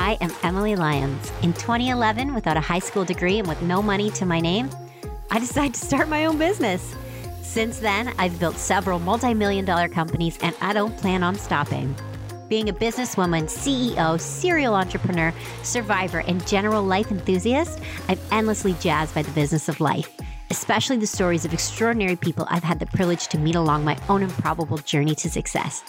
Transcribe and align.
I 0.00 0.16
am 0.22 0.32
Emily 0.42 0.76
Lyons. 0.76 1.30
In 1.42 1.52
2011, 1.52 2.32
without 2.32 2.56
a 2.56 2.60
high 2.60 2.78
school 2.78 3.04
degree 3.04 3.38
and 3.38 3.46
with 3.46 3.60
no 3.60 3.82
money 3.82 4.08
to 4.12 4.24
my 4.24 4.40
name, 4.40 4.70
I 5.30 5.38
decided 5.38 5.74
to 5.74 5.84
start 5.84 6.08
my 6.08 6.24
own 6.24 6.38
business. 6.38 6.96
Since 7.42 7.80
then, 7.80 8.14
I've 8.16 8.40
built 8.40 8.56
several 8.56 8.98
multi 8.98 9.34
million 9.34 9.66
dollar 9.66 9.90
companies 9.90 10.38
and 10.40 10.56
I 10.62 10.72
don't 10.72 10.96
plan 10.96 11.22
on 11.22 11.34
stopping. 11.34 11.94
Being 12.48 12.70
a 12.70 12.72
businesswoman, 12.72 13.44
CEO, 13.44 14.18
serial 14.18 14.74
entrepreneur, 14.74 15.34
survivor, 15.64 16.20
and 16.20 16.46
general 16.46 16.82
life 16.82 17.10
enthusiast, 17.10 17.78
I'm 18.08 18.18
endlessly 18.30 18.72
jazzed 18.80 19.14
by 19.14 19.20
the 19.20 19.32
business 19.32 19.68
of 19.68 19.80
life, 19.80 20.08
especially 20.48 20.96
the 20.96 21.06
stories 21.06 21.44
of 21.44 21.52
extraordinary 21.52 22.16
people 22.16 22.46
I've 22.48 22.64
had 22.64 22.78
the 22.78 22.86
privilege 22.86 23.28
to 23.28 23.38
meet 23.38 23.54
along 23.54 23.84
my 23.84 23.98
own 24.08 24.22
improbable 24.22 24.78
journey 24.78 25.14
to 25.16 25.28
success. 25.28 25.84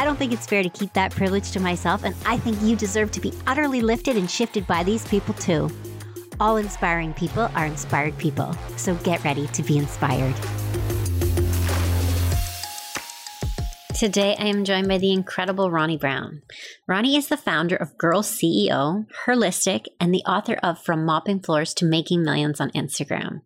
I 0.00 0.04
don't 0.04 0.16
think 0.16 0.32
it's 0.32 0.46
fair 0.46 0.62
to 0.62 0.70
keep 0.70 0.94
that 0.94 1.12
privilege 1.12 1.50
to 1.50 1.60
myself, 1.60 2.04
and 2.04 2.14
I 2.24 2.38
think 2.38 2.56
you 2.62 2.74
deserve 2.74 3.10
to 3.10 3.20
be 3.20 3.34
utterly 3.46 3.82
lifted 3.82 4.16
and 4.16 4.30
shifted 4.30 4.66
by 4.66 4.82
these 4.82 5.06
people 5.06 5.34
too. 5.34 5.68
All 6.40 6.56
inspiring 6.56 7.12
people 7.12 7.50
are 7.54 7.66
inspired 7.66 8.16
people, 8.16 8.56
so 8.78 8.94
get 8.94 9.22
ready 9.24 9.46
to 9.48 9.62
be 9.62 9.76
inspired. 9.76 10.34
Today, 13.94 14.34
I 14.38 14.46
am 14.46 14.64
joined 14.64 14.88
by 14.88 14.96
the 14.96 15.12
incredible 15.12 15.70
Ronne 15.70 15.98
Brown. 15.98 16.40
Ronne 16.88 17.04
is 17.04 17.28
the 17.28 17.36
founder 17.36 17.76
of 17.76 17.98
Girl 17.98 18.22
CEO, 18.22 19.04
Herlistic, 19.26 19.84
and 20.00 20.14
the 20.14 20.24
author 20.26 20.54
of 20.62 20.82
From 20.82 21.04
Mopping 21.04 21.40
Floors 21.40 21.74
to 21.74 21.84
Making 21.84 22.22
Millions 22.22 22.58
on 22.58 22.70
Instagram. 22.70 23.42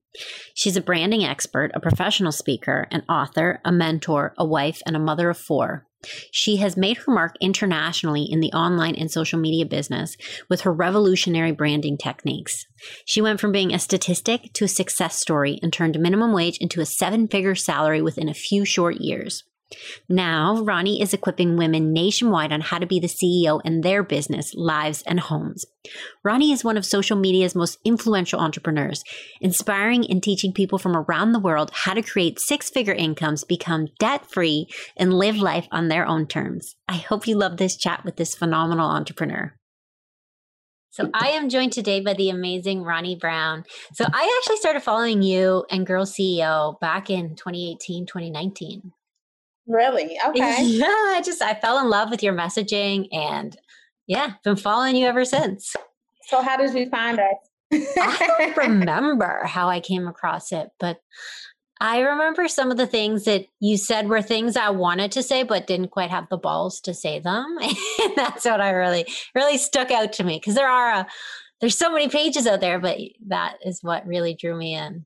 She's 0.54 0.76
a 0.76 0.80
branding 0.80 1.24
expert, 1.24 1.72
a 1.74 1.80
professional 1.80 2.30
speaker, 2.30 2.86
an 2.92 3.02
author, 3.08 3.60
a 3.64 3.72
mentor, 3.72 4.34
a 4.38 4.44
wife, 4.46 4.80
and 4.86 4.94
a 4.94 5.00
mother 5.00 5.28
of 5.28 5.36
four. 5.36 5.88
She 6.30 6.56
has 6.56 6.76
made 6.76 6.98
her 6.98 7.12
mark 7.12 7.36
internationally 7.40 8.22
in 8.22 8.40
the 8.40 8.52
online 8.52 8.94
and 8.94 9.10
social 9.10 9.38
media 9.38 9.66
business 9.66 10.16
with 10.48 10.62
her 10.62 10.72
revolutionary 10.72 11.52
branding 11.52 11.96
techniques. 11.96 12.66
She 13.04 13.20
went 13.20 13.40
from 13.40 13.52
being 13.52 13.72
a 13.72 13.78
statistic 13.78 14.52
to 14.54 14.64
a 14.64 14.68
success 14.68 15.18
story 15.18 15.58
and 15.62 15.72
turned 15.72 15.98
minimum 15.98 16.32
wage 16.32 16.58
into 16.58 16.80
a 16.80 16.86
seven 16.86 17.28
figure 17.28 17.54
salary 17.54 18.02
within 18.02 18.28
a 18.28 18.34
few 18.34 18.64
short 18.64 18.96
years. 18.96 19.44
Now, 20.08 20.62
Ronne 20.62 20.86
is 21.00 21.14
equipping 21.14 21.56
women 21.56 21.92
nationwide 21.92 22.52
on 22.52 22.60
how 22.60 22.78
to 22.78 22.86
be 22.86 23.00
the 23.00 23.08
CEO 23.08 23.60
in 23.64 23.80
their 23.80 24.02
business, 24.02 24.52
lives, 24.54 25.02
and 25.06 25.18
homes. 25.18 25.64
Ronne 26.22 26.42
is 26.42 26.64
one 26.64 26.76
of 26.76 26.84
social 26.84 27.16
media's 27.16 27.54
most 27.54 27.78
influential 27.84 28.40
entrepreneurs, 28.40 29.02
inspiring 29.40 30.08
and 30.10 30.22
teaching 30.22 30.52
people 30.52 30.78
from 30.78 30.96
around 30.96 31.32
the 31.32 31.40
world 31.40 31.70
how 31.72 31.94
to 31.94 32.02
create 32.02 32.40
six 32.40 32.70
figure 32.70 32.92
incomes, 32.92 33.44
become 33.44 33.88
debt 33.98 34.30
free, 34.30 34.68
and 34.96 35.14
live 35.14 35.36
life 35.36 35.66
on 35.70 35.88
their 35.88 36.06
own 36.06 36.26
terms. 36.26 36.76
I 36.88 36.96
hope 36.96 37.26
you 37.26 37.36
love 37.36 37.56
this 37.56 37.76
chat 37.76 38.04
with 38.04 38.16
this 38.16 38.34
phenomenal 38.34 38.88
entrepreneur. 38.88 39.54
So 40.90 41.10
I 41.12 41.30
am 41.30 41.48
joined 41.48 41.72
today 41.72 42.00
by 42.00 42.14
the 42.14 42.30
amazing 42.30 42.82
Ronne 42.82 43.18
Brown. 43.18 43.64
So 43.94 44.04
I 44.04 44.40
actually 44.40 44.58
started 44.58 44.80
following 44.80 45.22
you 45.22 45.64
and 45.68 45.84
Girl 45.84 46.04
CEO 46.04 46.78
back 46.78 47.10
in 47.10 47.34
2018, 47.34 48.06
2019. 48.06 48.92
Really? 49.66 50.18
Okay. 50.26 50.62
Yeah, 50.64 50.86
I 50.86 51.22
just 51.24 51.42
I 51.42 51.54
fell 51.54 51.78
in 51.78 51.88
love 51.88 52.10
with 52.10 52.22
your 52.22 52.34
messaging 52.34 53.08
and 53.12 53.56
yeah, 54.06 54.34
been 54.42 54.56
following 54.56 54.96
you 54.96 55.06
ever 55.06 55.24
since. 55.24 55.74
So 56.28 56.42
how 56.42 56.56
did 56.56 56.74
you 56.74 56.88
find 56.88 57.18
us? 57.18 57.34
I 57.72 58.52
don't 58.54 58.56
remember 58.68 59.44
how 59.44 59.68
I 59.68 59.80
came 59.80 60.06
across 60.06 60.52
it, 60.52 60.70
but 60.78 61.00
I 61.80 62.00
remember 62.00 62.48
some 62.48 62.70
of 62.70 62.76
the 62.76 62.86
things 62.86 63.24
that 63.24 63.46
you 63.60 63.76
said 63.76 64.08
were 64.08 64.22
things 64.22 64.56
I 64.56 64.70
wanted 64.70 65.12
to 65.12 65.22
say, 65.22 65.42
but 65.42 65.66
didn't 65.66 65.88
quite 65.88 66.10
have 66.10 66.28
the 66.28 66.36
balls 66.36 66.80
to 66.82 66.94
say 66.94 67.18
them. 67.18 67.56
and 67.60 68.16
that's 68.16 68.44
what 68.44 68.60
I 68.60 68.70
really, 68.70 69.06
really 69.34 69.58
stuck 69.58 69.90
out 69.90 70.12
to 70.14 70.24
me 70.24 70.38
because 70.38 70.54
there 70.54 70.68
are 70.68 71.00
a, 71.00 71.06
there's 71.60 71.76
so 71.76 71.90
many 71.90 72.08
pages 72.08 72.46
out 72.46 72.60
there, 72.60 72.78
but 72.78 72.98
that 73.26 73.56
is 73.64 73.82
what 73.82 74.06
really 74.06 74.34
drew 74.34 74.56
me 74.56 74.74
in. 74.74 75.04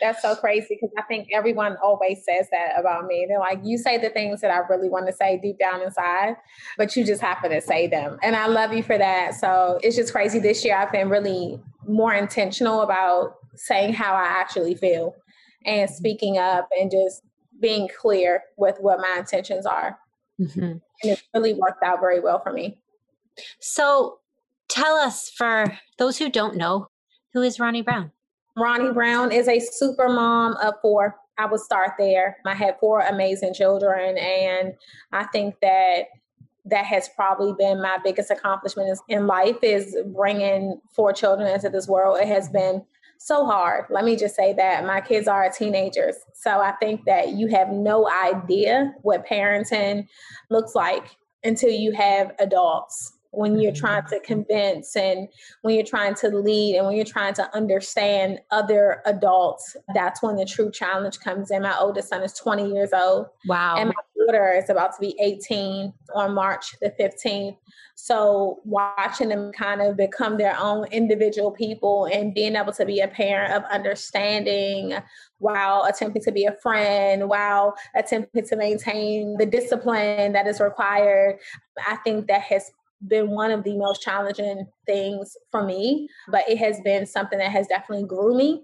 That's 0.00 0.22
so 0.22 0.34
crazy 0.36 0.78
because 0.80 0.90
I 0.96 1.02
think 1.02 1.28
everyone 1.32 1.76
always 1.82 2.24
says 2.24 2.46
that 2.52 2.78
about 2.78 3.06
me. 3.06 3.26
They're 3.28 3.38
like, 3.38 3.60
you 3.64 3.78
say 3.78 3.98
the 3.98 4.10
things 4.10 4.40
that 4.40 4.50
I 4.50 4.58
really 4.68 4.88
want 4.88 5.06
to 5.06 5.12
say 5.12 5.38
deep 5.42 5.58
down 5.58 5.82
inside, 5.82 6.36
but 6.76 6.94
you 6.94 7.04
just 7.04 7.20
happen 7.20 7.50
to 7.50 7.60
say 7.60 7.88
them. 7.88 8.18
And 8.22 8.36
I 8.36 8.46
love 8.46 8.72
you 8.72 8.82
for 8.82 8.96
that. 8.96 9.34
So 9.34 9.78
it's 9.82 9.96
just 9.96 10.12
crazy. 10.12 10.38
This 10.38 10.64
year, 10.64 10.76
I've 10.76 10.92
been 10.92 11.08
really 11.08 11.60
more 11.86 12.14
intentional 12.14 12.82
about 12.82 13.34
saying 13.56 13.94
how 13.94 14.14
I 14.14 14.24
actually 14.24 14.74
feel 14.74 15.14
and 15.64 15.90
speaking 15.90 16.38
up 16.38 16.68
and 16.78 16.90
just 16.90 17.22
being 17.60 17.88
clear 18.00 18.42
with 18.56 18.76
what 18.78 19.00
my 19.00 19.16
intentions 19.18 19.66
are. 19.66 19.98
Mm-hmm. 20.40 20.62
And 20.62 20.82
it's 21.02 21.22
really 21.34 21.54
worked 21.54 21.82
out 21.82 21.98
very 22.00 22.20
well 22.20 22.40
for 22.40 22.52
me. 22.52 22.80
So 23.60 24.18
tell 24.68 24.96
us, 24.96 25.30
for 25.36 25.78
those 25.98 26.18
who 26.18 26.30
don't 26.30 26.56
know, 26.56 26.88
who 27.32 27.42
is 27.42 27.58
Ronne 27.58 27.82
Brown? 27.82 28.12
Ronne 28.58 28.92
Brown 28.92 29.32
is 29.32 29.48
a 29.48 29.60
super 29.60 30.08
mom 30.08 30.56
of 30.56 30.74
four. 30.82 31.16
I 31.38 31.46
would 31.46 31.60
start 31.60 31.92
there. 31.98 32.38
I 32.44 32.54
had 32.54 32.78
four 32.80 33.00
amazing 33.00 33.54
children, 33.54 34.18
and 34.18 34.74
I 35.12 35.24
think 35.24 35.54
that 35.62 36.06
that 36.64 36.84
has 36.84 37.08
probably 37.14 37.54
been 37.56 37.80
my 37.80 37.98
biggest 38.02 38.30
accomplishment 38.30 38.98
in 39.08 39.26
life 39.26 39.56
is 39.62 39.96
bringing 40.14 40.80
four 40.94 41.12
children 41.12 41.48
into 41.48 41.70
this 41.70 41.88
world. 41.88 42.18
It 42.20 42.28
has 42.28 42.48
been 42.48 42.84
so 43.18 43.46
hard. 43.46 43.86
Let 43.90 44.04
me 44.04 44.16
just 44.16 44.36
say 44.36 44.52
that 44.54 44.84
my 44.84 45.00
kids 45.00 45.28
are 45.28 45.50
teenagers. 45.50 46.16
So 46.34 46.60
I 46.60 46.72
think 46.72 47.04
that 47.06 47.30
you 47.30 47.48
have 47.48 47.70
no 47.70 48.08
idea 48.10 48.94
what 49.02 49.26
parenting 49.26 50.06
looks 50.50 50.74
like 50.74 51.16
until 51.42 51.70
you 51.70 51.92
have 51.92 52.32
adults 52.38 53.17
when 53.38 53.60
you're 53.60 53.70
mm-hmm. 53.70 53.78
trying 53.78 54.06
to 54.06 54.18
convince 54.18 54.96
and 54.96 55.28
when 55.62 55.76
you're 55.76 55.84
trying 55.84 56.12
to 56.12 56.28
lead 56.28 56.76
and 56.76 56.84
when 56.84 56.96
you're 56.96 57.04
trying 57.04 57.32
to 57.32 57.56
understand 57.56 58.40
other 58.50 59.00
adults 59.06 59.76
that's 59.94 60.20
when 60.20 60.34
the 60.34 60.44
true 60.44 60.72
challenge 60.72 61.20
comes 61.20 61.52
in. 61.52 61.62
My 61.62 61.78
oldest 61.78 62.08
son 62.08 62.24
is 62.24 62.32
20 62.34 62.72
years 62.72 62.90
old 62.92 63.26
wow. 63.46 63.76
and 63.78 63.90
my 63.90 64.26
daughter 64.26 64.52
is 64.56 64.68
about 64.70 64.92
to 64.96 65.00
be 65.00 65.16
18 65.20 65.92
on 66.16 66.34
march 66.34 66.74
the 66.82 66.92
15th 66.98 67.56
so 67.94 68.60
watching 68.64 69.28
them 69.28 69.50
kind 69.52 69.82
of 69.82 69.96
become 69.96 70.36
their 70.36 70.56
own 70.58 70.86
individual 70.92 71.50
people 71.50 72.06
and 72.12 72.32
being 72.32 72.54
able 72.54 72.72
to 72.72 72.86
be 72.86 73.00
a 73.00 73.08
parent 73.08 73.52
of 73.54 73.64
understanding 73.72 74.94
while 75.38 75.84
attempting 75.84 76.22
to 76.22 76.30
be 76.30 76.44
a 76.44 76.52
friend, 76.62 77.28
while 77.28 77.74
attempting 77.96 78.46
to 78.46 78.56
maintain 78.56 79.36
the 79.36 79.46
discipline 79.46 80.32
that 80.32 80.46
is 80.46 80.60
required, 80.60 81.38
I 81.88 81.96
think 81.96 82.28
that 82.28 82.42
has 82.42 82.70
been 83.06 83.30
one 83.30 83.50
of 83.50 83.64
the 83.64 83.76
most 83.76 84.02
challenging 84.02 84.66
things 84.86 85.36
for 85.50 85.64
me, 85.64 86.08
but 86.28 86.48
it 86.48 86.58
has 86.58 86.80
been 86.80 87.06
something 87.06 87.38
that 87.38 87.52
has 87.52 87.66
definitely 87.66 88.06
grew 88.06 88.36
me 88.36 88.62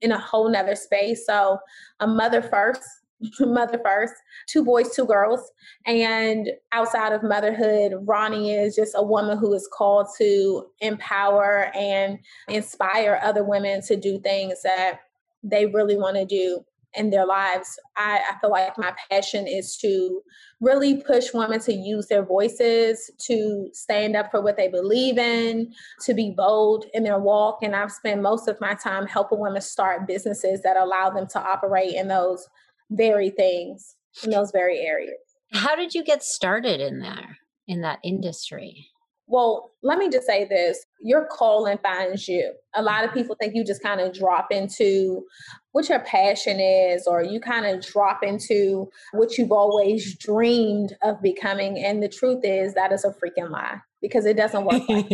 in 0.00 0.12
a 0.12 0.18
whole 0.18 0.50
nother 0.50 0.74
space. 0.74 1.26
So 1.26 1.58
a 2.00 2.06
mother 2.06 2.42
first, 2.42 2.82
mother 3.40 3.80
first, 3.84 4.14
two 4.48 4.64
boys, 4.64 4.94
two 4.94 5.06
girls. 5.06 5.52
And 5.86 6.50
outside 6.72 7.12
of 7.12 7.22
motherhood, 7.22 7.94
Ronne 8.06 8.44
is 8.44 8.74
just 8.74 8.94
a 8.96 9.02
woman 9.02 9.38
who 9.38 9.52
is 9.54 9.68
called 9.72 10.08
to 10.18 10.66
empower 10.80 11.70
and 11.74 12.18
inspire 12.48 13.20
other 13.22 13.44
women 13.44 13.82
to 13.82 13.96
do 13.96 14.18
things 14.20 14.62
that 14.62 15.00
they 15.42 15.66
really 15.66 15.96
want 15.96 16.16
to 16.16 16.24
do 16.24 16.64
in 16.94 17.10
their 17.10 17.26
lives. 17.26 17.78
I, 17.96 18.20
I, 18.30 18.38
feel 18.40 18.50
like 18.50 18.76
my 18.76 18.92
passion 19.10 19.46
is 19.46 19.76
to 19.78 20.22
really 20.60 21.02
push 21.02 21.32
women 21.32 21.60
to 21.60 21.72
use 21.72 22.06
their 22.06 22.24
voices, 22.24 23.10
to 23.26 23.68
stand 23.72 24.16
up 24.16 24.30
for 24.30 24.40
what 24.40 24.56
they 24.56 24.68
believe 24.68 25.16
in, 25.16 25.72
to 26.04 26.14
be 26.14 26.34
bold 26.36 26.86
in 26.92 27.04
their 27.04 27.18
walk. 27.18 27.58
And 27.62 27.76
I've 27.76 27.92
spent 27.92 28.22
most 28.22 28.48
of 28.48 28.60
my 28.60 28.74
time 28.74 29.06
helping 29.06 29.38
women 29.38 29.62
start 29.62 30.06
businesses 30.06 30.62
that 30.62 30.76
allow 30.76 31.10
them 31.10 31.26
to 31.28 31.40
operate 31.40 31.94
in 31.94 32.08
those 32.08 32.48
very 32.90 33.30
things, 33.30 33.96
in 34.24 34.30
those 34.30 34.50
very 34.50 34.80
areas. 34.80 35.18
How 35.52 35.76
did 35.76 35.94
you 35.94 36.04
get 36.04 36.22
started 36.22 36.80
in 36.80 37.00
there, 37.00 37.38
in 37.66 37.82
that 37.82 38.00
industry? 38.02 38.88
Well, 39.30 39.70
let 39.84 39.98
me 39.98 40.10
just 40.10 40.26
say 40.26 40.44
this 40.44 40.84
your 41.00 41.24
calling 41.30 41.78
finds 41.78 42.26
you. 42.26 42.52
A 42.74 42.82
lot 42.82 43.04
of 43.04 43.14
people 43.14 43.36
think 43.38 43.54
you 43.54 43.64
just 43.64 43.80
kind 43.80 44.00
of 44.00 44.12
drop 44.12 44.48
into 44.50 45.24
what 45.70 45.88
your 45.88 46.00
passion 46.00 46.58
is, 46.58 47.06
or 47.06 47.22
you 47.22 47.38
kind 47.38 47.64
of 47.64 47.80
drop 47.80 48.24
into 48.24 48.90
what 49.12 49.38
you've 49.38 49.52
always 49.52 50.16
dreamed 50.16 50.96
of 51.04 51.22
becoming. 51.22 51.78
And 51.78 52.02
the 52.02 52.08
truth 52.08 52.40
is, 52.42 52.74
that 52.74 52.90
is 52.90 53.04
a 53.04 53.10
freaking 53.10 53.50
lie 53.50 53.78
because 54.02 54.26
it 54.26 54.36
doesn't 54.36 54.64
work 54.64 54.82
like 54.88 55.08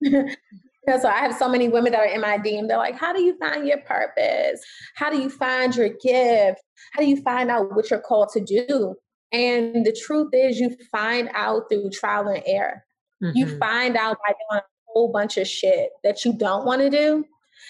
that. 0.00 0.36
so 1.02 1.08
I 1.08 1.18
have 1.18 1.36
so 1.36 1.46
many 1.46 1.68
women 1.68 1.92
that 1.92 2.00
are 2.00 2.06
in 2.06 2.22
my 2.22 2.38
DM. 2.38 2.68
They're 2.68 2.78
like, 2.78 2.98
How 2.98 3.12
do 3.12 3.22
you 3.22 3.36
find 3.38 3.68
your 3.68 3.82
purpose? 3.82 4.62
How 4.96 5.10
do 5.10 5.18
you 5.20 5.28
find 5.28 5.76
your 5.76 5.90
gift? 5.90 6.62
How 6.92 7.00
do 7.00 7.06
you 7.06 7.20
find 7.20 7.50
out 7.50 7.76
what 7.76 7.90
you're 7.90 8.00
called 8.00 8.30
to 8.32 8.40
do? 8.40 8.94
And 9.30 9.84
the 9.84 9.96
truth 10.06 10.30
is, 10.32 10.58
you 10.58 10.74
find 10.90 11.28
out 11.34 11.64
through 11.70 11.90
trial 11.90 12.28
and 12.28 12.42
error. 12.46 12.82
Mm-hmm. 13.22 13.36
You 13.36 13.58
find 13.58 13.96
out 13.96 14.18
by 14.26 14.32
doing 14.32 14.60
a 14.60 14.92
whole 14.92 15.12
bunch 15.12 15.36
of 15.36 15.46
shit 15.46 15.90
that 16.04 16.24
you 16.24 16.32
don't 16.32 16.64
want 16.64 16.82
to 16.82 16.90
do. 16.90 17.24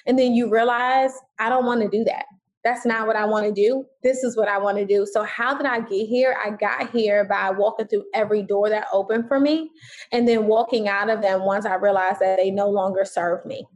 And 0.07 0.19
then 0.19 0.35
you 0.35 0.51
realize, 0.51 1.13
I 1.39 1.49
don't 1.49 1.67
want 1.67 1.83
to 1.83 1.89
do 1.89 2.05
that. 2.05 2.25
that's 2.65 2.87
not 2.87 3.07
what 3.07 3.17
I 3.17 3.25
want 3.25 3.47
to 3.47 3.53
do. 3.53 3.85
This 4.03 4.23
is 4.23 4.37
what 4.37 4.49
I 4.49 4.59
want 4.59 4.79
to 4.79 4.87
do. 4.87 5.07
So, 5.11 5.25
how 5.25 5.57
did 5.57 5.67
I 5.67 5.81
get 5.81 6.07
here? 6.09 6.37
I 6.45 6.51
got 6.51 6.91
here 6.91 7.25
by 7.25 7.51
walking 7.51 7.87
through 7.89 8.05
every 8.15 8.43
door 8.43 8.69
that 8.69 8.87
opened 8.93 9.29
for 9.29 9.41
me 9.41 9.71
and 10.13 10.27
then 10.29 10.47
walking 10.47 10.89
out 10.89 11.11
of 11.11 11.23
them 11.23 11.45
once 11.45 11.67
I 11.67 11.75
realized 11.75 12.21
that 12.21 12.39
they 12.39 12.51
no 12.51 12.69
longer 12.69 13.05
serve 13.05 13.45
me. 13.45 13.67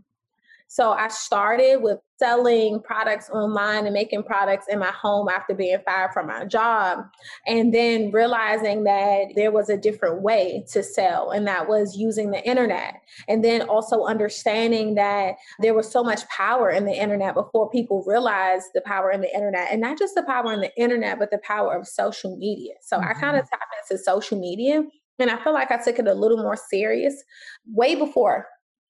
So 0.68 0.92
I 0.92 1.08
started 1.08 1.82
with 1.82 1.98
selling 2.18 2.80
products 2.80 3.30
online 3.30 3.84
and 3.84 3.94
making 3.94 4.22
products 4.22 4.66
in 4.68 4.78
my 4.78 4.90
home 4.90 5.28
after 5.28 5.54
being 5.54 5.78
fired 5.84 6.12
from 6.12 6.26
my 6.26 6.44
job. 6.44 7.04
And 7.46 7.72
then 7.72 8.10
realizing 8.10 8.84
that 8.84 9.32
there 9.36 9.52
was 9.52 9.68
a 9.68 9.76
different 9.76 10.22
way 10.22 10.64
to 10.72 10.82
sell, 10.82 11.30
and 11.30 11.46
that 11.46 11.68
was 11.68 11.96
using 11.96 12.30
the 12.30 12.44
internet. 12.44 13.00
And 13.28 13.44
then 13.44 13.62
also 13.62 14.04
understanding 14.04 14.96
that 14.96 15.36
there 15.60 15.74
was 15.74 15.90
so 15.90 16.02
much 16.02 16.26
power 16.28 16.70
in 16.70 16.84
the 16.84 16.94
internet 16.94 17.34
before 17.34 17.70
people 17.70 18.02
realized 18.06 18.66
the 18.74 18.80
power 18.80 19.10
in 19.10 19.20
the 19.20 19.34
internet. 19.34 19.68
And 19.70 19.80
not 19.80 19.98
just 19.98 20.14
the 20.14 20.24
power 20.24 20.52
in 20.52 20.60
the 20.60 20.76
internet, 20.76 21.18
but 21.18 21.30
the 21.30 21.38
power 21.38 21.76
of 21.76 21.86
social 21.86 22.36
media. 22.36 22.74
So 22.80 22.98
mm-hmm. 22.98 23.08
I 23.08 23.14
kind 23.14 23.36
of 23.36 23.48
tapped 23.48 23.74
into 23.90 24.02
social 24.02 24.38
media. 24.38 24.82
And 25.18 25.30
I 25.30 25.42
feel 25.42 25.54
like 25.54 25.70
I 25.70 25.78
took 25.82 25.98
it 25.98 26.06
a 26.06 26.14
little 26.14 26.36
more 26.36 26.56
serious 26.56 27.22
way 27.66 27.94
before 27.94 28.46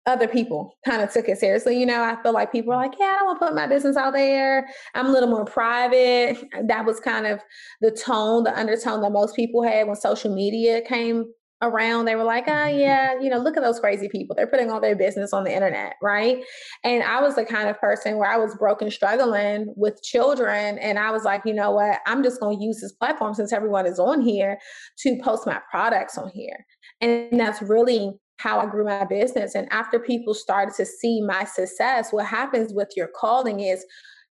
other 0.07 0.29
people 0.29 0.77
kind 0.85 1.03
of 1.03 1.13
took 1.13 1.29
it 1.29 1.39
seriously. 1.39 1.79
You 1.79 1.87
know, 1.87 2.03
I 2.03 2.21
feel 2.23 2.33
like 2.33 2.53
people 2.53 2.73
are 2.73 2.77
like, 2.77 2.95
yeah, 2.99 3.07
I 3.07 3.19
don't 3.19 3.27
want 3.27 3.41
to 3.41 3.47
put 3.47 3.55
my 3.55 3.67
business 3.67 3.97
out 3.97 4.13
there. 4.13 4.67
I'm 4.95 5.07
a 5.07 5.11
little 5.11 5.29
more 5.29 5.45
private. 5.45 6.39
That 6.67 6.85
was 6.85 7.01
kind 7.01 7.27
of 7.27 7.41
the 7.81 7.91
tone, 7.91 8.45
the 8.45 8.59
undertone 8.59 9.01
that 9.03 9.13
most 9.13 9.37
people 9.37 9.63
had 9.63 9.87
when 9.87 9.95
social 9.97 10.35
media 10.35 10.81
came 10.81 11.27
around. 11.63 12.05
They 12.05 12.17
were 12.17 12.25
like, 12.25 12.45
oh, 12.49 12.51
mm-hmm. 12.51 12.79
yeah, 12.79 13.21
you 13.21 13.29
know, 13.29 13.39
look 13.39 13.57
at 13.57 13.63
those 13.63 13.81
crazy 13.81 14.09
people. 14.09 14.35
They're 14.37 14.47
putting 14.47 14.71
all 14.71 14.81
their 14.81 14.97
business 14.97 15.33
on 15.33 15.45
the 15.45 15.55
internet, 15.55 15.95
right? 16.03 16.43
And 16.85 17.03
I 17.03 17.21
was 17.21 17.35
the 17.35 17.45
kind 17.45 17.69
of 17.69 17.79
person 17.79 18.17
where 18.17 18.31
I 18.31 18.37
was 18.37 18.55
broken, 18.57 18.91
struggling 18.91 19.73
with 19.77 20.03
children. 20.03 20.79
And 20.79 20.99
I 20.99 21.11
was 21.11 21.25
like, 21.25 21.43
you 21.45 21.55
know 21.55 21.71
what? 21.71 22.01
I'm 22.07 22.23
just 22.23 22.41
going 22.41 22.59
to 22.59 22.65
use 22.65 22.81
this 22.81 22.93
platform 22.93 23.35
since 23.35 23.53
everyone 23.53 23.87
is 23.87 23.99
on 23.99 24.21
here 24.21 24.59
to 24.99 25.19
post 25.23 25.47
my 25.47 25.61
products 25.71 26.19
on 26.19 26.31
here. 26.31 26.65
And 27.01 27.39
that's 27.39 27.63
really 27.63 28.13
how 28.39 28.61
I 28.61 28.67
grew 28.67 28.85
my 28.85 29.05
business. 29.05 29.55
And 29.55 29.67
after 29.73 29.99
people 29.99 30.35
started 30.35 30.75
to 30.77 30.87
see 30.87 31.23
my 31.23 31.45
success, 31.45 32.13
what 32.13 32.27
happens 32.27 32.73
with 32.73 32.89
your 32.97 33.09
calling 33.09 33.61
is 33.61 33.85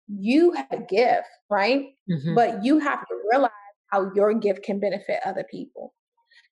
you 0.07 0.51
have 0.51 0.71
a 0.71 0.81
gift, 0.81 1.27
right? 1.49 1.85
Mm-hmm. 2.11 2.35
But 2.35 2.63
you 2.63 2.79
have 2.79 3.01
to 3.01 3.15
realize 3.31 3.51
how 3.91 4.11
your 4.15 4.33
gift 4.33 4.63
can 4.63 4.79
benefit 4.79 5.19
other 5.25 5.45
people. 5.49 5.93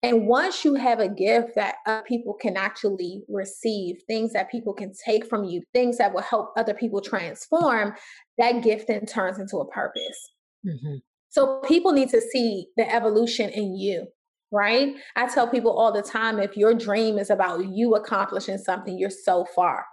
And 0.04 0.26
once 0.26 0.66
you 0.66 0.74
have 0.76 1.00
a 1.00 1.10
gift 1.10 1.56
that 1.56 1.76
other 1.86 2.04
people 2.08 2.34
can 2.34 2.58
actually 2.58 3.22
receive, 3.28 3.98
things 4.08 4.34
that 4.34 4.50
people 4.50 4.74
can 4.74 4.94
take 5.06 5.28
from 5.28 5.44
you, 5.44 5.62
things 5.74 5.98
that 6.00 6.14
will 6.14 6.22
help 6.22 6.54
other 6.58 6.74
people 6.74 7.02
transform, 7.02 7.94
that 8.40 8.64
gift 8.64 8.88
then 8.88 9.06
turns 9.06 9.38
into 9.38 9.58
a 9.58 9.68
purpose. 9.68 10.32
Mm-hmm. 10.66 10.96
So 11.30 11.62
people 11.68 11.92
need 11.92 12.10
to 12.10 12.22
see 12.22 12.68
the 12.78 12.92
evolution 12.92 13.50
in 13.50 13.78
you 13.78 14.08
right? 14.52 14.96
I 15.16 15.28
tell 15.28 15.48
people 15.48 15.72
all 15.72 15.92
the 15.92 16.02
time 16.02 16.40
if 16.40 16.58
your 16.58 16.74
dream 16.74 17.18
is 17.18 17.30
about 17.30 17.66
you 17.68 17.96
accomplishing 17.96 18.58
something, 18.58 18.98
you're 18.98 19.10
so 19.10 19.46
far 19.56 19.86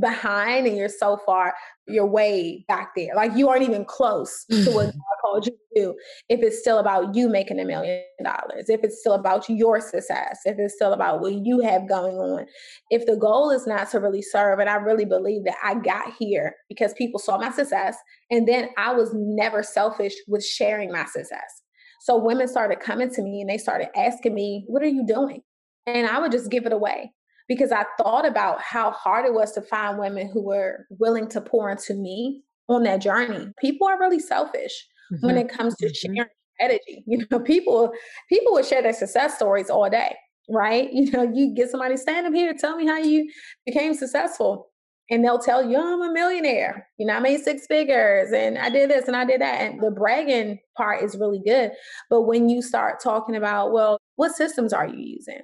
behind 0.00 0.66
and 0.66 0.76
you're 0.76 0.88
so 0.88 1.18
far, 1.24 1.54
you're 1.86 2.06
way 2.06 2.64
back 2.68 2.90
there. 2.96 3.14
Like 3.14 3.32
you 3.36 3.48
aren't 3.48 3.62
even 3.62 3.84
close 3.84 4.44
to 4.50 4.70
what 4.72 4.86
mm-hmm. 4.86 4.98
God 4.98 5.22
called 5.22 5.46
you 5.46 5.52
to 5.52 5.80
do. 5.80 5.94
If 6.28 6.40
it's 6.42 6.58
still 6.58 6.78
about 6.78 7.14
you 7.14 7.28
making 7.28 7.60
a 7.60 7.64
million 7.64 8.02
dollars, 8.22 8.68
if 8.68 8.80
it's 8.82 9.00
still 9.00 9.14
about 9.14 9.48
your 9.48 9.80
success, 9.80 10.40
if 10.44 10.58
it's 10.58 10.74
still 10.74 10.92
about 10.92 11.20
what 11.20 11.34
you 11.34 11.60
have 11.60 11.88
going 11.88 12.16
on, 12.16 12.46
if 12.90 13.06
the 13.06 13.16
goal 13.16 13.50
is 13.50 13.66
not 13.66 13.90
to 13.90 14.00
really 14.00 14.22
serve, 14.22 14.58
and 14.58 14.68
I 14.68 14.76
really 14.76 15.04
believe 15.04 15.44
that 15.44 15.56
I 15.62 15.74
got 15.74 16.12
here 16.18 16.54
because 16.68 16.92
people 16.94 17.18
saw 17.18 17.38
my 17.38 17.50
success, 17.50 17.96
and 18.30 18.46
then 18.46 18.68
I 18.76 18.92
was 18.92 19.10
never 19.14 19.62
selfish 19.62 20.14
with 20.26 20.44
sharing 20.44 20.92
my 20.92 21.04
success. 21.06 21.62
So 22.00 22.16
women 22.16 22.48
started 22.48 22.80
coming 22.80 23.10
to 23.10 23.22
me 23.22 23.40
and 23.40 23.50
they 23.50 23.58
started 23.58 23.88
asking 23.96 24.34
me, 24.34 24.64
What 24.66 24.82
are 24.82 24.88
you 24.88 25.06
doing? 25.06 25.42
And 25.86 26.06
I 26.06 26.18
would 26.18 26.32
just 26.32 26.50
give 26.50 26.66
it 26.66 26.72
away 26.72 27.12
because 27.48 27.72
I 27.72 27.84
thought 27.96 28.26
about 28.26 28.60
how 28.60 28.90
hard 28.90 29.24
it 29.24 29.32
was 29.32 29.52
to 29.52 29.62
find 29.62 29.98
women 29.98 30.30
who 30.32 30.42
were 30.42 30.86
willing 30.90 31.28
to 31.30 31.40
pour 31.40 31.70
into 31.70 31.94
me 31.94 32.42
on 32.68 32.82
that 32.82 33.00
journey. 33.00 33.52
People 33.60 33.88
are 33.88 33.98
really 33.98 34.18
selfish 34.18 34.86
mm-hmm. 35.12 35.26
when 35.26 35.38
it 35.38 35.48
comes 35.48 35.74
to 35.76 35.86
mm-hmm. 35.86 36.14
sharing 36.14 36.30
strategy. 36.54 37.04
You 37.06 37.24
know, 37.30 37.40
people 37.40 37.92
people 38.28 38.52
would 38.52 38.66
share 38.66 38.82
their 38.82 38.92
success 38.92 39.36
stories 39.36 39.70
all 39.70 39.88
day, 39.88 40.14
right? 40.48 40.92
You 40.92 41.10
know, 41.10 41.22
you 41.22 41.54
get 41.54 41.70
somebody 41.70 41.96
stand 41.96 42.26
up 42.26 42.34
here, 42.34 42.52
tell 42.52 42.76
me 42.76 42.86
how 42.86 42.98
you 42.98 43.30
became 43.64 43.94
successful 43.94 44.70
and 45.10 45.24
they'll 45.24 45.38
tell 45.38 45.68
you, 45.68 45.78
I'm 45.78 46.02
a 46.02 46.12
millionaire. 46.12 46.86
You 46.98 47.06
know, 47.06 47.14
I 47.14 47.20
made 47.20 47.40
six 47.40 47.66
figures 47.66 48.30
and 48.32 48.58
I 48.58 48.68
did 48.68 48.90
this 48.90 49.06
and 49.06 49.16
I 49.16 49.24
did 49.24 49.40
that. 49.40 49.60
And 49.60 49.80
the 49.80 49.90
bragging 49.90 50.58
part 50.76 51.02
is 51.02 51.16
really 51.16 51.40
good. 51.44 51.72
But 52.10 52.22
when 52.22 52.48
you 52.48 52.60
start 52.60 53.00
talking 53.02 53.34
about, 53.34 53.72
well, 53.72 53.98
what 54.16 54.32
systems 54.32 54.72
are 54.72 54.86
you 54.86 54.98
using? 54.98 55.40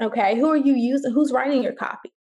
Okay, 0.00 0.36
who 0.36 0.48
are 0.48 0.56
you 0.56 0.74
using? 0.74 1.12
Who's 1.12 1.32
writing 1.32 1.62
your 1.62 1.74
copy? 1.74 2.12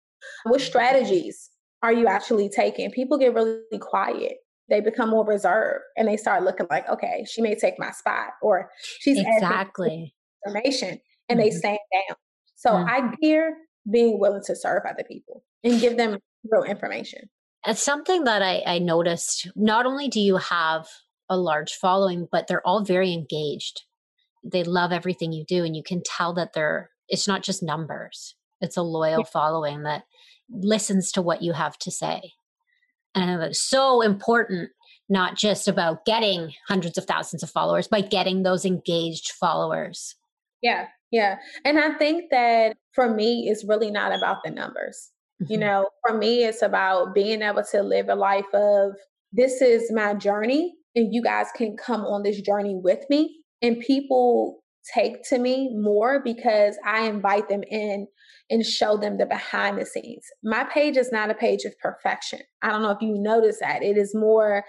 What 0.44 0.62
strategies 0.62 1.50
are 1.82 1.94
you 1.94 2.08
actually 2.08 2.50
taking? 2.50 2.92
People 2.92 3.18
get 3.18 3.34
really 3.34 3.62
quiet. 3.80 4.38
They 4.70 4.82
become 4.82 5.10
more 5.10 5.26
reserved 5.26 5.84
and 5.98 6.08
they 6.08 6.18
start 6.18 6.44
looking 6.44 6.68
like, 6.70 6.88
okay, 6.90 7.26
she 7.30 7.42
may 7.42 7.56
take 7.56 7.76
my 7.80 7.92
spot 7.92 8.32
or 8.42 8.70
she's 9.00 9.20
exactly 9.20 10.14
information 10.46 11.00
and 11.30 11.40
mm-hmm. 11.40 11.50
they 11.50 11.52
stand 11.52 11.80
down. 11.94 12.18
So. 12.56 12.72
I 12.72 13.14
gear 13.22 13.58
being 13.92 14.20
willing 14.20 14.44
to 14.46 14.56
serve 14.56 14.84
other 14.90 15.04
people 15.04 15.44
and 15.64 15.82
give 15.82 15.98
them 15.98 16.18
real 16.50 16.64
information. 16.64 17.30
It's 17.66 17.84
something 17.84 18.26
that 18.26 18.42
I, 18.42 18.62
I 18.66 18.80
noticed. 18.80 19.50
Not 19.56 19.86
only 19.86 20.08
do 20.08 20.20
you 20.20 20.38
have 20.38 20.88
a 21.30 21.38
large 21.38 21.74
following, 21.74 22.28
but 22.32 22.48
they're 22.48 22.66
all 22.68 22.84
very 22.84 23.14
engaged. 23.14 23.84
They 24.44 24.64
love 24.64 24.92
everything 24.92 25.32
you 25.32 25.46
do, 25.48 25.64
and 25.64 25.76
you 25.76 25.84
can 25.84 26.02
tell 26.04 26.34
that 26.34 26.54
they're. 26.54 26.90
It's 27.08 27.28
not 27.28 27.44
just 27.44 27.64
numbers; 27.64 28.36
it's 28.60 28.76
a 28.76 28.82
loyal 28.82 29.20
yeah. 29.20 29.30
following 29.32 29.84
that 29.84 30.04
listens 30.50 31.12
to 31.14 31.22
what 31.22 31.42
you 31.42 31.54
have 31.54 31.78
to 31.80 31.92
say, 31.92 32.34
and 33.16 33.42
it's 33.42 33.62
so 33.62 34.02
important. 34.02 34.72
Not 35.10 35.36
just 35.36 35.68
about 35.68 36.06
getting 36.06 36.54
hundreds 36.68 36.98
of 36.98 37.06
thousands 37.06 37.44
of 37.44 37.50
followers, 37.50 37.90
but 37.90 38.10
getting 38.10 38.44
those 38.44 38.66
engaged 38.66 39.32
followers. 39.32 40.16
Yeah, 40.62 40.88
yeah, 41.12 41.38
and 41.64 41.78
I 41.78 41.94
think 41.98 42.32
that 42.32 42.76
for 42.94 43.14
me, 43.14 43.48
it's 43.50 43.64
really 43.64 43.92
not 43.92 44.14
about 44.14 44.44
the 44.44 44.52
numbers. 44.52 45.13
You 45.40 45.58
mm-hmm. 45.58 45.60
know, 45.60 45.90
for 46.06 46.18
me, 46.18 46.46
it's 46.46 46.62
about 46.62 47.14
being 47.14 47.42
able 47.42 47.64
to 47.72 47.82
live 47.82 48.10
a 48.10 48.16
life 48.16 48.54
of 48.54 48.94
this 49.32 49.62
is 49.62 49.92
my 49.92 50.14
journey, 50.14 50.74
and 50.96 51.14
you 51.14 51.24
guys 51.24 51.48
can 51.56 51.76
come 51.76 52.02
on 52.02 52.24
this 52.24 52.40
journey 52.42 52.76
with 52.76 53.00
me. 53.10 53.42
And 53.62 53.80
people 53.80 54.64
take 54.94 55.24
to 55.30 55.40
me 55.40 55.74
more 55.76 56.22
because 56.24 56.78
I 56.86 57.06
invite 57.08 57.48
them 57.50 57.64
in 57.70 58.08
and 58.50 58.66
show 58.66 58.98
them 58.98 59.18
the 59.18 59.26
behind 59.26 59.80
the 59.80 59.86
scenes. 59.86 60.26
My 60.44 60.66
page 60.66 60.98
is 60.98 61.12
not 61.12 61.32
a 61.32 61.36
page 61.36 61.64
of 61.64 61.78
perfection. 61.80 62.40
I 62.62 62.70
don't 62.70 62.84
know 62.84 62.92
if 62.92 63.02
you 63.02 63.16
notice 63.18 63.60
that. 63.62 63.82
It 63.82 63.98
is 63.98 64.14
more 64.14 64.64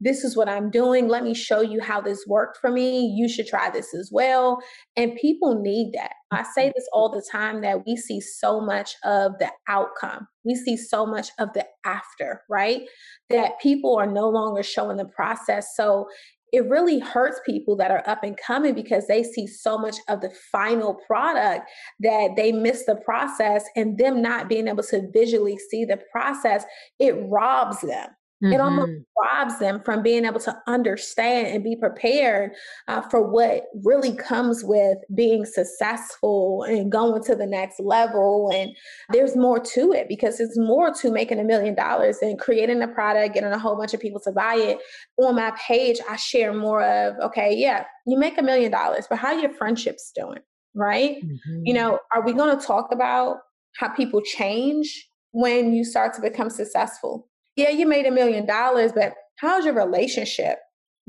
this 0.00 0.24
is 0.24 0.36
what 0.36 0.48
I'm 0.48 0.70
doing. 0.70 1.08
Let 1.08 1.24
me 1.24 1.34
show 1.34 1.60
you 1.60 1.80
how 1.80 2.00
this 2.00 2.24
worked 2.26 2.58
for 2.58 2.70
me. 2.70 3.06
You 3.06 3.28
should 3.28 3.46
try 3.46 3.70
this 3.70 3.94
as 3.94 4.10
well. 4.12 4.58
And 4.96 5.14
people 5.16 5.60
need 5.60 5.92
that. 5.94 6.12
I 6.30 6.42
say 6.54 6.66
mm-hmm. 6.66 6.72
this 6.74 6.88
all 6.92 7.10
the 7.10 7.24
time 7.30 7.60
that 7.62 7.86
we 7.86 7.96
see 7.96 8.20
so 8.20 8.60
much 8.60 8.94
of 9.04 9.32
the 9.38 9.50
outcome. 9.68 10.26
We 10.44 10.54
see 10.54 10.76
so 10.76 11.04
much 11.04 11.28
of 11.38 11.52
the 11.52 11.66
after, 11.84 12.42
right? 12.48 12.82
That 13.28 13.60
people 13.60 13.96
are 13.96 14.10
no 14.10 14.28
longer 14.28 14.62
showing 14.62 14.96
the 14.96 15.04
process. 15.04 15.76
So 15.76 16.06
it 16.52 16.68
really 16.68 16.98
hurts 16.98 17.40
people 17.46 17.76
that 17.76 17.90
are 17.90 18.02
up 18.08 18.24
and 18.24 18.36
coming 18.36 18.74
because 18.74 19.06
they 19.06 19.22
see 19.22 19.46
so 19.46 19.78
much 19.78 19.96
of 20.08 20.20
the 20.20 20.32
final 20.50 20.94
product 21.06 21.68
that 22.00 22.30
they 22.36 22.50
miss 22.52 22.86
the 22.86 22.96
process 22.96 23.64
and 23.76 23.98
them 23.98 24.20
not 24.20 24.48
being 24.48 24.66
able 24.66 24.82
to 24.82 25.08
visually 25.12 25.58
see 25.70 25.84
the 25.84 26.00
process 26.10 26.64
it 26.98 27.14
robs 27.28 27.80
them 27.82 28.08
Mm-hmm. 28.42 28.54
It 28.54 28.60
almost 28.60 28.90
mm-hmm. 28.90 29.38
robs 29.38 29.58
them 29.58 29.82
from 29.84 30.02
being 30.02 30.24
able 30.24 30.40
to 30.40 30.56
understand 30.66 31.48
and 31.48 31.62
be 31.62 31.76
prepared 31.76 32.52
uh, 32.88 33.02
for 33.02 33.20
what 33.30 33.64
really 33.84 34.14
comes 34.14 34.64
with 34.64 34.96
being 35.14 35.44
successful 35.44 36.62
and 36.62 36.90
going 36.90 37.22
to 37.24 37.34
the 37.34 37.46
next 37.46 37.80
level. 37.80 38.50
And 38.52 38.74
there's 39.10 39.36
more 39.36 39.60
to 39.60 39.92
it 39.92 40.08
because 40.08 40.40
it's 40.40 40.58
more 40.58 40.92
to 40.94 41.10
making 41.10 41.38
a 41.38 41.44
million 41.44 41.74
dollars 41.74 42.18
and 42.22 42.38
creating 42.38 42.80
a 42.80 42.88
product, 42.88 43.34
getting 43.34 43.52
a 43.52 43.58
whole 43.58 43.76
bunch 43.76 43.92
of 43.92 44.00
people 44.00 44.20
to 44.20 44.32
buy 44.32 44.54
it. 44.54 44.78
On 45.18 45.34
my 45.34 45.52
page, 45.52 45.98
I 46.08 46.16
share 46.16 46.54
more 46.54 46.82
of, 46.82 47.16
okay, 47.22 47.54
yeah, 47.54 47.84
you 48.06 48.18
make 48.18 48.38
a 48.38 48.42
million 48.42 48.72
dollars, 48.72 49.06
but 49.08 49.18
how 49.18 49.34
are 49.34 49.40
your 49.40 49.52
friendships 49.52 50.12
doing? 50.14 50.40
Right? 50.74 51.16
Mm-hmm. 51.16 51.62
You 51.64 51.74
know, 51.74 51.98
are 52.14 52.24
we 52.24 52.32
going 52.32 52.58
to 52.58 52.64
talk 52.64 52.90
about 52.90 53.38
how 53.76 53.88
people 53.88 54.22
change 54.22 55.08
when 55.32 55.74
you 55.74 55.84
start 55.84 56.14
to 56.14 56.22
become 56.22 56.48
successful? 56.48 57.29
Yeah, 57.60 57.70
you 57.70 57.86
made 57.86 58.06
a 58.06 58.10
million 58.10 58.46
dollars, 58.46 58.92
but 58.92 59.12
how's 59.36 59.64
your 59.64 59.74
relationship 59.74 60.58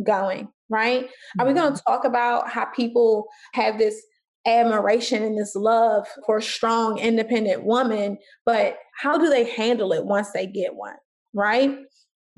going? 0.04 0.50
Right? 0.70 1.10
Are 1.40 1.46
we 1.46 1.54
going 1.54 1.74
to 1.74 1.80
mm-hmm. 1.80 1.92
talk 1.92 2.06
about 2.06 2.50
how 2.50 2.66
people 2.66 3.28
have 3.54 3.78
this 3.78 4.02
admiration 4.46 5.24
and 5.24 5.38
this 5.38 5.56
love 5.56 6.08
for 6.26 6.38
a 6.38 6.42
strong, 6.42 6.98
independent 6.98 7.64
woman, 7.64 8.18
but 8.46 8.78
how 8.98 9.18
do 9.18 9.30
they 9.30 9.44
handle 9.44 9.94
it 9.94 10.06
once 10.06 10.32
they 10.32 10.48
get 10.48 10.76
one? 10.76 10.96
Right? 11.34 11.78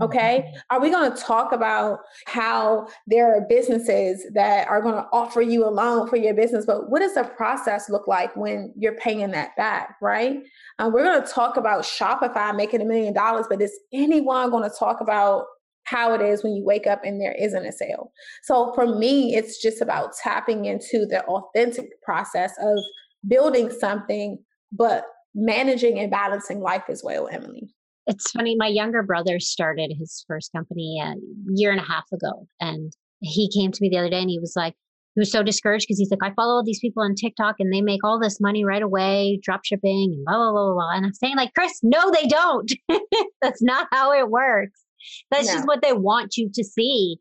Okay. 0.03 0.53
Are 0.69 0.81
we 0.81 0.89
going 0.89 1.10
to 1.10 1.17
talk 1.17 1.53
about 1.53 2.00
how 2.25 2.88
there 3.07 3.33
are 3.33 3.41
businesses 3.48 4.25
that 4.33 4.67
are 4.67 4.81
going 4.81 4.95
to 4.95 5.07
offer 5.13 5.41
you 5.41 5.65
a 5.65 5.72
loan 5.72 6.10
for 6.10 6.17
your 6.17 6.33
business? 6.33 6.65
But 6.65 6.89
what 6.89 7.00
does 7.00 7.13
the 7.13 7.24
process 7.24 7.89
look 7.89 8.05
like 8.05 8.36
when 8.36 8.74
you're 8.77 8.98
paying 8.98 9.31
that 9.31 9.55
back? 9.55 9.95
Right. 10.01 10.41
Uh, 10.77 10.91
we're 10.93 11.05
going 11.05 11.22
to 11.22 11.31
talk 11.31 11.55
about 11.55 11.83
Shopify 11.83 12.53
making 12.53 12.81
a 12.81 12.86
million 12.86 13.13
dollars, 13.13 13.45
but 13.50 13.62
is 13.62 13.79
anyone 13.93 14.50
going 14.50 14.69
to 14.69 14.75
talk 14.77 15.00
about 15.00 15.45
how 15.86 16.13
it 16.13 16.22
is 16.22 16.43
when 16.43 16.53
you 16.53 16.65
wake 16.65 16.86
up 16.86 17.01
and 17.05 17.22
there 17.22 17.36
isn't 17.39 17.65
a 17.65 17.72
sale? 17.72 18.12
So 18.43 18.74
for 18.74 18.86
me, 18.86 19.36
it's 19.36 19.62
just 19.62 19.81
about 19.81 20.17
tapping 20.22 20.65
into 20.65 21.05
the 21.05 21.24
authentic 21.25 22.01
process 22.01 22.51
of 22.62 22.77
building 23.25 23.72
something, 23.72 24.38
but 24.74 25.05
managing 25.33 25.98
and 26.00 26.12
balancing 26.12 26.60
life 26.60 26.83
as 26.89 27.01
well, 27.03 27.29
Emily. 27.31 27.74
It's 28.07 28.31
funny. 28.31 28.55
My 28.57 28.67
younger 28.67 29.03
brother 29.03 29.39
started 29.39 29.93
his 29.98 30.25
first 30.27 30.51
company 30.51 31.01
a 31.01 31.15
year 31.53 31.72
and 31.72 31.79
a 31.79 31.83
half 31.83 32.05
ago. 32.12 32.48
And 32.60 32.93
he 33.22 33.50
came 33.50 33.72
to 33.72 33.81
me 33.81 33.89
the 33.89 33.98
other 33.98 34.10
day 34.10 34.22
and 34.22 34.29
he 34.29 34.39
was 34.39 34.53
like, 34.55 34.75
he 35.15 35.22
was 35.22 35.31
so 35.31 35.43
discouraged 35.43 35.86
because 35.88 36.00
he's 36.00 36.10
like, 36.10 36.24
I 36.24 36.33
follow 36.33 36.55
all 36.55 36.63
these 36.63 36.79
people 36.79 37.03
on 37.03 37.13
TikTok 37.15 37.55
and 37.60 37.72
they 37.72 37.81
make 37.81 38.03
all 38.03 38.19
this 38.19 38.41
money 38.41 38.65
right 38.65 38.81
away, 38.81 39.39
drop 39.43 39.63
shipping 39.63 40.12
and 40.15 40.25
blah, 40.25 40.38
blah, 40.38 40.51
blah, 40.51 40.74
blah. 40.74 40.91
And 40.91 41.05
I'm 41.05 41.13
saying, 41.13 41.38
like, 41.38 41.53
Chris, 41.53 41.79
no, 41.83 42.12
they 42.12 42.27
don't. 42.27 42.72
That's 43.41 43.62
not 43.62 43.88
how 43.91 44.12
it 44.12 44.29
works. 44.29 44.81
That's 45.29 45.48
just 45.48 45.67
what 45.67 45.81
they 45.81 45.93
want 45.93 46.38
you 46.38 46.50
to 46.53 46.63
see. 46.63 47.17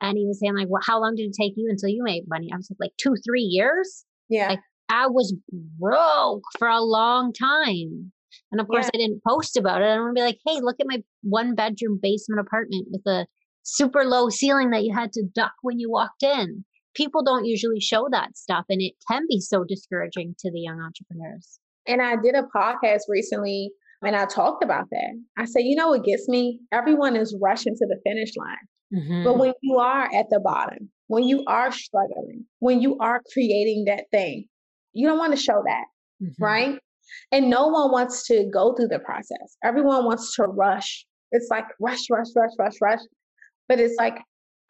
And 0.00 0.16
he 0.16 0.26
was 0.26 0.38
saying, 0.38 0.56
like, 0.56 0.68
well, 0.68 0.82
how 0.84 1.00
long 1.00 1.16
did 1.16 1.28
it 1.28 1.36
take 1.38 1.54
you 1.56 1.68
until 1.68 1.88
you 1.88 2.02
made 2.04 2.24
money? 2.28 2.50
I 2.52 2.56
was 2.56 2.70
like, 2.70 2.88
like 2.88 2.96
two, 2.96 3.16
three 3.24 3.42
years. 3.42 4.04
Yeah. 4.28 4.48
Like, 4.48 4.60
I 4.88 5.06
was 5.06 5.34
broke 5.78 6.42
for 6.58 6.68
a 6.68 6.80
long 6.80 7.32
time. 7.32 8.12
And 8.52 8.60
of 8.60 8.68
course, 8.68 8.84
yeah. 8.84 8.90
I 8.94 8.98
didn't 8.98 9.22
post 9.26 9.56
about 9.56 9.82
it. 9.82 9.86
I 9.86 9.94
don't 9.94 10.04
want 10.04 10.16
to 10.16 10.20
be 10.20 10.26
like, 10.26 10.38
hey, 10.46 10.60
look 10.60 10.76
at 10.78 10.86
my 10.86 11.02
one 11.22 11.54
bedroom 11.54 11.98
basement 12.00 12.40
apartment 12.40 12.88
with 12.90 13.02
a 13.06 13.26
super 13.62 14.04
low 14.04 14.28
ceiling 14.28 14.70
that 14.70 14.84
you 14.84 14.94
had 14.94 15.12
to 15.12 15.24
duck 15.34 15.52
when 15.62 15.78
you 15.78 15.90
walked 15.90 16.22
in. 16.22 16.64
People 16.94 17.24
don't 17.24 17.46
usually 17.46 17.80
show 17.80 18.08
that 18.10 18.36
stuff, 18.36 18.66
and 18.68 18.82
it 18.82 18.92
can 19.10 19.22
be 19.28 19.40
so 19.40 19.64
discouraging 19.64 20.34
to 20.40 20.52
the 20.52 20.60
young 20.60 20.80
entrepreneurs. 20.80 21.58
And 21.86 22.02
I 22.02 22.16
did 22.16 22.34
a 22.34 22.46
podcast 22.54 23.02
recently 23.08 23.72
and 24.02 24.16
I 24.16 24.26
talked 24.26 24.64
about 24.64 24.90
that. 24.90 25.22
I 25.38 25.44
said, 25.44 25.60
you 25.64 25.76
know 25.76 25.88
what 25.88 26.04
gets 26.04 26.28
me? 26.28 26.60
Everyone 26.72 27.16
is 27.16 27.36
rushing 27.40 27.74
to 27.74 27.86
the 27.86 28.00
finish 28.04 28.30
line. 28.36 29.02
Mm-hmm. 29.02 29.24
But 29.24 29.38
when 29.38 29.52
you 29.62 29.78
are 29.78 30.04
at 30.12 30.26
the 30.28 30.40
bottom, 30.40 30.90
when 31.06 31.24
you 31.24 31.44
are 31.46 31.70
struggling, 31.72 32.44
when 32.58 32.80
you 32.80 32.98
are 32.98 33.22
creating 33.32 33.84
that 33.86 34.04
thing, 34.10 34.46
you 34.92 35.08
don't 35.08 35.18
want 35.18 35.32
to 35.32 35.40
show 35.40 35.62
that, 35.64 35.84
mm-hmm. 36.22 36.44
right? 36.44 36.78
And 37.30 37.50
no 37.50 37.68
one 37.68 37.90
wants 37.90 38.26
to 38.28 38.48
go 38.52 38.74
through 38.74 38.88
the 38.88 38.98
process. 38.98 39.56
Everyone 39.64 40.04
wants 40.04 40.34
to 40.36 40.44
rush. 40.44 41.06
It's 41.30 41.48
like 41.50 41.66
rush, 41.80 42.10
rush, 42.10 42.28
rush, 42.36 42.52
rush, 42.58 42.74
rush. 42.80 43.00
But 43.68 43.80
it's 43.80 43.96
like, 43.98 44.18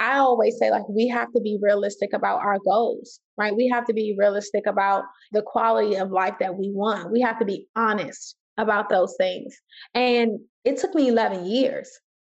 I 0.00 0.18
always 0.18 0.58
say, 0.58 0.70
like, 0.70 0.88
we 0.88 1.08
have 1.08 1.32
to 1.32 1.40
be 1.40 1.58
realistic 1.62 2.10
about 2.12 2.40
our 2.40 2.58
goals, 2.64 3.20
right? 3.38 3.54
We 3.54 3.68
have 3.72 3.84
to 3.86 3.94
be 3.94 4.16
realistic 4.18 4.66
about 4.66 5.04
the 5.32 5.42
quality 5.42 5.96
of 5.96 6.10
life 6.10 6.34
that 6.40 6.56
we 6.56 6.70
want. 6.72 7.12
We 7.12 7.20
have 7.20 7.38
to 7.38 7.44
be 7.44 7.68
honest 7.76 8.36
about 8.58 8.88
those 8.88 9.14
things. 9.18 9.56
And 9.94 10.40
it 10.64 10.78
took 10.78 10.94
me 10.94 11.08
11 11.08 11.46
years 11.46 11.88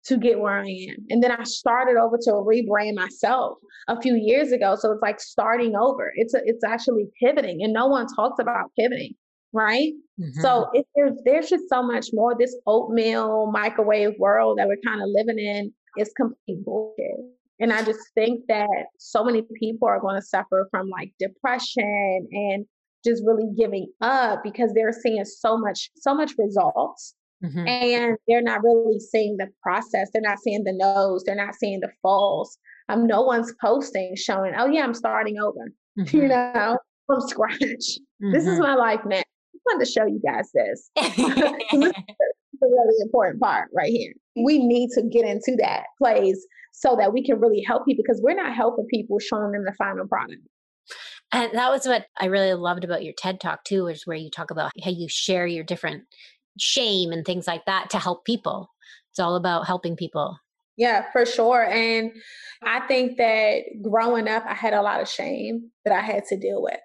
to 0.06 0.16
get 0.16 0.40
where 0.40 0.58
I 0.58 0.66
am. 0.66 0.96
And 1.10 1.22
then 1.22 1.30
I 1.30 1.44
started 1.44 1.96
over 1.96 2.16
to 2.22 2.30
rebrand 2.30 2.94
myself 2.94 3.58
a 3.88 4.00
few 4.00 4.14
years 4.14 4.52
ago. 4.52 4.74
So 4.78 4.92
it's 4.92 5.02
like 5.02 5.20
starting 5.20 5.74
over. 5.76 6.12
It's 6.16 6.34
a, 6.34 6.40
it's 6.44 6.64
actually 6.64 7.08
pivoting 7.22 7.62
and 7.62 7.72
no 7.72 7.86
one 7.86 8.06
talks 8.16 8.40
about 8.40 8.70
pivoting 8.78 9.14
right? 9.52 9.92
Mm-hmm. 10.20 10.40
So 10.40 10.68
it, 10.72 10.86
there's 10.94 11.18
there's 11.24 11.48
just 11.48 11.68
so 11.68 11.82
much 11.82 12.08
more. 12.12 12.34
This 12.38 12.56
oatmeal 12.66 13.50
microwave 13.52 14.18
world 14.18 14.58
that 14.58 14.68
we're 14.68 14.76
kind 14.86 15.02
of 15.02 15.08
living 15.10 15.38
in 15.38 15.72
is 15.96 16.12
complete 16.16 16.64
bullshit. 16.64 17.16
And 17.60 17.72
I 17.72 17.82
just 17.82 18.00
think 18.14 18.42
that 18.48 18.86
so 18.98 19.24
many 19.24 19.42
people 19.58 19.88
are 19.88 20.00
going 20.00 20.14
to 20.14 20.22
suffer 20.24 20.68
from 20.70 20.88
like 20.88 21.12
depression 21.18 22.28
and 22.30 22.66
just 23.04 23.22
really 23.24 23.50
giving 23.56 23.88
up 24.00 24.42
because 24.42 24.72
they're 24.74 24.92
seeing 24.92 25.24
so 25.24 25.56
much 25.56 25.90
so 25.96 26.14
much 26.14 26.32
results 26.38 27.14
mm-hmm. 27.44 27.66
and 27.66 28.16
they're 28.26 28.42
not 28.42 28.62
really 28.62 28.98
seeing 28.98 29.36
the 29.36 29.48
process 29.62 30.08
they're 30.12 30.22
not 30.22 30.38
seeing 30.40 30.64
the 30.64 30.72
no's 30.72 31.22
they're 31.24 31.34
not 31.34 31.54
seeing 31.54 31.80
the 31.80 31.90
falls 32.02 32.58
um 32.88 33.06
no 33.06 33.22
one's 33.22 33.52
posting 33.60 34.14
showing 34.16 34.52
oh 34.58 34.66
yeah 34.66 34.82
i'm 34.82 34.94
starting 34.94 35.38
over 35.38 35.70
mm-hmm. 35.98 36.16
you 36.16 36.28
know 36.28 36.76
from 37.06 37.20
scratch 37.20 37.58
mm-hmm. 37.60 38.32
this 38.32 38.44
is 38.44 38.54
mm-hmm. 38.54 38.62
my 38.62 38.74
life 38.74 39.00
now 39.06 39.22
wanted 39.68 39.84
to 39.84 39.90
show 39.90 40.06
you 40.06 40.20
guys 40.24 40.50
this. 40.54 40.90
this 40.96 41.16
is 41.16 42.62
a 42.62 42.66
really 42.66 43.02
important 43.02 43.40
part 43.40 43.68
right 43.74 43.90
here. 43.90 44.12
We 44.36 44.58
need 44.58 44.90
to 44.90 45.02
get 45.02 45.24
into 45.24 45.56
that 45.60 45.84
place 45.98 46.46
so 46.72 46.96
that 46.96 47.12
we 47.12 47.24
can 47.24 47.40
really 47.40 47.62
help 47.62 47.86
people 47.86 48.04
because 48.06 48.20
we're 48.22 48.34
not 48.34 48.54
helping 48.54 48.86
people 48.86 49.18
showing 49.18 49.52
them 49.52 49.64
the 49.64 49.74
final 49.76 50.06
product. 50.06 50.42
And 51.32 51.52
that 51.52 51.70
was 51.70 51.86
what 51.86 52.06
I 52.18 52.26
really 52.26 52.54
loved 52.54 52.84
about 52.84 53.04
your 53.04 53.14
TED 53.18 53.40
talk 53.40 53.64
too, 53.64 53.88
is 53.88 54.06
where 54.06 54.16
you 54.16 54.30
talk 54.30 54.50
about 54.50 54.72
how 54.82 54.90
you 54.90 55.08
share 55.08 55.46
your 55.46 55.64
different 55.64 56.04
shame 56.58 57.12
and 57.12 57.24
things 57.24 57.46
like 57.46 57.66
that 57.66 57.90
to 57.90 57.98
help 57.98 58.24
people. 58.24 58.70
It's 59.10 59.18
all 59.18 59.36
about 59.36 59.66
helping 59.66 59.96
people. 59.96 60.38
Yeah, 60.76 61.10
for 61.12 61.26
sure. 61.26 61.64
And 61.64 62.12
I 62.62 62.80
think 62.86 63.18
that 63.18 63.62
growing 63.82 64.28
up, 64.28 64.44
I 64.46 64.54
had 64.54 64.74
a 64.74 64.82
lot 64.82 65.00
of 65.00 65.08
shame 65.08 65.70
that 65.84 65.92
I 65.92 66.00
had 66.00 66.24
to 66.26 66.36
deal 66.38 66.62
with. 66.62 66.78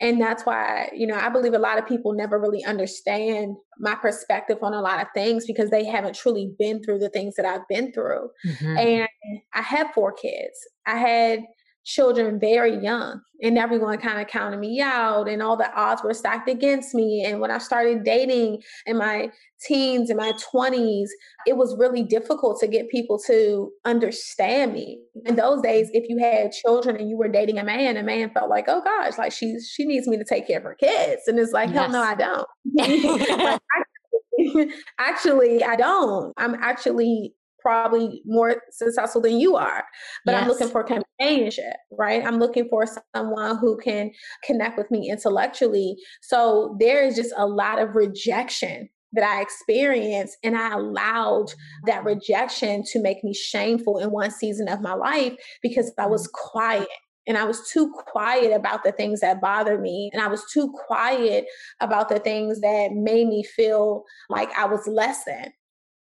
And 0.00 0.20
that's 0.20 0.44
why, 0.44 0.90
you 0.94 1.06
know, 1.06 1.14
I 1.14 1.30
believe 1.30 1.54
a 1.54 1.58
lot 1.58 1.78
of 1.78 1.86
people 1.86 2.12
never 2.12 2.38
really 2.38 2.62
understand 2.64 3.56
my 3.78 3.94
perspective 3.94 4.58
on 4.62 4.74
a 4.74 4.80
lot 4.82 5.00
of 5.00 5.08
things 5.14 5.46
because 5.46 5.70
they 5.70 5.86
haven't 5.86 6.14
truly 6.14 6.54
been 6.58 6.82
through 6.82 6.98
the 6.98 7.08
things 7.08 7.34
that 7.36 7.46
I've 7.46 7.66
been 7.68 7.92
through. 7.92 8.28
Mm-hmm. 8.46 8.76
And 8.76 9.08
I 9.54 9.62
have 9.62 9.92
four 9.94 10.12
kids. 10.12 10.58
I 10.86 10.96
had 10.98 11.40
children 11.86 12.38
very 12.40 12.76
young 12.82 13.20
and 13.42 13.56
everyone 13.56 13.96
kind 13.96 14.20
of 14.20 14.26
counted 14.26 14.58
me 14.58 14.80
out 14.80 15.28
and 15.28 15.40
all 15.40 15.56
the 15.56 15.72
odds 15.74 16.02
were 16.02 16.12
stacked 16.12 16.48
against 16.48 16.94
me 16.94 17.24
and 17.24 17.40
when 17.40 17.48
i 17.48 17.58
started 17.58 18.02
dating 18.02 18.60
in 18.86 18.98
my 18.98 19.30
teens 19.62 20.10
and 20.10 20.18
my 20.18 20.32
20s 20.52 21.06
it 21.46 21.56
was 21.56 21.76
really 21.78 22.02
difficult 22.02 22.58
to 22.58 22.66
get 22.66 22.90
people 22.90 23.18
to 23.18 23.70
understand 23.84 24.72
me. 24.72 25.00
In 25.24 25.36
those 25.36 25.62
days 25.62 25.88
if 25.92 26.08
you 26.08 26.18
had 26.18 26.50
children 26.50 26.96
and 26.96 27.08
you 27.08 27.16
were 27.16 27.28
dating 27.28 27.58
a 27.58 27.64
man 27.64 27.96
a 27.96 28.02
man 28.02 28.30
felt 28.30 28.50
like 28.50 28.64
oh 28.66 28.82
gosh 28.82 29.16
like 29.16 29.30
she's 29.30 29.70
she 29.72 29.84
needs 29.84 30.08
me 30.08 30.16
to 30.16 30.24
take 30.24 30.48
care 30.48 30.58
of 30.58 30.64
her 30.64 30.76
kids 30.78 31.22
and 31.28 31.38
it's 31.38 31.52
like 31.52 31.70
yes. 31.70 31.78
hell 31.78 31.90
no 31.90 32.02
i 32.02 32.14
don't. 32.16 33.60
Actually 34.98 35.62
i 35.62 35.76
don't. 35.76 36.34
I'm 36.36 36.54
actually 36.56 37.32
probably 37.66 38.22
more 38.24 38.62
successful 38.70 39.20
than 39.20 39.40
you 39.40 39.56
are. 39.56 39.84
But 40.24 40.32
yes. 40.32 40.42
I'm 40.42 40.48
looking 40.48 40.68
for 40.68 40.84
companionship, 40.84 41.74
right? 41.90 42.24
I'm 42.24 42.38
looking 42.38 42.68
for 42.68 42.84
someone 43.14 43.58
who 43.58 43.76
can 43.78 44.12
connect 44.44 44.78
with 44.78 44.88
me 44.92 45.10
intellectually. 45.10 45.96
So 46.22 46.76
there 46.78 47.04
is 47.04 47.16
just 47.16 47.32
a 47.36 47.44
lot 47.44 47.80
of 47.80 47.96
rejection 47.96 48.88
that 49.14 49.24
I 49.24 49.40
experienced, 49.40 50.36
and 50.44 50.56
I 50.56 50.74
allowed 50.74 51.46
that 51.86 52.04
rejection 52.04 52.84
to 52.92 53.00
make 53.00 53.24
me 53.24 53.34
shameful 53.34 53.98
in 53.98 54.10
one 54.10 54.30
season 54.30 54.68
of 54.68 54.80
my 54.80 54.94
life 54.94 55.34
because 55.62 55.92
I 55.98 56.06
was 56.06 56.28
mm. 56.28 56.32
quiet 56.32 56.88
and 57.26 57.36
I 57.36 57.44
was 57.44 57.68
too 57.68 57.92
quiet 58.06 58.52
about 58.52 58.84
the 58.84 58.92
things 58.92 59.20
that 59.20 59.40
bothered 59.40 59.80
me. 59.80 60.10
And 60.12 60.22
I 60.22 60.28
was 60.28 60.44
too 60.52 60.72
quiet 60.86 61.46
about 61.80 62.08
the 62.08 62.20
things 62.20 62.60
that 62.60 62.92
made 62.92 63.26
me 63.26 63.42
feel 63.42 64.04
like 64.30 64.56
I 64.56 64.66
was 64.66 64.86
less 64.86 65.24
than. 65.24 65.52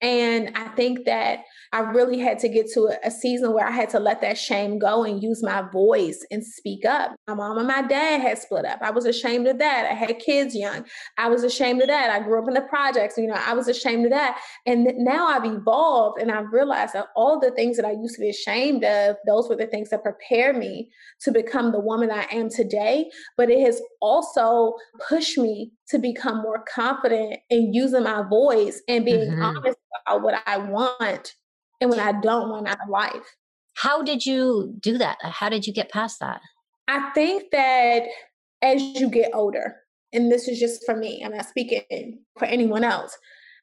And 0.03 0.51
I 0.57 0.67
think 0.69 1.05
that 1.07 1.45
I 1.73 1.81
really 1.81 2.19
had 2.19 2.39
to 2.41 2.49
get 2.49 2.71
to 2.73 2.91
a, 3.03 3.11
season 3.11 3.53
where 3.53 3.67
I 3.67 3.71
had 3.71 3.89
to 3.91 4.01
let 4.01 4.21
that 4.23 4.37
shame 4.37 4.79
go 4.79 5.05
and 5.05 5.23
use 5.23 5.43
my 5.43 5.63
voice 5.71 6.27
and 6.31 6.45
speak 6.45 6.85
up. 6.85 7.15
My 7.29 7.35
mom 7.35 7.59
and 7.59 7.69
my 7.69 7.83
dad 7.83 8.21
had 8.21 8.39
split 8.39 8.65
up. 8.65 8.81
I 8.83 8.91
was 8.91 9.05
ashamed 9.05 9.47
of 9.47 9.59
that. 9.59 9.87
I 9.89 9.95
had 9.95 10.19
kids 10.19 10.57
young. 10.57 10.85
I 11.19 11.29
was 11.29 11.45
ashamed 11.45 11.83
of 11.83 11.89
that. 11.89 12.11
I 12.11 12.21
grew 12.21 12.43
up 12.43 12.49
in 12.49 12.55
the 12.55 12.63
projects. 12.63 13.17
You 13.17 13.29
know, 13.29 13.39
I 13.39 13.55
was 13.55 13.69
ashamed 13.69 14.07
of 14.07 14.11
that. 14.11 14.41
And 14.67 14.93
now 14.97 15.29
I've 15.29 15.45
evolved 15.45 16.21
and 16.21 16.33
I've 16.33 16.53
realized 16.53 16.95
that 16.95 17.09
all 17.15 17.39
the 17.39 17.53
things 17.53 17.77
that 17.77 17.87
I 17.87 17.93
used 17.93 18.17
to 18.17 18.21
be 18.23 18.31
ashamed 18.31 18.83
of, 18.83 19.17
those 19.27 19.49
were 19.49 19.57
the 19.57 19.67
things 19.67 19.91
that 19.91 20.03
prepared 20.03 20.57
me 20.57 20.91
to 21.21 21.31
become 21.31 21.71
the 21.71 21.81
woman 21.81 22.11
I 22.11 22.27
am 22.33 22.49
today. 22.49 23.11
But 23.37 23.51
it 23.51 23.65
has 23.65 23.81
also 24.01 24.75
pushed 25.09 25.39
me 25.39 25.71
to 25.93 25.99
become 25.99 26.43
more 26.43 26.65
confident 26.75 27.39
in 27.49 27.73
using 27.73 28.03
my 28.03 28.23
voice 28.29 28.83
and 28.89 29.05
being 29.05 29.31
mm-hmm. 29.31 29.43
honest 29.43 29.79
about 30.05 30.23
what 30.23 30.43
I 30.47 30.59
want 30.59 31.35
and 31.81 31.91
what 31.91 32.01
I 32.01 32.13
don't 32.21 32.51
want 32.51 32.69
out 32.69 32.79
of 32.83 32.89
life. 32.89 33.37
How 33.75 34.03
did 34.03 34.27
you 34.27 34.75
do 34.81 34.99
that? 34.99 35.19
How 35.23 35.49
did 35.49 35.67
you 35.67 35.73
get 35.73 35.91
past 35.91 36.21
that? 36.21 36.41
I 36.89 37.11
think 37.15 37.45
that 37.53 38.03
as 38.63 38.83
you 38.83 39.09
get 39.09 39.31
older, 39.35 39.77
and 40.13 40.31
this 40.31 40.49
is 40.49 40.59
just 40.59 40.85
for 40.85 40.97
me, 40.97 41.23
I'm 41.25 41.33
not 41.33 41.47
speaking 41.47 42.21
for 42.39 42.45
anyone 42.45 42.85
else. 42.85 43.17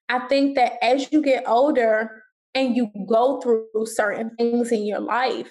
I 0.10 0.20
think 0.28 0.56
that 0.56 0.74
as 0.84 1.12
you 1.12 1.22
get 1.22 1.44
older 1.48 2.24
and 2.56 2.76
you 2.76 2.90
go 3.08 3.40
through 3.42 3.68
certain 3.86 4.32
things 4.38 4.72
in 4.72 4.86
your 4.86 5.00
life, 5.00 5.50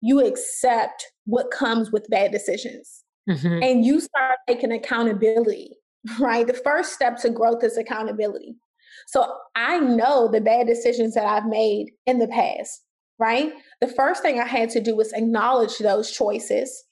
you 0.00 0.24
accept 0.24 1.04
what 1.26 1.50
comes 1.50 1.92
with 1.92 2.08
bad 2.08 2.32
decisions. 2.32 3.04
Mm-hmm. 3.28 3.62
And 3.62 3.84
you 3.84 4.00
start 4.00 4.36
taking 4.48 4.72
accountability, 4.72 5.72
right? 6.18 6.46
The 6.46 6.54
first 6.54 6.92
step 6.92 7.18
to 7.18 7.30
growth 7.30 7.62
is 7.64 7.76
accountability. 7.76 8.56
So 9.06 9.32
I 9.56 9.78
know 9.78 10.28
the 10.30 10.40
bad 10.40 10.66
decisions 10.66 11.14
that 11.14 11.24
I've 11.24 11.46
made 11.46 11.92
in 12.06 12.18
the 12.18 12.28
past, 12.28 12.82
right? 13.18 13.52
The 13.80 13.88
first 13.88 14.22
thing 14.22 14.38
I 14.38 14.46
had 14.46 14.70
to 14.70 14.80
do 14.80 14.94
was 14.96 15.12
acknowledge 15.12 15.78
those 15.78 16.10
choices. 16.10 16.84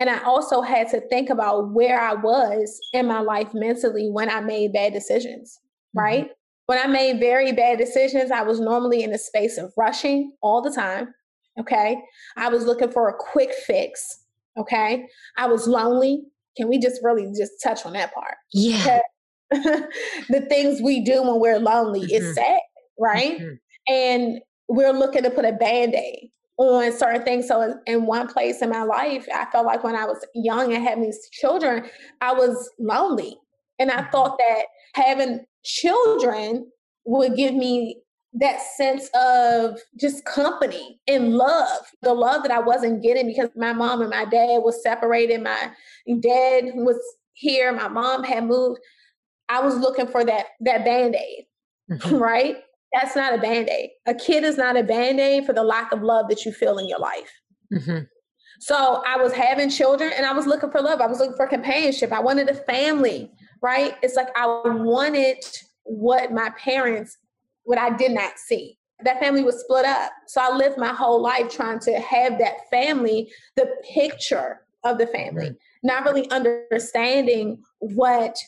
And 0.00 0.10
I 0.10 0.22
also 0.24 0.60
had 0.60 0.88
to 0.90 1.00
think 1.08 1.30
about 1.30 1.72
where 1.72 2.00
I 2.00 2.14
was 2.14 2.78
in 2.92 3.06
my 3.06 3.20
life 3.20 3.54
mentally 3.54 4.08
when 4.10 4.28
I 4.30 4.40
made 4.40 4.72
bad 4.72 4.92
decisions, 4.92 5.58
mm-hmm. 5.96 6.00
right? 6.00 6.30
When 6.66 6.78
I 6.78 6.86
made 6.86 7.20
very 7.20 7.52
bad 7.52 7.78
decisions, 7.78 8.30
I 8.30 8.42
was 8.42 8.60
normally 8.60 9.02
in 9.02 9.12
a 9.12 9.18
space 9.18 9.58
of 9.58 9.72
rushing 9.76 10.32
all 10.42 10.62
the 10.62 10.72
time. 10.72 11.14
Okay. 11.60 11.96
I 12.36 12.48
was 12.48 12.64
looking 12.64 12.90
for 12.90 13.08
a 13.08 13.14
quick 13.14 13.52
fix. 13.52 14.24
Okay. 14.56 15.06
I 15.36 15.46
was 15.46 15.66
lonely. 15.66 16.24
Can 16.56 16.68
we 16.68 16.78
just 16.78 17.00
really 17.02 17.30
just 17.36 17.52
touch 17.62 17.84
on 17.84 17.92
that 17.94 18.14
part? 18.14 18.36
Yeah. 18.52 19.00
the 19.50 20.46
things 20.48 20.80
we 20.80 21.00
do 21.00 21.22
when 21.22 21.40
we're 21.40 21.58
lonely 21.58 22.00
mm-hmm. 22.00 22.14
is 22.14 22.34
sad, 22.34 22.60
right? 22.98 23.38
Mm-hmm. 23.38 23.92
And 23.92 24.40
we're 24.68 24.92
looking 24.92 25.22
to 25.22 25.30
put 25.30 25.44
a 25.44 25.52
band 25.52 25.94
aid 25.94 26.30
on 26.56 26.92
certain 26.92 27.22
things. 27.22 27.48
So, 27.48 27.78
in 27.86 28.06
one 28.06 28.28
place 28.28 28.62
in 28.62 28.70
my 28.70 28.82
life, 28.82 29.26
I 29.34 29.46
felt 29.46 29.66
like 29.66 29.84
when 29.84 29.96
I 29.96 30.06
was 30.06 30.24
young 30.34 30.72
and 30.72 30.82
having 30.82 31.04
these 31.04 31.28
children, 31.32 31.88
I 32.20 32.32
was 32.32 32.70
lonely. 32.78 33.36
And 33.78 33.90
I 33.90 34.02
mm-hmm. 34.02 34.10
thought 34.10 34.38
that 34.38 34.64
having 34.94 35.40
children 35.64 36.70
would 37.04 37.36
give 37.36 37.54
me 37.54 37.98
that 38.34 38.60
sense 38.76 39.08
of 39.14 39.78
just 39.98 40.24
company 40.24 41.00
and 41.06 41.36
love, 41.36 41.86
the 42.02 42.12
love 42.12 42.42
that 42.42 42.50
I 42.50 42.58
wasn't 42.58 43.02
getting 43.02 43.26
because 43.26 43.50
my 43.56 43.72
mom 43.72 44.00
and 44.00 44.10
my 44.10 44.24
dad 44.24 44.58
was 44.58 44.82
separated. 44.82 45.42
My 45.42 45.70
dad 46.20 46.64
was 46.74 46.98
here, 47.32 47.72
my 47.72 47.88
mom 47.88 48.24
had 48.24 48.44
moved. 48.44 48.80
I 49.48 49.60
was 49.60 49.76
looking 49.76 50.06
for 50.06 50.24
that 50.24 50.46
that 50.60 50.84
band-aid, 50.84 51.44
mm-hmm. 51.90 52.16
right? 52.22 52.56
That's 52.92 53.14
not 53.14 53.34
a 53.34 53.38
band-aid. 53.38 53.90
A 54.06 54.14
kid 54.14 54.44
is 54.44 54.56
not 54.56 54.76
a 54.76 54.82
band-aid 54.82 55.46
for 55.46 55.52
the 55.52 55.64
lack 55.64 55.92
of 55.92 56.02
love 56.02 56.28
that 56.28 56.44
you 56.44 56.52
feel 56.52 56.78
in 56.78 56.88
your 56.88 57.00
life. 57.00 57.30
Mm-hmm. 57.72 58.04
So 58.60 59.02
I 59.06 59.16
was 59.16 59.32
having 59.32 59.68
children 59.68 60.12
and 60.16 60.24
I 60.26 60.32
was 60.32 60.46
looking 60.46 60.70
for 60.70 60.80
love. 60.80 61.00
I 61.00 61.06
was 61.06 61.18
looking 61.18 61.36
for 61.36 61.46
companionship. 61.46 62.12
I 62.12 62.20
wanted 62.20 62.48
a 62.48 62.54
family, 62.54 63.30
right? 63.62 63.94
It's 64.02 64.14
like 64.14 64.28
I 64.36 64.46
wanted 64.46 65.44
what 65.84 66.32
my 66.32 66.50
parents, 66.58 67.18
what 67.64 67.78
I 67.78 67.96
did 67.96 68.12
not 68.12 68.38
see. 68.38 68.78
That 69.04 69.20
family 69.20 69.42
was 69.42 69.60
split 69.60 69.84
up. 69.84 70.12
So 70.28 70.40
I 70.40 70.54
lived 70.54 70.78
my 70.78 70.92
whole 70.92 71.20
life 71.20 71.50
trying 71.50 71.80
to 71.80 71.98
have 71.98 72.38
that 72.38 72.70
family, 72.70 73.30
the 73.56 73.68
picture 73.92 74.60
of 74.84 74.98
the 74.98 75.06
family, 75.08 75.48
right. 75.48 75.56
not 75.82 76.04
really 76.04 76.30
understanding 76.30 77.62
what 77.80 78.38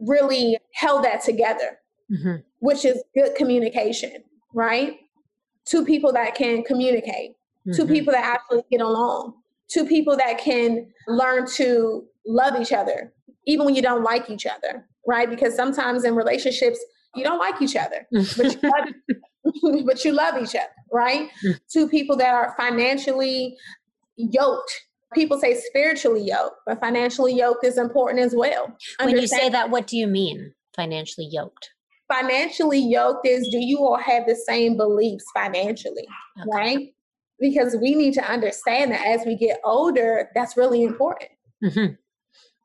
really 0.00 0.58
held 0.72 1.04
that 1.04 1.22
together, 1.22 1.78
mm-hmm. 2.10 2.36
which 2.58 2.84
is 2.84 3.02
good 3.14 3.34
communication, 3.36 4.24
right? 4.52 4.98
Two 5.64 5.84
people 5.84 6.12
that 6.12 6.34
can 6.34 6.64
communicate, 6.64 7.32
mm-hmm. 7.32 7.72
two 7.72 7.86
people 7.86 8.12
that 8.12 8.24
actually 8.24 8.62
get 8.70 8.80
along, 8.80 9.34
two 9.68 9.86
people 9.86 10.16
that 10.16 10.38
can 10.38 10.86
learn 11.06 11.46
to 11.56 12.04
love 12.26 12.60
each 12.60 12.72
other, 12.72 13.12
even 13.46 13.66
when 13.66 13.74
you 13.74 13.82
don't 13.82 14.02
like 14.02 14.30
each 14.30 14.46
other, 14.46 14.86
right? 15.06 15.28
Because 15.28 15.54
sometimes 15.54 16.04
in 16.04 16.14
relationships, 16.14 16.78
you 17.14 17.24
don't 17.24 17.38
like 17.38 17.60
each 17.60 17.76
other, 17.76 18.06
but 18.12 18.62
you 18.62 18.70
love, 18.70 19.84
but 19.86 20.04
you 20.04 20.12
love 20.12 20.42
each 20.42 20.54
other, 20.54 20.74
right? 20.92 21.28
Mm. 21.44 21.60
Two 21.72 21.88
people 21.88 22.16
that 22.16 22.34
are 22.34 22.54
financially 22.58 23.56
yoked 24.16 24.84
people 25.14 25.38
say 25.38 25.54
spiritually 25.54 26.22
yoked, 26.22 26.56
but 26.66 26.80
financially 26.80 27.34
yoked 27.34 27.64
is 27.64 27.78
important 27.78 28.20
as 28.20 28.34
well. 28.34 28.76
When 29.00 29.16
you 29.16 29.26
say 29.26 29.48
that, 29.48 29.70
what 29.70 29.86
do 29.86 29.96
you 29.96 30.06
mean 30.06 30.52
financially 30.74 31.28
yoked? 31.30 31.70
Financially 32.12 32.80
yoked 32.80 33.26
is 33.26 33.48
do 33.48 33.58
you 33.58 33.78
all 33.78 33.96
have 33.96 34.26
the 34.26 34.36
same 34.36 34.76
beliefs 34.76 35.24
financially, 35.32 36.06
okay. 36.40 36.48
right? 36.52 36.94
Because 37.40 37.76
we 37.80 37.94
need 37.94 38.14
to 38.14 38.30
understand 38.30 38.92
that 38.92 39.06
as 39.06 39.24
we 39.24 39.36
get 39.36 39.58
older, 39.64 40.28
that's 40.34 40.56
really 40.56 40.82
important. 40.82 41.30
Mm-hmm. 41.64 41.94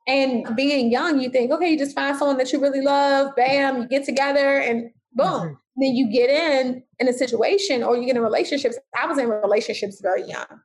And 0.06 0.56
being 0.56 0.90
young, 0.90 1.20
you 1.20 1.30
think, 1.30 1.52
okay, 1.52 1.70
you 1.70 1.78
just 1.78 1.94
find 1.94 2.16
someone 2.16 2.36
that 2.38 2.52
you 2.52 2.60
really 2.60 2.80
love, 2.80 3.34
bam, 3.36 3.82
you 3.82 3.88
get 3.88 4.04
together, 4.04 4.58
and 4.58 4.90
boom. 5.12 5.26
Mm-hmm. 5.26 5.54
Then 5.76 5.94
you 5.94 6.10
get 6.10 6.30
in 6.30 6.82
in 6.98 7.08
a 7.08 7.12
situation 7.12 7.82
or 7.82 7.96
you 7.96 8.06
get 8.06 8.16
in 8.16 8.22
relationships. 8.22 8.78
I 9.00 9.06
was 9.06 9.18
in 9.18 9.28
relationships 9.28 10.00
very 10.00 10.26
young 10.26 10.60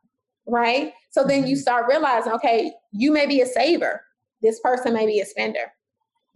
right? 0.48 0.93
So 1.12 1.24
then 1.24 1.48
you 1.48 1.56
mm-hmm. 1.56 1.62
start 1.62 1.86
realizing, 1.89 2.32
okay, 2.34 2.74
you 2.91 3.12
may 3.12 3.26
be 3.26 3.41
a 3.41 3.45
saver. 3.45 4.02
This 4.41 4.60
person 4.60 4.93
may 4.93 5.06
be 5.06 5.19
a 5.19 5.26
spender. 5.26 5.71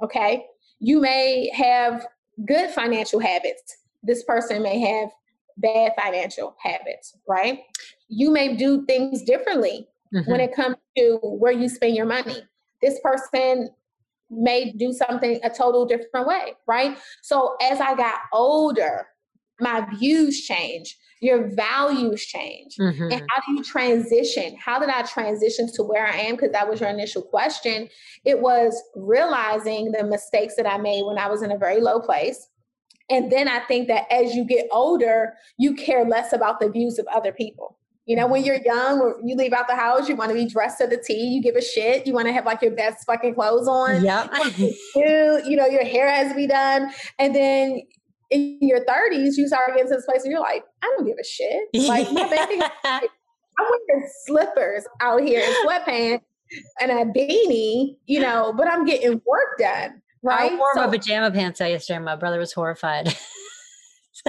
Okay. 0.04 0.46
You 0.80 1.00
may 1.00 1.50
have 1.54 2.06
good 2.46 2.70
financial 2.72 3.20
habits. 3.20 3.78
This 4.02 4.24
person 4.24 4.64
may 4.64 4.80
have 4.80 5.10
bad 5.58 5.92
financial 6.02 6.56
habits, 6.64 7.16
right? 7.28 7.60
You 8.08 8.32
may 8.32 8.56
do 8.56 8.86
things 8.86 9.24
differently 9.24 9.88
mm-hmm. 10.14 10.32
when 10.32 10.40
it 10.40 10.56
comes 10.56 10.78
to 10.98 11.20
where 11.22 11.52
you 11.52 11.68
spend 11.68 11.96
your 11.96 12.06
money. 12.06 12.42
This 12.82 13.00
person 13.04 13.70
may 14.30 14.72
do 14.72 14.94
something 14.94 15.40
a 15.44 15.50
total 15.50 15.86
different 15.86 16.28
way, 16.28 16.54
right? 16.68 16.98
So 17.22 17.56
as 17.62 17.80
I 17.82 17.96
got 17.96 18.20
older, 18.32 19.08
my 19.60 19.86
views 19.98 20.42
change 20.42 20.96
your 21.22 21.50
values 21.50 22.26
change 22.26 22.76
mm-hmm. 22.78 23.12
and 23.12 23.22
how 23.30 23.42
do 23.46 23.54
you 23.54 23.64
transition? 23.64 24.56
How 24.58 24.80
did 24.80 24.90
i 24.90 25.02
transition 25.04 25.70
to 25.74 25.84
where 25.84 26.08
i 26.08 26.16
am? 26.16 26.36
Because 26.36 26.52
that 26.52 26.70
was 26.70 26.80
your 26.80 26.90
initial 26.90 27.22
question. 27.22 27.90
It 28.26 28.42
was 28.42 28.82
realizing 28.96 29.92
the 29.92 30.04
mistakes 30.04 30.56
that 30.56 30.68
i 30.68 30.78
made 30.78 31.04
when 31.06 31.18
i 31.18 31.28
was 31.28 31.42
in 31.42 31.52
a 31.52 31.58
very 31.58 31.82
low 31.82 32.00
place. 32.00 32.48
And 33.10 33.32
then 33.32 33.48
i 33.48 33.60
think 33.62 33.88
that 33.88 34.06
as 34.12 34.36
you 34.36 34.46
get 34.46 34.68
older 34.72 35.34
you 35.58 35.74
care 35.74 36.06
less 36.06 36.32
about 36.32 36.60
the 36.60 36.70
views 36.70 37.00
of 37.00 37.08
other 37.08 37.32
people 37.32 37.78
you 38.06 38.16
know, 38.16 38.28
when 38.28 38.42
mm-hmm. 38.42 38.48
you're 38.48 38.62
young, 38.64 39.22
you 39.24 39.36
leave 39.36 39.54
out 39.54 39.68
the 39.68 39.76
house, 39.76 40.10
you 40.10 40.16
want 40.16 40.30
to 40.30 40.36
be 40.36 40.46
dressed 40.46 40.80
to 40.80 40.88
the 40.88 40.98
T, 40.98 41.14
you 41.14 41.42
give 41.42 41.56
a 41.56 41.62
shit, 41.62 42.08
you 42.08 42.14
want 42.14 42.28
to 42.28 42.34
have 42.34 42.46
like 42.46 42.62
your 42.62 42.72
best 42.72 43.06
fucking 43.06 43.36
clothes 43.36 43.68
on. 43.68 44.04
Yeah. 44.04 44.28
you, 44.58 45.42
you 45.46 45.56
know, 45.56 45.68
your 45.68 45.86
hair 45.86 46.10
has 46.10 46.30
to 46.30 46.36
be 46.36 46.48
done. 46.48 46.92
And 47.20 47.36
then 47.36 47.82
in 48.32 48.58
your 48.62 48.84
30s, 48.86 49.38
you 49.38 49.48
start 49.48 49.70
getting 49.70 49.88
to 49.88 49.96
this 49.96 50.06
place 50.06 50.24
and 50.24 50.32
you're 50.32 50.42
like, 50.42 50.64
I 50.82 50.94
don't 50.98 51.06
give 51.06 51.18
a 51.20 51.24
shit. 51.24 51.64
Like 51.88 52.12
my 52.12 52.28
baby, 52.30 52.62
I'm 52.84 53.02
wearing 53.88 54.10
slippers 54.26 54.88
out 55.02 55.22
here 55.22 55.42
in 55.42 55.68
sweatpants 55.68 56.22
and 56.82 56.92
a 56.92 57.06
beanie, 57.06 57.96
you 58.06 58.20
know, 58.20 58.54
but 58.56 58.68
I'm 58.68 58.86
getting 58.86 59.22
work 59.26 59.60
done. 59.60 60.02
Right. 60.22 60.52
I 60.52 60.56
wore 60.56 60.74
so, 60.74 60.86
my 60.86 60.98
pajama 60.98 61.32
pants 61.32 61.60
yesterday. 61.60 62.00
My 62.00 62.16
brother 62.16 62.40
was 62.40 62.54
horrified. 62.54 63.08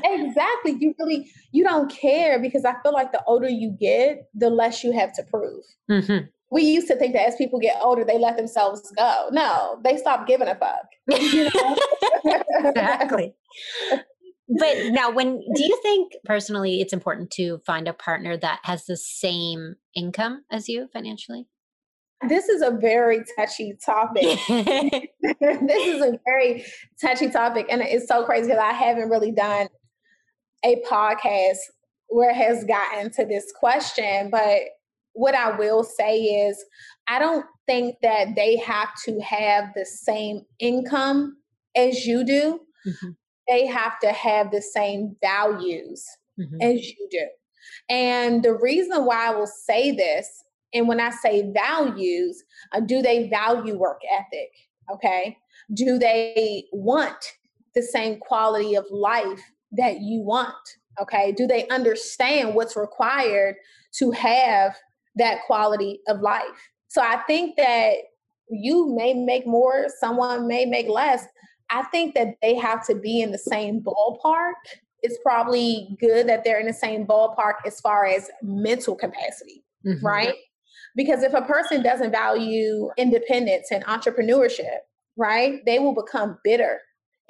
exactly. 0.03 0.76
You 0.79 0.94
really 0.98 1.31
you 1.53 1.64
don't 1.64 1.90
care 1.90 2.40
because 2.40 2.64
I 2.64 2.74
feel 2.83 2.92
like 2.92 3.12
the 3.12 3.22
older 3.24 3.48
you 3.48 3.70
get, 3.70 4.29
the 4.35 4.50
less 4.50 4.85
you 4.85 4.92
have 4.92 5.12
to 5.14 5.22
prove. 5.22 5.64
Mm-hmm 5.90 6.26
we 6.50 6.62
used 6.62 6.88
to 6.88 6.96
think 6.96 7.12
that 7.14 7.26
as 7.26 7.37
people 7.37 7.61
get 7.61 7.79
older, 7.81 8.05
they 8.05 8.18
let 8.18 8.37
themselves 8.37 8.92
go. 8.96 9.29
No, 9.31 9.79
they 9.85 9.96
stop 9.96 10.26
giving 10.26 10.48
a 10.48 10.57
fuck. 10.57 10.87
exactly. 12.64 13.35
But 14.48 14.76
now, 14.87 15.11
when 15.11 15.40
do 15.55 15.64
you 15.64 15.79
think 15.81 16.12
personally 16.24 16.81
it's 16.81 16.92
important 16.92 17.31
to 17.33 17.59
find 17.64 17.87
a 17.87 17.92
partner 17.92 18.37
that 18.37 18.59
has 18.64 18.85
the 18.87 18.96
same 18.96 19.76
income 19.94 20.44
as 20.50 20.68
you 20.68 20.88
financially? 20.92 21.46
This 22.29 22.48
is 22.48 22.61
a 22.61 22.70
very 22.70 23.24
touchy 23.38 23.79
topic. 23.83 24.38
this 24.48 25.87
is 25.87 26.03
a 26.03 26.18
very 26.26 26.64
touchy 27.00 27.31
topic. 27.31 27.66
And 27.70 27.81
it's 27.81 28.09
so 28.09 28.24
crazy 28.24 28.48
because 28.48 28.61
I 28.61 28.72
haven't 28.72 29.09
really 29.09 29.31
done 29.31 29.68
a 30.64 30.82
podcast 30.90 31.58
where 32.08 32.30
it 32.30 32.36
has 32.36 32.64
gotten 32.64 33.10
to 33.12 33.24
this 33.24 33.52
question. 33.58 34.30
But 34.30 34.60
what 35.12 35.34
I 35.34 35.56
will 35.56 35.84
say 35.84 36.18
is, 36.18 36.62
I 37.08 37.18
don't 37.18 37.46
think 37.66 37.96
that 38.02 38.34
they 38.36 38.56
have 38.56 38.90
to 39.04 39.20
have 39.20 39.72
the 39.74 39.86
same 39.86 40.42
income 40.58 41.36
as 41.76 42.06
you 42.06 42.24
do. 42.24 42.60
Mm-hmm. 42.86 43.10
They 43.48 43.66
have 43.66 43.98
to 44.00 44.12
have 44.12 44.50
the 44.50 44.62
same 44.62 45.16
values 45.22 46.04
mm-hmm. 46.38 46.56
as 46.62 46.86
you 46.86 47.08
do. 47.10 47.26
And 47.88 48.42
the 48.42 48.54
reason 48.54 49.04
why 49.04 49.28
I 49.28 49.34
will 49.34 49.46
say 49.48 49.90
this, 49.90 50.28
and 50.72 50.86
when 50.86 51.00
I 51.00 51.10
say 51.10 51.50
values, 51.52 52.44
uh, 52.72 52.80
do 52.80 53.02
they 53.02 53.28
value 53.28 53.76
work 53.76 54.00
ethic? 54.16 54.50
Okay. 54.92 55.36
Do 55.74 55.98
they 55.98 56.64
want 56.72 57.32
the 57.74 57.82
same 57.82 58.18
quality 58.18 58.74
of 58.74 58.84
life 58.90 59.42
that 59.72 60.00
you 60.00 60.20
want? 60.20 60.54
Okay. 61.00 61.33
Do 61.33 61.46
they 61.46 61.66
understand 61.68 62.54
what's 62.54 62.76
required 62.76 63.56
to 63.92 64.11
have 64.11 64.76
that 65.16 65.42
quality 65.46 66.00
of 66.09 66.20
life. 66.20 66.70
So 66.88 67.02
I 67.02 67.18
think 67.26 67.56
that 67.56 67.94
you 68.48 68.94
may 68.94 69.14
make 69.14 69.46
more, 69.46 69.87
someone 70.00 70.46
may 70.46 70.64
make 70.66 70.88
less. 70.88 71.24
I 71.70 71.85
think 71.85 72.14
that 72.14 72.35
they 72.42 72.56
have 72.56 72.85
to 72.87 72.94
be 72.96 73.20
in 73.20 73.30
the 73.30 73.38
same 73.38 73.80
ballpark. 73.80 74.54
It's 75.02 75.18
probably 75.22 75.96
good 76.00 76.28
that 76.28 76.44
they're 76.44 76.61
in 76.61 76.66
the 76.66 76.72
same 76.72 77.06
ballpark 77.06 77.54
as 77.64 77.80
far 77.80 78.06
as 78.06 78.28
mental 78.42 78.96
capacity, 78.96 79.64
mm-hmm. 79.87 80.04
right? 80.04 80.35
Because 80.96 81.22
if 81.22 81.33
a 81.33 81.42
person 81.42 81.83
doesn't 81.83 82.11
value 82.11 82.90
independence 82.96 83.68
and 83.70 83.85
entrepreneurship, 83.85 84.78
right, 85.16 85.64
they 85.64 85.78
will 85.78 85.94
become 85.94 86.38
bitter 86.42 86.80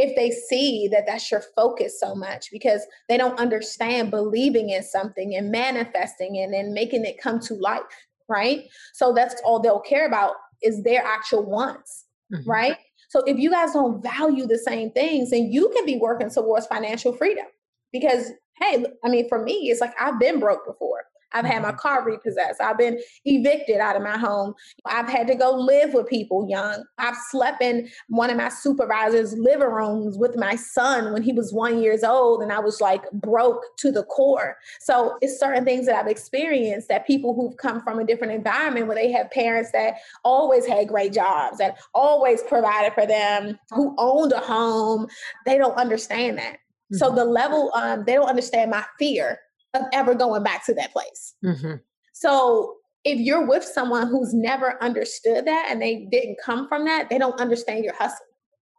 if 0.00 0.16
they 0.16 0.30
see 0.30 0.88
that 0.88 1.04
that's 1.06 1.30
your 1.30 1.42
focus 1.54 2.00
so 2.00 2.14
much 2.14 2.50
because 2.50 2.86
they 3.08 3.18
don't 3.18 3.38
understand 3.38 4.10
believing 4.10 4.70
in 4.70 4.82
something 4.82 5.36
and 5.36 5.50
manifesting 5.50 6.38
and 6.38 6.72
making 6.72 7.04
it 7.04 7.20
come 7.20 7.38
to 7.40 7.54
life, 7.54 7.82
right? 8.26 8.64
So 8.94 9.12
that's 9.12 9.34
all 9.44 9.60
they'll 9.60 9.80
care 9.80 10.06
about 10.06 10.36
is 10.62 10.82
their 10.84 11.04
actual 11.04 11.44
wants, 11.44 12.06
mm-hmm. 12.32 12.50
right? 12.50 12.76
So 13.10 13.22
if 13.26 13.38
you 13.38 13.50
guys 13.50 13.74
don't 13.74 14.02
value 14.02 14.46
the 14.46 14.56
same 14.58 14.90
things, 14.92 15.30
then 15.30 15.52
you 15.52 15.68
can 15.76 15.84
be 15.84 15.98
working 15.98 16.30
towards 16.30 16.66
financial 16.66 17.12
freedom. 17.12 17.44
Because, 17.92 18.30
hey, 18.58 18.86
I 19.04 19.10
mean, 19.10 19.28
for 19.28 19.42
me, 19.42 19.68
it's 19.68 19.82
like 19.82 19.92
I've 20.00 20.18
been 20.18 20.40
broke 20.40 20.64
before. 20.66 21.02
I've 21.32 21.44
had 21.44 21.62
my 21.62 21.68
mm-hmm. 21.68 21.78
car 21.78 22.04
repossessed. 22.04 22.60
I've 22.60 22.78
been 22.78 23.00
evicted 23.24 23.78
out 23.78 23.96
of 23.96 24.02
my 24.02 24.18
home. 24.18 24.54
I've 24.86 25.08
had 25.08 25.26
to 25.28 25.34
go 25.34 25.52
live 25.52 25.94
with 25.94 26.08
people 26.08 26.46
young. 26.48 26.84
I've 26.98 27.16
slept 27.30 27.62
in 27.62 27.88
one 28.08 28.30
of 28.30 28.36
my 28.36 28.48
supervisor's 28.48 29.34
living 29.36 29.68
rooms 29.68 30.18
with 30.18 30.36
my 30.36 30.56
son 30.56 31.12
when 31.12 31.22
he 31.22 31.32
was 31.32 31.52
one 31.52 31.80
years 31.80 32.04
old, 32.04 32.42
and 32.42 32.52
I 32.52 32.60
was 32.60 32.80
like 32.80 33.10
broke 33.12 33.62
to 33.78 33.90
the 33.90 34.04
core. 34.04 34.56
So 34.80 35.16
it's 35.20 35.38
certain 35.38 35.64
things 35.64 35.86
that 35.86 35.96
I've 35.96 36.10
experienced 36.10 36.88
that 36.88 37.06
people 37.06 37.34
who've 37.34 37.56
come 37.56 37.80
from 37.80 37.98
a 37.98 38.04
different 38.04 38.32
environment 38.32 38.86
where 38.86 38.96
they 38.96 39.10
have 39.12 39.30
parents 39.30 39.70
that 39.72 39.94
always 40.24 40.66
had 40.66 40.88
great 40.88 41.12
jobs, 41.12 41.58
that 41.58 41.78
always 41.94 42.42
provided 42.42 42.92
for 42.94 43.06
them, 43.06 43.58
who 43.70 43.94
owned 43.98 44.32
a 44.32 44.40
home, 44.40 45.06
they 45.46 45.58
don't 45.58 45.76
understand 45.76 46.38
that. 46.38 46.54
Mm-hmm. 46.54 46.96
So 46.96 47.14
the 47.14 47.24
level, 47.24 47.70
um, 47.74 48.04
they 48.06 48.14
don't 48.14 48.28
understand 48.28 48.70
my 48.70 48.84
fear 48.98 49.38
of 49.74 49.82
ever 49.92 50.14
going 50.14 50.42
back 50.42 50.64
to 50.66 50.74
that 50.74 50.92
place. 50.92 51.34
Mm-hmm. 51.44 51.74
So 52.12 52.76
if 53.04 53.18
you're 53.18 53.46
with 53.46 53.64
someone 53.64 54.08
who's 54.08 54.34
never 54.34 54.82
understood 54.82 55.46
that 55.46 55.68
and 55.70 55.80
they 55.80 56.06
didn't 56.10 56.38
come 56.44 56.68
from 56.68 56.84
that, 56.84 57.08
they 57.08 57.18
don't 57.18 57.40
understand 57.40 57.84
your 57.84 57.94
hustle. 57.94 58.26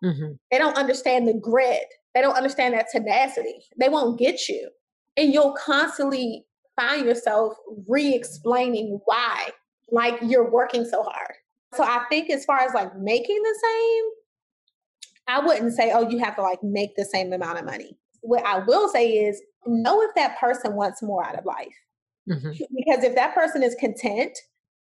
Mm-hmm. 0.04 0.34
They 0.52 0.58
don't 0.58 0.78
understand 0.78 1.28
the 1.28 1.34
grit. 1.34 1.86
They 2.14 2.22
don't 2.22 2.36
understand 2.36 2.74
that 2.74 2.88
tenacity. 2.92 3.64
They 3.80 3.90
won't 3.90 4.20
get 4.20 4.50
you. 4.50 4.70
And 5.18 5.34
you'll 5.34 5.54
constantly 5.54 6.46
find 6.76 7.06
yourself 7.06 7.54
re 7.88 8.14
explaining 8.14 9.00
why, 9.06 9.50
like 9.92 10.18
you're 10.22 10.50
working 10.50 10.86
so 10.86 11.04
hard. 11.04 11.36
So 11.74 11.84
I 11.84 12.04
think 12.10 12.30
as 12.30 12.44
far 12.46 12.60
as 12.60 12.74
like 12.74 12.98
making 12.98 13.42
the 13.42 13.60
same, 13.62 14.04
I 15.28 15.46
wouldn't 15.46 15.74
say, 15.74 15.92
oh, 15.94 16.10
you 16.10 16.20
have 16.20 16.36
to 16.36 16.42
like 16.42 16.62
make 16.64 16.96
the 16.96 17.06
same 17.06 17.32
amount 17.32 17.60
of 17.60 17.66
money. 17.66 17.98
What 18.22 18.46
I 18.46 18.60
will 18.60 18.90
say 18.90 19.08
is 19.10 19.42
know 19.66 20.02
if 20.02 20.12
that 20.16 20.40
person 20.40 20.76
wants 20.76 21.02
more 21.02 21.26
out 21.26 21.38
of 21.38 21.46
life. 21.46 21.76
Mm-hmm. 22.30 22.52
Because 22.76 23.04
if 23.04 23.16
that 23.16 23.34
person 23.34 23.64
is 23.64 23.76
content 23.80 24.38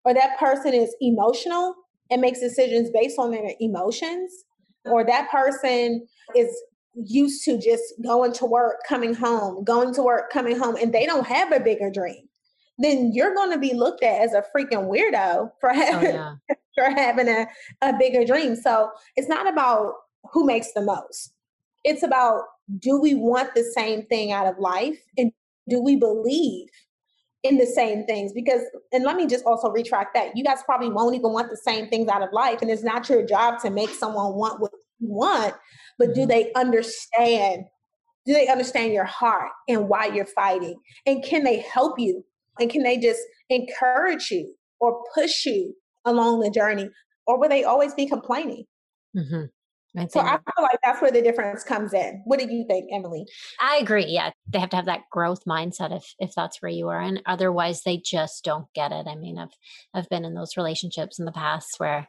or 0.04 0.14
that 0.14 0.38
person 0.38 0.74
is 0.74 0.94
emotional 1.00 1.74
and 2.10 2.20
makes 2.20 2.40
decisions 2.40 2.90
based 2.90 3.18
on 3.18 3.30
their 3.30 3.52
emotions, 3.60 4.32
or 4.84 5.04
that 5.04 5.30
person 5.30 6.06
is 6.34 6.48
used 6.94 7.44
to 7.44 7.58
just 7.58 7.82
going 8.02 8.32
to 8.32 8.46
work, 8.46 8.76
coming 8.88 9.14
home, 9.14 9.62
going 9.64 9.94
to 9.94 10.02
work, 10.02 10.30
coming 10.32 10.58
home, 10.58 10.76
and 10.76 10.92
they 10.92 11.06
don't 11.06 11.26
have 11.26 11.52
a 11.52 11.60
bigger 11.60 11.90
dream, 11.90 12.28
then 12.78 13.12
you're 13.12 13.34
going 13.34 13.52
to 13.52 13.58
be 13.58 13.74
looked 13.74 14.02
at 14.02 14.22
as 14.22 14.32
a 14.32 14.44
freaking 14.54 14.88
weirdo 14.88 15.50
for 15.60 15.72
having, 15.72 16.16
oh, 16.16 16.36
yeah. 16.48 16.54
for 16.74 16.90
having 16.90 17.28
a, 17.28 17.46
a 17.82 17.92
bigger 17.98 18.24
dream. 18.24 18.56
So 18.56 18.90
it's 19.16 19.28
not 19.28 19.50
about 19.50 19.92
who 20.32 20.46
makes 20.46 20.72
the 20.72 20.82
most. 20.82 21.32
It's 21.84 22.02
about 22.02 22.42
do 22.76 23.00
we 23.00 23.14
want 23.14 23.54
the 23.54 23.64
same 23.64 24.04
thing 24.06 24.32
out 24.32 24.46
of 24.46 24.58
life? 24.58 24.98
And 25.16 25.32
do 25.68 25.82
we 25.82 25.96
believe 25.96 26.68
in 27.42 27.56
the 27.56 27.66
same 27.66 28.04
things? 28.04 28.32
Because, 28.32 28.62
and 28.92 29.04
let 29.04 29.16
me 29.16 29.26
just 29.26 29.44
also 29.44 29.70
retract 29.70 30.14
that. 30.14 30.36
You 30.36 30.44
guys 30.44 30.58
probably 30.64 30.90
won't 30.90 31.14
even 31.14 31.32
want 31.32 31.50
the 31.50 31.56
same 31.56 31.88
things 31.88 32.08
out 32.08 32.22
of 32.22 32.28
life. 32.32 32.60
And 32.60 32.70
it's 32.70 32.82
not 32.82 33.08
your 33.08 33.24
job 33.24 33.60
to 33.60 33.70
make 33.70 33.90
someone 33.90 34.34
want 34.34 34.60
what 34.60 34.72
you 34.98 35.08
want, 35.08 35.54
but 35.98 36.14
do 36.14 36.22
mm-hmm. 36.22 36.28
they 36.28 36.52
understand? 36.54 37.64
Do 38.26 38.34
they 38.34 38.48
understand 38.48 38.92
your 38.92 39.04
heart 39.04 39.50
and 39.68 39.88
why 39.88 40.06
you're 40.06 40.26
fighting? 40.26 40.76
And 41.06 41.22
can 41.24 41.44
they 41.44 41.60
help 41.60 41.98
you? 41.98 42.24
And 42.60 42.68
can 42.68 42.82
they 42.82 42.98
just 42.98 43.20
encourage 43.48 44.30
you 44.30 44.54
or 44.80 45.02
push 45.14 45.46
you 45.46 45.74
along 46.04 46.40
the 46.40 46.50
journey? 46.50 46.90
Or 47.26 47.38
will 47.38 47.48
they 47.48 47.64
always 47.64 47.94
be 47.94 48.06
complaining? 48.06 48.64
Mm-hmm. 49.16 49.44
I 49.98 50.06
so 50.06 50.20
I 50.20 50.32
feel 50.32 50.62
like 50.62 50.78
that's 50.84 51.00
where 51.02 51.10
the 51.10 51.22
difference 51.22 51.64
comes 51.64 51.92
in. 51.92 52.22
What 52.24 52.38
do 52.38 52.52
you 52.52 52.64
think, 52.66 52.90
Emily? 52.92 53.26
I 53.60 53.76
agree. 53.76 54.06
Yeah, 54.06 54.30
they 54.48 54.58
have 54.58 54.70
to 54.70 54.76
have 54.76 54.86
that 54.86 55.04
growth 55.10 55.44
mindset 55.44 55.96
if 55.96 56.14
if 56.18 56.34
that's 56.34 56.62
where 56.62 56.70
you 56.70 56.88
are, 56.88 57.00
and 57.00 57.22
otherwise 57.26 57.82
they 57.82 57.98
just 57.98 58.44
don't 58.44 58.66
get 58.74 58.92
it. 58.92 59.06
I 59.06 59.14
mean, 59.14 59.38
I've 59.38 59.54
I've 59.94 60.08
been 60.08 60.24
in 60.24 60.34
those 60.34 60.56
relationships 60.56 61.18
in 61.18 61.24
the 61.24 61.32
past 61.32 61.78
where 61.78 62.08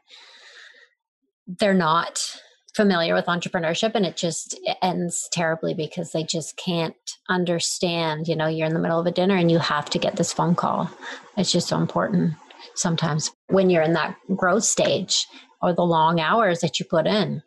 they're 1.48 1.74
not 1.74 2.40
familiar 2.76 3.14
with 3.14 3.26
entrepreneurship 3.26 3.92
and 3.96 4.06
it 4.06 4.16
just 4.16 4.60
ends 4.82 5.28
terribly 5.32 5.74
because 5.74 6.12
they 6.12 6.24
just 6.24 6.56
can't 6.56 6.96
understand 7.28 8.28
you 8.28 8.36
know 8.36 8.48
you're 8.48 8.68
in 8.68 8.74
the 8.74 8.80
middle 8.80 9.00
of 9.00 9.08
a 9.08 9.12
dinner 9.12 9.36
and 9.36 9.52
you 9.52 9.58
have 9.58 9.90
to 9.90 9.98
get 9.98 10.16
this 10.16 10.32
phone 10.32 10.56
call 10.56 10.90
it's 11.36 11.52
just 11.52 11.68
so 11.68 11.78
important 11.78 12.34
sometimes 12.76 13.32
when 13.48 13.70
you're 13.70 13.82
in 13.82 13.94
that 13.94 14.16
growth 14.36 14.64
stage 14.64 15.26
or 15.62 15.74
the 15.74 15.82
long 15.82 16.20
hours 16.20 16.62
that 16.62 16.80
you 16.80 16.86
put 16.86 17.08
in 17.08 17.42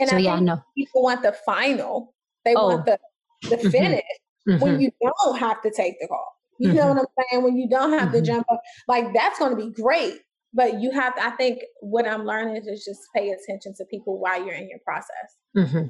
and 0.00 0.10
so, 0.10 0.16
I 0.16 0.20
yeah, 0.20 0.40
no. 0.40 0.62
people 0.76 1.02
want 1.02 1.22
the 1.22 1.34
final. 1.46 2.14
They 2.44 2.54
oh. 2.54 2.68
want 2.68 2.86
the 2.86 2.98
the 3.42 3.56
mm-hmm. 3.56 3.68
finish 3.70 4.02
mm-hmm. 4.48 4.62
when 4.62 4.80
you 4.80 4.90
don't 5.02 5.38
have 5.38 5.62
to 5.62 5.70
take 5.70 6.00
the 6.00 6.08
call. 6.08 6.26
You 6.58 6.68
mm-hmm. 6.68 6.76
know 6.76 6.88
what 6.88 6.98
I'm 6.98 7.26
saying? 7.30 7.44
When 7.44 7.56
you 7.56 7.68
don't 7.68 7.98
have 7.98 8.12
to 8.12 8.18
mm-hmm. 8.18 8.26
jump 8.26 8.46
up, 8.50 8.60
like 8.88 9.12
that's 9.12 9.38
going 9.38 9.56
to 9.56 9.56
be 9.56 9.70
great. 9.70 10.18
But 10.52 10.80
you 10.80 10.92
have 10.92 11.16
to, 11.16 11.24
I 11.24 11.30
think 11.30 11.60
what 11.80 12.06
I'm 12.06 12.24
learning 12.24 12.62
is 12.64 12.84
just 12.84 13.00
pay 13.14 13.30
attention 13.30 13.74
to 13.76 13.84
people 13.86 14.20
while 14.20 14.44
you're 14.44 14.54
in 14.54 14.68
your 14.68 14.78
process. 14.84 15.08
Mm-hmm. 15.56 15.88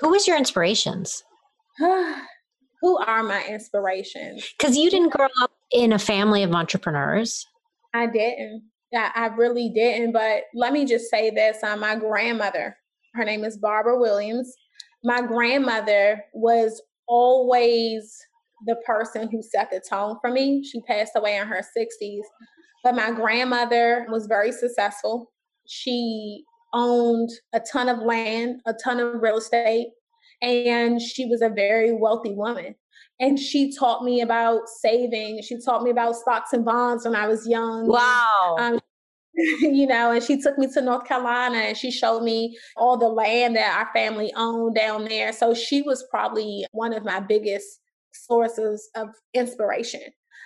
Who 0.00 0.08
was 0.08 0.26
your 0.26 0.38
inspirations? 0.38 1.22
Who 1.78 2.96
are 2.96 3.22
my 3.22 3.44
inspirations? 3.46 4.48
Because 4.58 4.76
you 4.76 4.88
didn't 4.88 5.12
grow 5.12 5.28
up 5.42 5.50
in 5.70 5.92
a 5.92 5.98
family 5.98 6.42
of 6.42 6.52
entrepreneurs. 6.52 7.46
I 7.92 8.06
didn't. 8.06 8.62
I, 8.94 9.10
I 9.14 9.26
really 9.26 9.68
didn't. 9.68 10.12
But 10.12 10.44
let 10.54 10.72
me 10.72 10.86
just 10.86 11.10
say 11.10 11.30
this: 11.30 11.62
uh, 11.62 11.76
my 11.76 11.96
grandmother 11.96 12.76
her 13.18 13.24
name 13.24 13.44
is 13.44 13.58
Barbara 13.58 13.98
Williams. 13.98 14.54
My 15.02 15.20
grandmother 15.20 16.24
was 16.32 16.80
always 17.08 18.16
the 18.66 18.76
person 18.86 19.28
who 19.28 19.42
set 19.42 19.70
the 19.70 19.82
tone 19.88 20.18
for 20.20 20.30
me. 20.30 20.64
She 20.64 20.80
passed 20.82 21.12
away 21.16 21.36
in 21.36 21.46
her 21.46 21.62
60s, 21.76 22.22
but 22.84 22.94
my 22.94 23.10
grandmother 23.10 24.06
was 24.08 24.26
very 24.26 24.52
successful. 24.52 25.32
She 25.66 26.44
owned 26.72 27.30
a 27.52 27.60
ton 27.60 27.88
of 27.88 27.98
land, 27.98 28.60
a 28.66 28.72
ton 28.72 29.00
of 29.00 29.20
real 29.20 29.38
estate, 29.38 29.88
and 30.40 31.02
she 31.02 31.26
was 31.26 31.42
a 31.42 31.48
very 31.48 31.92
wealthy 31.92 32.34
woman. 32.34 32.76
And 33.20 33.36
she 33.36 33.74
taught 33.76 34.04
me 34.04 34.20
about 34.20 34.68
saving. 34.80 35.42
She 35.42 35.60
taught 35.60 35.82
me 35.82 35.90
about 35.90 36.14
stocks 36.14 36.52
and 36.52 36.64
bonds 36.64 37.04
when 37.04 37.16
I 37.16 37.26
was 37.26 37.48
young. 37.48 37.88
Wow. 37.88 38.56
Um, 38.60 38.80
you 39.60 39.86
know, 39.86 40.10
and 40.10 40.22
she 40.22 40.40
took 40.40 40.58
me 40.58 40.66
to 40.72 40.82
North 40.82 41.04
Carolina 41.04 41.58
and 41.58 41.76
she 41.76 41.92
showed 41.92 42.24
me 42.24 42.58
all 42.76 42.96
the 42.96 43.08
land 43.08 43.54
that 43.54 43.78
our 43.78 43.92
family 43.92 44.32
owned 44.34 44.74
down 44.74 45.04
there. 45.04 45.32
So 45.32 45.54
she 45.54 45.80
was 45.80 46.04
probably 46.10 46.66
one 46.72 46.92
of 46.92 47.04
my 47.04 47.20
biggest 47.20 47.80
sources 48.12 48.90
of 48.96 49.10
inspiration. 49.34 50.02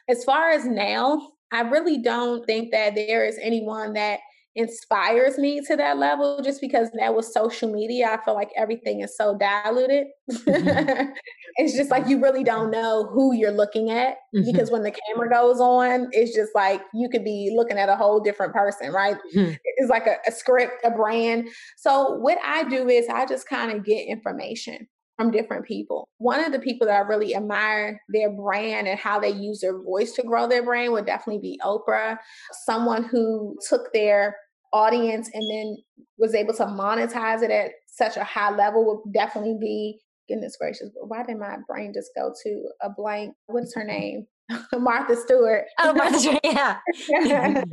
As 0.09 0.25
far 0.25 0.51
as 0.51 0.67
now, 0.67 1.31
I 1.53 1.63
really 1.63 2.03
don't 2.03 2.45
think 2.45 2.71
that 2.73 2.95
there 2.95 3.25
is 3.25 3.39
anyone 3.41 3.95
that 3.95 4.21
inspires 4.55 5.39
me 5.39 5.63
to 5.67 5.77
that 5.77 5.97
level 5.97 6.43
just 6.43 6.61
because 6.61 6.91
now 6.95 7.13
with 7.13 7.25
social 7.25 7.73
media 7.73 8.11
i 8.11 8.23
feel 8.23 8.35
like 8.35 8.51
everything 8.55 9.01
is 9.01 9.17
so 9.17 9.37
diluted 9.39 10.07
mm-hmm. 10.31 11.11
it's 11.57 11.75
just 11.75 11.91
like 11.91 12.07
you 12.07 12.21
really 12.21 12.45
don't 12.45 12.71
know 12.71 13.09
who 13.13 13.35
you're 13.35 13.51
looking 13.51 13.91
at 13.91 14.17
mm-hmm. 14.35 14.45
because 14.45 14.71
when 14.71 14.83
the 14.83 14.95
camera 15.07 15.31
goes 15.31 15.59
on 15.59 16.07
it's 16.13 16.35
just 16.35 16.51
like 16.55 16.83
you 16.93 17.09
could 17.09 17.25
be 17.25 17.51
looking 17.57 17.79
at 17.79 17.89
a 17.89 17.97
whole 17.97 18.21
different 18.21 18.53
person 18.53 18.93
right 18.93 19.17
mm-hmm. 19.35 19.55
it's 19.65 19.91
like 19.91 20.07
a, 20.07 20.17
a 20.27 20.33
script 20.33 20.75
a 20.85 20.91
brand 20.91 21.49
so 21.79 22.17
what 22.17 22.37
i 22.45 22.63
do 22.65 22.89
is 22.89 23.09
i 23.09 23.25
just 23.25 23.49
kind 23.49 23.73
of 23.73 23.85
get 23.85 24.07
information 24.07 24.87
from 25.17 25.31
different 25.31 25.67
people. 25.67 26.09
One 26.19 26.45
of 26.45 26.53
the 26.53 26.59
people 26.59 26.87
that 26.87 26.97
I 26.97 27.01
really 27.01 27.35
admire 27.35 28.01
their 28.09 28.31
brand 28.31 28.89
and 28.89 28.99
how 28.99 29.21
they 29.21 29.31
use 29.31 29.61
their 29.61 29.81
voice 29.81 30.13
to 30.13 30.23
grow 30.23 30.49
their 30.49 30.63
brand 30.63 30.93
would 30.93 31.07
definitely 31.07 31.41
be 31.41 31.61
Oprah, 31.65 32.17
someone 32.65 33.05
who 33.05 33.57
took 33.69 33.93
their 33.93 34.37
audience 34.73 35.29
and 35.33 35.43
then 35.51 35.77
was 36.19 36.35
able 36.35 36.55
to 36.55 36.65
monetize 36.65 37.43
it 37.43 37.51
at 37.51 37.73
such 37.87 38.17
a 38.17 38.25
high 38.25 38.55
level 38.55 38.87
would 38.87 39.13
definitely 39.13 39.57
be 39.61 40.01
goodness 40.29 40.57
gracious. 40.59 40.91
Why 41.01 41.23
did 41.25 41.39
my 41.39 41.57
brain 41.69 41.93
just 41.95 42.11
go 42.17 42.33
to 42.43 42.65
a 42.81 42.91
blank? 42.91 43.35
What's 43.47 43.75
her 43.75 43.85
name? 43.85 44.27
Martha 44.79 45.17
Stewart. 45.17 45.65
Oh, 45.79 45.93
Martha 45.97 46.19
Stewart, 46.19 46.41
yeah. 46.45 46.79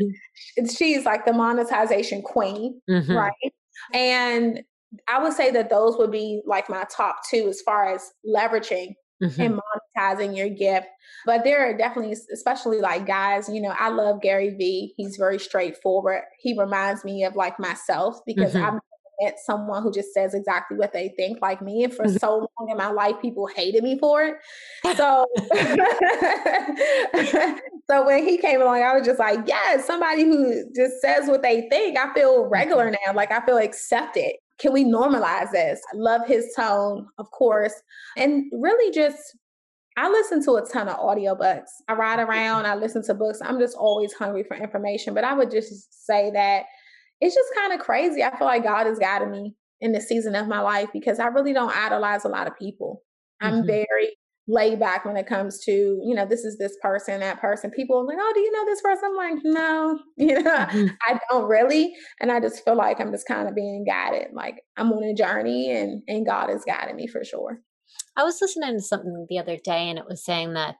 She's 0.76 1.06
like 1.06 1.26
the 1.26 1.34
monetization 1.34 2.22
queen, 2.22 2.82
mm-hmm. 2.90 3.14
right? 3.14 3.54
And 3.94 4.62
I 5.08 5.22
would 5.22 5.34
say 5.34 5.52
that 5.52 5.70
those 5.70 5.98
would 5.98 6.12
be 6.12 6.42
like 6.46 6.70
my 6.70 6.86
top 6.96 7.20
two 7.30 7.48
as 7.48 7.62
far 7.62 7.94
as 7.94 8.12
leveraging 8.26 8.94
mm-hmm. 9.22 9.42
and 9.42 9.60
monetizing 9.60 10.36
your 10.36 10.50
gift. 10.50 10.88
But 11.26 11.44
there 11.44 11.68
are 11.68 11.78
definitely, 11.78 12.16
especially 12.34 12.80
like 12.80 13.06
guys, 13.06 13.50
you 13.50 13.62
know, 13.62 13.74
I 13.78 13.90
love 13.90 14.22
Gary 14.22 14.52
Vee. 14.52 14.94
He's 14.98 15.18
very 15.18 15.40
straightforward. 15.40 16.24
He 16.40 16.58
reminds 16.58 17.04
me 17.04 17.24
of 17.24 17.36
like 17.36 17.60
myself 17.60 18.20
because 18.26 18.54
mm-hmm. 18.54 18.66
I'm 18.66 18.80
met 19.22 19.40
someone 19.40 19.84
who 19.84 19.92
just 19.92 20.14
says 20.14 20.34
exactly 20.34 20.78
what 20.78 20.94
they 20.94 21.10
think 21.10 21.40
like 21.42 21.62
me. 21.62 21.84
And 21.84 21.94
for 21.94 22.08
so 22.08 22.50
long 22.58 22.70
in 22.70 22.78
my 22.78 22.90
life, 22.90 23.16
people 23.22 23.48
hated 23.48 23.84
me 23.84 24.00
for 24.00 24.24
it. 24.24 24.38
So, 24.96 25.26
so 27.90 28.06
when 28.06 28.26
he 28.26 28.38
came 28.38 28.62
along, 28.62 28.82
I 28.82 28.96
was 28.96 29.06
just 29.06 29.20
like, 29.20 29.40
yes, 29.46 29.86
somebody 29.86 30.24
who 30.24 30.64
just 30.76 31.02
says 31.02 31.28
what 31.28 31.42
they 31.42 31.68
think. 31.70 31.98
I 31.98 32.14
feel 32.14 32.46
regular 32.46 32.86
mm-hmm. 32.86 32.96
now. 33.06 33.14
Like 33.14 33.32
I 33.32 33.46
feel 33.46 33.58
accepted. 33.58 34.34
Can 34.60 34.74
we 34.74 34.84
normalize 34.84 35.52
this? 35.52 35.82
I 35.94 35.96
love 35.96 36.22
his 36.28 36.54
tone, 36.56 37.08
of 37.18 37.32
course. 37.32 37.74
And 38.18 38.52
really 38.52 38.92
just 38.94 39.36
I 39.98 40.10
listen 40.10 40.44
to 40.46 40.54
a 40.54 40.66
ton 40.66 40.88
of 40.88 40.98
audiobooks. 40.98 41.68
I 41.90 41.94
ride 41.94 42.20
around, 42.20 42.66
I 42.66 42.76
listen 42.76 43.04
to 43.06 43.14
books. 43.14 43.40
I'm 43.44 43.60
just 43.60 43.76
always 43.76 44.14
hungry 44.14 44.44
for 44.44 44.56
information. 44.56 45.14
But 45.14 45.26
I 45.26 45.34
would 45.34 45.52
just 45.52 46.06
say 46.06 46.32
that 46.32 46.64
it's 47.20 47.36
just 47.36 47.54
kind 47.54 47.74
of 47.74 47.80
crazy. 47.80 48.24
I 48.24 48.38
feel 48.38 48.48
like 48.48 48.64
God 48.64 48.86
has 48.86 48.98
guided 48.98 49.30
me 49.30 49.56
in 49.82 49.92
the 49.92 50.00
season 50.00 50.36
of 50.36 50.48
my 50.48 50.62
life 50.62 50.90
because 50.94 51.20
I 51.20 51.28
really 51.28 51.52
don't 51.52 51.76
idolize 51.76 52.24
a 52.24 52.30
lot 52.30 52.48
of 52.48 52.58
people. 52.58 53.04
I'm 53.42 53.56
mm-hmm. 53.56 53.68
very 53.68 54.18
laid 54.50 54.80
back 54.80 55.06
when 55.06 55.16
it 55.16 55.28
comes 55.28 55.60
to, 55.60 55.72
you 55.72 56.16
know, 56.16 56.26
this 56.26 56.44
is 56.44 56.58
this 56.58 56.76
person, 56.82 57.20
that 57.20 57.40
person. 57.40 57.70
People 57.70 58.00
are 58.00 58.06
like, 58.06 58.18
oh, 58.20 58.32
do 58.34 58.40
you 58.40 58.52
know 58.52 58.66
this 58.66 58.82
person? 58.82 59.10
I'm 59.10 59.16
like, 59.16 59.44
no, 59.44 60.00
you 60.18 60.42
know, 60.42 60.52
mm-hmm. 60.52 60.88
I 61.08 61.20
don't 61.30 61.48
really. 61.48 61.94
And 62.20 62.32
I 62.32 62.40
just 62.40 62.66
feel 62.66 62.76
like 62.76 63.00
I'm 63.00 63.12
just 63.12 63.28
kind 63.28 63.48
of 63.48 63.56
being 63.56 63.86
guided. 63.88 64.34
Like 64.34 64.56
I'm 64.76 64.92
on 64.92 65.04
a 65.04 65.14
journey 65.14 65.72
and 65.72 66.02
and 66.08 66.26
God 66.26 66.50
is 66.50 66.66
guiding 66.66 66.96
me 66.96 67.08
for 67.08 67.24
sure. 67.24 67.62
I 68.18 68.24
was 68.24 68.40
listening 68.42 68.76
to 68.76 68.82
something 68.82 69.28
the 69.30 69.40
other 69.40 69.58
day 69.64 69.90
and 69.90 70.00
it 70.00 70.06
was 70.08 70.26
saying 70.26 70.54
that 70.54 70.76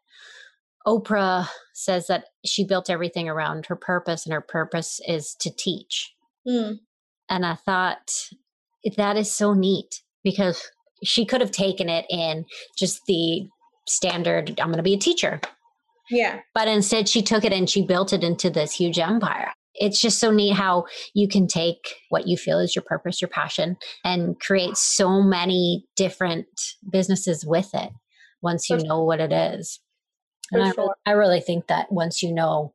Oprah 0.88 1.48
says 1.74 2.08
that 2.08 2.26
she 2.46 2.66
built 2.66 2.90
everything 2.90 3.30
around 3.30 3.68
her 3.68 3.76
purpose 3.76 4.26
and 4.26 4.34
her 4.34 4.42
purpose 4.42 5.00
is 5.08 5.36
to 5.42 5.52
teach. 5.56 6.14
Mm. 6.48 6.80
And 7.30 7.46
I 7.46 7.56
thought 7.56 8.10
that 8.98 9.18
is 9.18 9.32
so 9.32 9.54
neat 9.54 10.02
because 10.24 10.70
she 11.04 11.26
could 11.26 11.42
have 11.42 11.52
taken 11.52 11.90
it 11.90 12.06
in 12.10 12.46
just 12.78 13.02
the 13.08 13.48
standard, 13.90 14.60
I'm 14.60 14.68
going 14.68 14.78
to 14.78 14.84
be 14.84 14.94
a 14.94 15.00
teacher. 15.00 15.42
Yeah. 16.10 16.40
But 16.54 16.68
instead, 16.68 17.08
she 17.08 17.22
took 17.22 17.44
it 17.44 17.54
and 17.54 17.70
she 17.70 17.86
built 17.86 18.14
it 18.14 18.24
into 18.24 18.50
this 18.50 18.74
huge 18.74 18.98
empire 18.98 19.52
it's 19.80 20.00
just 20.00 20.20
so 20.20 20.30
neat 20.32 20.54
how 20.54 20.86
you 21.14 21.28
can 21.28 21.48
take 21.48 21.96
what 22.10 22.28
you 22.28 22.38
feel 22.38 22.60
is 22.60 22.76
your 22.76 22.84
purpose, 22.84 23.22
your 23.22 23.30
passion, 23.30 23.78
and 24.04 24.40
create 24.40 24.78
so 24.78 25.22
many 25.22 25.86
different 25.96 26.48
businesses 26.92 27.46
with 27.46 27.70
it 27.74 27.92
once 28.42 28.70
you 28.70 28.78
know 28.78 29.04
what 29.04 29.20
it 29.20 29.32
is. 29.32 29.80
and 30.52 30.64
I, 30.64 30.72
sure. 30.72 30.96
I 31.06 31.12
really 31.12 31.42
think 31.42 31.68
that 31.68 31.92
once 31.92 32.22
you 32.22 32.34
know 32.34 32.74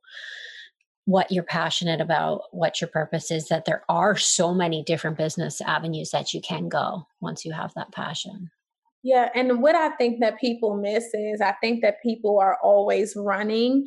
what 1.07 1.31
you're 1.31 1.45
passionate 1.45 2.01
about, 2.01 2.43
what 2.53 2.81
your 2.81 2.89
purpose 2.89 3.31
is, 3.31 3.49
that 3.49 3.67
there 3.67 3.83
are 3.89 4.17
so 4.17 4.55
many 4.55 4.83
different 4.83 5.19
business 5.19 5.61
avenues 5.61 6.11
that 6.11 6.33
you 6.33 6.41
can 6.41 6.69
go 6.69 7.07
once 7.21 7.45
you 7.45 7.53
have 7.53 7.73
that 7.75 7.93
passion. 7.93 8.51
Yeah, 9.05 9.29
and 9.35 9.61
what 9.61 9.75
I 9.75 9.91
think 9.91 10.21
that 10.21 10.41
people 10.41 10.77
miss 10.77 11.05
is 11.13 11.43
I 11.43 11.53
think 11.61 11.83
that 11.83 12.03
people 12.03 12.41
are 12.41 12.57
always 12.63 13.15
running 13.15 13.87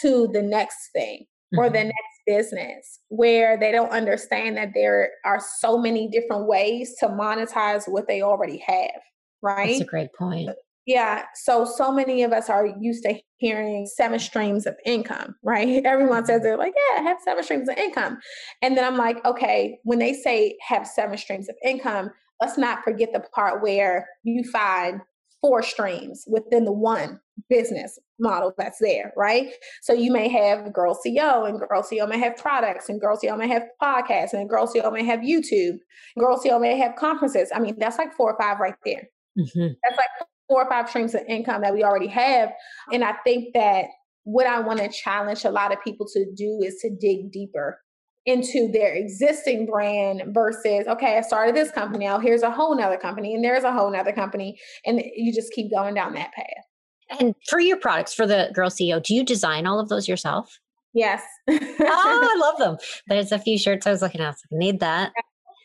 to 0.00 0.28
the 0.32 0.40
next 0.42 0.88
thing 0.94 1.26
mm-hmm. 1.54 1.58
or 1.58 1.68
the 1.68 1.78
mm-hmm. 1.78 1.88
next 1.88 1.98
business 2.26 3.00
where 3.08 3.58
they 3.58 3.70
don't 3.70 3.90
understand 3.90 4.56
that 4.56 4.70
there 4.74 5.10
are 5.26 5.40
so 5.58 5.78
many 5.78 6.08
different 6.08 6.46
ways 6.46 6.94
to 7.00 7.08
monetize 7.08 7.86
what 7.86 8.08
they 8.08 8.22
already 8.22 8.56
have, 8.66 9.02
right? 9.42 9.68
That's 9.68 9.80
a 9.82 9.84
great 9.84 10.08
point. 10.18 10.48
Yeah. 10.86 11.24
So, 11.34 11.64
so 11.64 11.92
many 11.92 12.22
of 12.22 12.32
us 12.32 12.50
are 12.50 12.66
used 12.80 13.04
to 13.04 13.18
hearing 13.38 13.86
seven 13.86 14.18
streams 14.18 14.66
of 14.66 14.76
income, 14.84 15.34
right? 15.42 15.84
Everyone 15.84 16.24
says 16.24 16.42
they're 16.42 16.56
like, 16.56 16.74
yeah, 16.74 17.00
I 17.00 17.02
have 17.02 17.18
seven 17.22 17.44
streams 17.44 17.68
of 17.68 17.76
income. 17.76 18.18
And 18.62 18.76
then 18.76 18.84
I'm 18.84 18.96
like, 18.96 19.24
okay, 19.26 19.78
when 19.84 19.98
they 19.98 20.14
say 20.14 20.56
have 20.66 20.86
seven 20.86 21.18
streams 21.18 21.50
of 21.50 21.56
income, 21.64 22.10
let's 22.44 22.58
not 22.58 22.84
forget 22.84 23.10
the 23.14 23.20
part 23.20 23.62
where 23.62 24.06
you 24.22 24.44
find 24.44 25.00
four 25.40 25.62
streams 25.62 26.24
within 26.26 26.66
the 26.66 26.72
one 26.72 27.18
business 27.48 27.98
model 28.20 28.52
that's 28.58 28.78
there, 28.80 29.12
right? 29.16 29.48
So 29.80 29.94
you 29.94 30.12
may 30.12 30.28
have 30.28 30.72
Girl 30.72 30.94
CEO, 30.94 31.48
and 31.48 31.58
Girl 31.58 31.82
CEO 31.82 32.06
may 32.06 32.18
have 32.18 32.36
products, 32.36 32.90
and 32.90 33.00
Girl 33.00 33.18
CEO 33.22 33.36
may 33.38 33.48
have 33.48 33.62
podcasts, 33.82 34.34
and 34.34 34.48
Girl 34.48 34.66
CEO 34.66 34.92
may 34.92 35.04
have 35.04 35.20
YouTube, 35.20 35.78
Girl 36.18 36.38
CEO 36.38 36.60
may 36.60 36.76
have 36.78 36.96
conferences. 36.96 37.50
I 37.54 37.60
mean, 37.60 37.76
that's 37.78 37.96
like 37.96 38.14
four 38.14 38.32
or 38.32 38.38
five 38.38 38.58
right 38.58 38.74
there. 38.84 39.08
Mm-hmm. 39.38 39.68
That's 39.82 39.96
like 39.96 40.28
four 40.48 40.64
or 40.64 40.68
five 40.68 40.90
streams 40.90 41.14
of 41.14 41.22
income 41.26 41.62
that 41.62 41.72
we 41.72 41.82
already 41.82 42.08
have. 42.08 42.52
And 42.92 43.02
I 43.04 43.14
think 43.24 43.54
that 43.54 43.86
what 44.24 44.46
I 44.46 44.60
want 44.60 44.80
to 44.80 44.88
challenge 44.88 45.44
a 45.44 45.50
lot 45.50 45.72
of 45.72 45.82
people 45.82 46.06
to 46.12 46.26
do 46.36 46.60
is 46.62 46.76
to 46.82 46.90
dig 46.90 47.32
deeper 47.32 47.78
into 48.26 48.70
their 48.72 48.94
existing 48.94 49.66
brand 49.66 50.22
versus 50.28 50.86
okay 50.86 51.18
i 51.18 51.20
started 51.20 51.54
this 51.54 51.70
company 51.70 52.06
now 52.06 52.18
here's 52.18 52.42
a 52.42 52.50
whole 52.50 52.76
nother 52.76 52.96
company 52.96 53.34
and 53.34 53.44
there's 53.44 53.64
a 53.64 53.72
whole 53.72 53.90
nother 53.90 54.12
company 54.12 54.58
and 54.86 55.02
you 55.14 55.32
just 55.32 55.52
keep 55.52 55.70
going 55.70 55.94
down 55.94 56.14
that 56.14 56.32
path 56.32 57.20
and 57.20 57.34
for 57.48 57.60
your 57.60 57.76
products 57.76 58.14
for 58.14 58.26
the 58.26 58.50
girl 58.54 58.70
ceo 58.70 59.02
do 59.02 59.14
you 59.14 59.24
design 59.24 59.66
all 59.66 59.78
of 59.78 59.88
those 59.88 60.08
yourself 60.08 60.58
yes 60.94 61.22
oh 61.48 61.58
i 61.80 62.36
love 62.40 62.58
them 62.58 62.76
there's 63.08 63.32
a 63.32 63.38
few 63.38 63.58
shirts 63.58 63.86
i 63.86 63.90
was 63.90 64.00
looking 64.00 64.20
at 64.20 64.34
I 64.34 64.56
need 64.56 64.80
that 64.80 65.12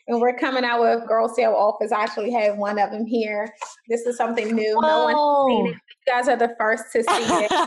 and 0.08 0.20
we're 0.20 0.36
coming 0.36 0.64
out 0.64 0.80
with 0.80 1.06
Girl 1.06 1.28
CEO 1.28 1.52
Office. 1.52 1.92
I 1.92 2.02
actually 2.02 2.32
have 2.32 2.56
one 2.56 2.80
of 2.80 2.90
them 2.90 3.06
here. 3.06 3.54
This 3.88 4.00
is 4.00 4.16
something 4.16 4.56
new. 4.56 4.76
No 4.80 5.08
it. 5.08 5.66
You 5.66 5.74
guys 6.08 6.26
are 6.26 6.36
the 6.36 6.52
first 6.58 6.84
to 6.94 7.04
see 7.04 7.08
it. 7.08 7.52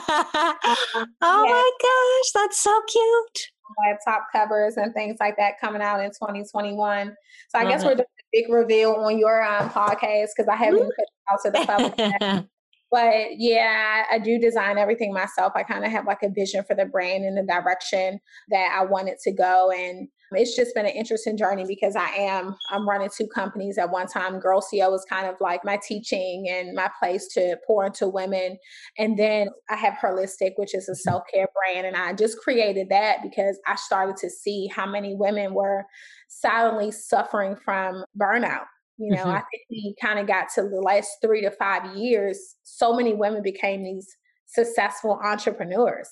Um, 0.95 1.15
oh 1.21 1.43
yeah. 1.45 1.51
my 1.51 1.71
gosh, 1.81 2.31
that's 2.33 2.59
so 2.61 2.81
cute 2.91 3.52
have 3.87 3.97
top 4.05 4.27
covers 4.31 4.77
and 4.77 4.93
things 4.93 5.17
like 5.19 5.37
that 5.37 5.59
coming 5.59 5.81
out 5.81 5.99
in 5.99 6.09
2021. 6.09 7.15
So 7.49 7.59
I 7.59 7.65
guess 7.65 7.83
we're 7.83 7.95
doing 7.95 8.01
a 8.01 8.23
big 8.31 8.51
reveal 8.51 8.93
on 8.93 9.17
your 9.17 9.43
um, 9.43 9.69
podcast 9.69 10.29
because 10.35 10.47
I 10.51 10.55
haven't 10.55 10.79
put 10.79 10.93
it 10.97 11.09
out 11.31 11.39
to 11.43 11.51
the 11.51 11.65
public. 11.65 11.97
Yet. 11.97 12.45
But 12.93 13.39
yeah, 13.39 14.03
I 14.11 14.19
do 14.19 14.37
design 14.37 14.77
everything 14.77 15.11
myself. 15.11 15.53
I 15.55 15.63
kind 15.63 15.83
of 15.83 15.89
have 15.89 16.05
like 16.05 16.21
a 16.21 16.29
vision 16.29 16.63
for 16.63 16.75
the 16.75 16.85
brand 16.85 17.25
and 17.25 17.35
the 17.35 17.41
direction 17.41 18.19
that 18.51 18.77
I 18.79 18.85
want 18.85 19.09
it 19.09 19.17
to 19.23 19.31
go. 19.31 19.71
And 19.71 20.09
it's 20.35 20.55
just 20.55 20.73
been 20.75 20.85
an 20.85 20.91
interesting 20.91 21.37
journey 21.37 21.65
because 21.67 21.95
I 21.95 22.07
am 22.09 22.55
I'm 22.69 22.87
running 22.87 23.09
two 23.15 23.27
companies 23.27 23.77
at 23.77 23.89
one 23.91 24.07
time. 24.07 24.39
Girl 24.39 24.61
CEO 24.61 24.91
was 24.91 25.05
kind 25.05 25.27
of 25.27 25.35
like 25.39 25.63
my 25.63 25.77
teaching 25.77 26.47
and 26.49 26.75
my 26.75 26.89
place 26.99 27.27
to 27.33 27.57
pour 27.65 27.85
into 27.85 28.07
women. 28.07 28.57
And 28.97 29.17
then 29.17 29.49
I 29.69 29.75
have 29.75 29.93
Herlistic, 29.93 30.53
which 30.57 30.75
is 30.75 30.87
a 30.87 30.91
mm-hmm. 30.91 31.09
self-care 31.09 31.47
brand. 31.53 31.87
And 31.87 31.95
I 31.95 32.13
just 32.13 32.37
created 32.39 32.89
that 32.89 33.17
because 33.21 33.59
I 33.67 33.75
started 33.75 34.17
to 34.17 34.29
see 34.29 34.67
how 34.67 34.85
many 34.85 35.15
women 35.15 35.53
were 35.53 35.85
silently 36.27 36.91
suffering 36.91 37.55
from 37.55 38.03
burnout. 38.19 38.65
You 38.97 39.11
know, 39.15 39.23
mm-hmm. 39.23 39.29
I 39.31 39.43
think 39.51 39.63
we 39.69 39.95
kind 40.01 40.19
of 40.19 40.27
got 40.27 40.49
to 40.55 40.63
the 40.63 40.81
last 40.81 41.09
three 41.21 41.41
to 41.41 41.51
five 41.51 41.95
years, 41.95 42.55
so 42.63 42.93
many 42.93 43.13
women 43.13 43.41
became 43.41 43.83
these 43.83 44.07
successful 44.45 45.19
entrepreneurs 45.23 46.09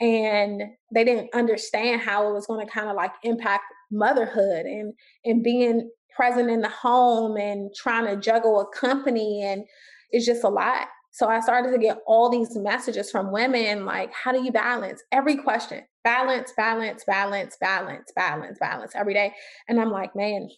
and 0.00 0.62
they 0.92 1.04
didn't 1.04 1.30
understand 1.34 2.00
how 2.00 2.28
it 2.28 2.32
was 2.32 2.46
going 2.46 2.64
to 2.64 2.72
kind 2.72 2.88
of 2.88 2.96
like 2.96 3.12
impact 3.22 3.64
motherhood 3.90 4.66
and 4.66 4.92
and 5.24 5.42
being 5.42 5.90
present 6.14 6.50
in 6.50 6.60
the 6.60 6.68
home 6.68 7.36
and 7.36 7.70
trying 7.74 8.06
to 8.06 8.20
juggle 8.20 8.60
a 8.60 8.66
company 8.76 9.42
and 9.42 9.64
it's 10.10 10.26
just 10.26 10.44
a 10.44 10.48
lot. 10.48 10.88
So 11.10 11.26
i 11.26 11.40
started 11.40 11.72
to 11.72 11.78
get 11.78 11.98
all 12.06 12.30
these 12.30 12.56
messages 12.56 13.10
from 13.10 13.32
women 13.32 13.84
like 13.84 14.12
how 14.12 14.32
do 14.32 14.42
you 14.42 14.52
balance? 14.52 15.02
Every 15.12 15.36
question 15.36 15.84
balance 16.04 16.52
balance 16.56 17.04
balance 17.04 17.56
balance 17.60 18.12
balance 18.14 18.58
balance 18.58 18.92
every 18.94 19.14
day. 19.14 19.32
And 19.68 19.80
i'm 19.80 19.90
like 19.90 20.14
man 20.14 20.48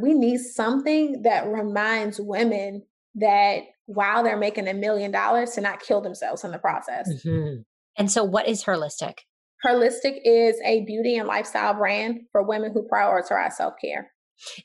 we 0.00 0.14
need 0.14 0.38
something 0.38 1.22
that 1.22 1.48
reminds 1.48 2.20
women 2.20 2.82
that 3.16 3.62
while 3.86 4.22
they're 4.22 4.36
making 4.36 4.68
a 4.68 4.74
million 4.74 5.10
dollars 5.10 5.52
to 5.52 5.60
not 5.60 5.80
kill 5.80 6.00
themselves 6.00 6.44
in 6.44 6.52
the 6.52 6.58
process. 6.58 7.12
Mm-hmm. 7.12 7.62
And 8.00 8.10
so, 8.10 8.24
what 8.24 8.48
is 8.48 8.64
Herlistic? 8.64 9.18
Herlistic 9.62 10.20
is 10.24 10.56
a 10.64 10.86
beauty 10.86 11.18
and 11.18 11.28
lifestyle 11.28 11.74
brand 11.74 12.22
for 12.32 12.42
women 12.42 12.72
who 12.72 12.88
prioritize 12.88 13.52
self 13.52 13.74
care. 13.78 14.10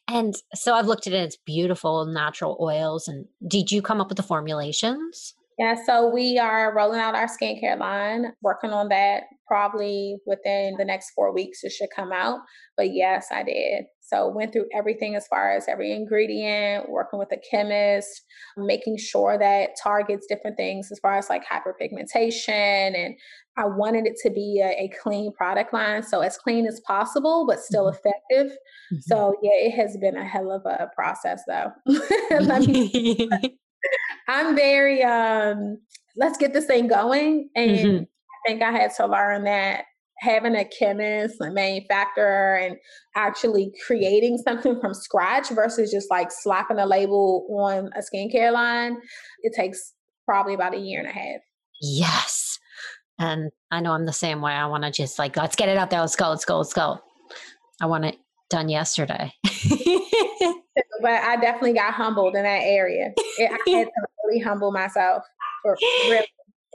And 0.07 0.35
so 0.53 0.73
I've 0.73 0.85
looked 0.87 1.05
at 1.05 1.11
it, 1.11 1.17
it's 1.17 1.35
beautiful 1.35 2.05
natural 2.05 2.55
oils. 2.61 3.09
And 3.09 3.25
did 3.45 3.73
you 3.73 3.81
come 3.81 3.99
up 3.99 4.07
with 4.07 4.15
the 4.15 4.23
formulations? 4.23 5.33
Yeah, 5.57 5.75
so 5.85 6.09
we 6.09 6.37
are 6.37 6.75
rolling 6.75 6.99
out 6.99 7.15
our 7.15 7.27
skincare 7.27 7.79
line, 7.79 8.33
working 8.41 8.71
on 8.71 8.89
that 8.89 9.23
probably 9.47 10.17
within 10.25 10.75
the 10.77 10.83
next 10.83 11.11
four 11.11 11.33
weeks. 11.33 11.63
It 11.63 11.71
should 11.71 11.89
come 11.95 12.11
out. 12.11 12.39
But 12.75 12.93
yes, 12.93 13.27
I 13.31 13.43
did. 13.43 13.85
So 14.01 14.27
went 14.27 14.51
through 14.51 14.65
everything 14.75 15.15
as 15.15 15.27
far 15.27 15.55
as 15.55 15.67
every 15.67 15.93
ingredient, 15.93 16.89
working 16.89 17.19
with 17.19 17.31
a 17.31 17.37
chemist, 17.49 18.21
making 18.57 18.97
sure 18.97 19.37
that 19.37 19.71
targets 19.81 20.27
different 20.27 20.57
things 20.57 20.91
as 20.91 20.99
far 20.99 21.17
as 21.17 21.29
like 21.29 21.43
hyperpigmentation. 21.45 22.49
And 22.95 23.15
I 23.57 23.65
wanted 23.65 24.05
it 24.05 24.15
to 24.23 24.29
be 24.29 24.61
a, 24.63 24.85
a 24.85 24.91
clean 25.01 25.31
product 25.31 25.73
line. 25.73 26.03
So 26.03 26.19
as 26.19 26.37
clean 26.37 26.67
as 26.67 26.81
possible, 26.85 27.45
but 27.47 27.59
still 27.59 27.85
mm-hmm. 27.85 27.95
effective. 27.95 28.57
Mm-hmm. 28.93 28.97
So 29.01 29.35
yeah, 29.41 29.67
it 29.67 29.71
has 29.71 29.97
been 30.01 30.17
a 30.17 30.25
hell 30.25 30.51
of 30.51 30.65
a 30.65 30.89
process 30.95 31.41
though. 31.47 31.71
me, 32.59 33.29
I'm 34.27 34.55
very 34.55 35.03
um 35.03 35.79
let's 36.15 36.37
get 36.37 36.53
this 36.53 36.65
thing 36.65 36.87
going. 36.87 37.49
And 37.55 37.71
mm-hmm. 37.71 38.03
I 38.03 38.47
think 38.47 38.61
I 38.61 38.71
had 38.71 38.91
to 38.97 39.07
learn 39.07 39.43
that 39.45 39.85
having 40.19 40.55
a 40.55 40.65
chemist, 40.65 41.41
a 41.41 41.51
manufacturer, 41.51 42.55
and 42.55 42.77
actually 43.15 43.73
creating 43.85 44.37
something 44.37 44.79
from 44.79 44.93
scratch 44.93 45.49
versus 45.49 45.91
just 45.91 46.09
like 46.09 46.31
slapping 46.31 46.79
a 46.79 46.85
label 46.85 47.45
on 47.49 47.89
a 47.95 48.01
skincare 48.01 48.53
line, 48.53 48.97
it 49.43 49.53
takes 49.55 49.93
probably 50.25 50.53
about 50.53 50.73
a 50.73 50.79
year 50.79 50.99
and 50.99 51.09
a 51.09 51.11
half. 51.11 51.41
Yes. 51.81 52.59
And 53.19 53.51
I 53.71 53.81
know 53.81 53.91
I'm 53.91 54.05
the 54.05 54.13
same 54.13 54.41
way. 54.41 54.51
I 54.51 54.65
want 54.67 54.83
to 54.83 54.91
just 54.91 55.19
like, 55.19 55.37
let's 55.37 55.55
get 55.55 55.69
it 55.69 55.77
out 55.77 55.89
there. 55.89 56.01
Let's 56.01 56.15
go. 56.15 56.29
Let's 56.29 56.45
go. 56.45 56.57
Let's 56.57 56.73
go. 56.73 56.99
I 57.81 57.85
want 57.85 58.05
it 58.05 58.17
done 58.49 58.69
yesterday. 58.69 59.31
but 61.01 61.11
I 61.11 61.37
definitely 61.37 61.73
got 61.73 61.93
humbled 61.93 62.35
in 62.35 62.43
that 62.43 62.61
area. 62.63 63.13
It, 63.37 63.51
I 63.51 63.69
had 63.69 63.85
to 63.85 64.04
really 64.25 64.39
humble 64.39 64.71
myself. 64.71 65.23
For 65.61 65.77
really. 66.09 66.27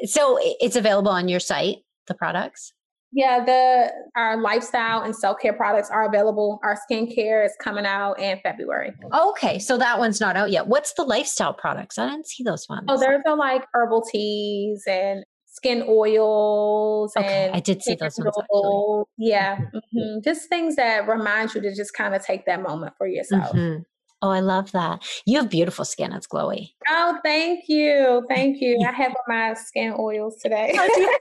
So 0.05 0.39
it's 0.41 0.77
available 0.77 1.11
on 1.11 1.29
your 1.29 1.41
site, 1.41 1.79
the 2.07 2.15
products? 2.15 2.73
Yeah, 3.13 3.45
the 3.45 3.93
our 4.15 4.41
lifestyle 4.41 5.03
and 5.03 5.15
self 5.15 5.41
care 5.41 5.53
products 5.53 5.91
are 5.91 6.07
available. 6.07 6.61
Our 6.63 6.79
skincare 6.91 7.45
is 7.45 7.53
coming 7.61 7.85
out 7.85 8.21
in 8.21 8.39
February. 8.43 8.93
Okay, 9.13 9.59
so 9.59 9.77
that 9.79 9.99
one's 9.99 10.21
not 10.21 10.37
out 10.37 10.51
yet. 10.51 10.69
What's 10.69 10.93
the 10.93 11.03
lifestyle 11.03 11.53
products? 11.53 11.99
I 11.99 12.09
didn't 12.09 12.29
see 12.29 12.45
those 12.45 12.69
ones. 12.69 12.85
Oh, 12.89 12.99
there's 12.99 13.23
a 13.27 13.35
like 13.35 13.65
herbal 13.75 14.03
teas 14.03 14.85
and 14.87 15.25
skin 15.47 15.85
oils 15.89 17.13
okay, 17.17 17.47
and 17.47 17.57
I 17.57 17.59
did 17.59 17.83
see 17.83 17.97
those 17.97 18.17
ones. 18.17 18.33
Actually. 18.39 19.05
Yeah, 19.19 19.59
mm-hmm. 19.59 20.21
just 20.23 20.49
things 20.49 20.77
that 20.77 21.09
remind 21.09 21.53
you 21.55 21.61
to 21.63 21.75
just 21.75 21.93
kind 21.95 22.15
of 22.15 22.25
take 22.25 22.47
that 22.47 22.63
moment 22.63 22.95
for 22.97 23.09
yourself. 23.09 23.57
Mm-hmm. 23.57 23.83
Oh, 24.23 24.31
I 24.31 24.41
love 24.41 24.73
that. 24.73 25.03
You 25.25 25.39
have 25.39 25.49
beautiful 25.49 25.85
skin. 25.85 26.13
It's 26.13 26.27
glowy. 26.27 26.73
Oh, 26.89 27.19
thank 27.25 27.69
you. 27.69 28.25
Thank 28.29 28.61
you. 28.61 28.77
Mm-hmm. 28.77 28.89
I 28.89 28.93
have 28.93 29.15
my 29.27 29.55
skin 29.55 29.95
oils 29.99 30.37
today. 30.37 30.73
Oh, 30.75 31.17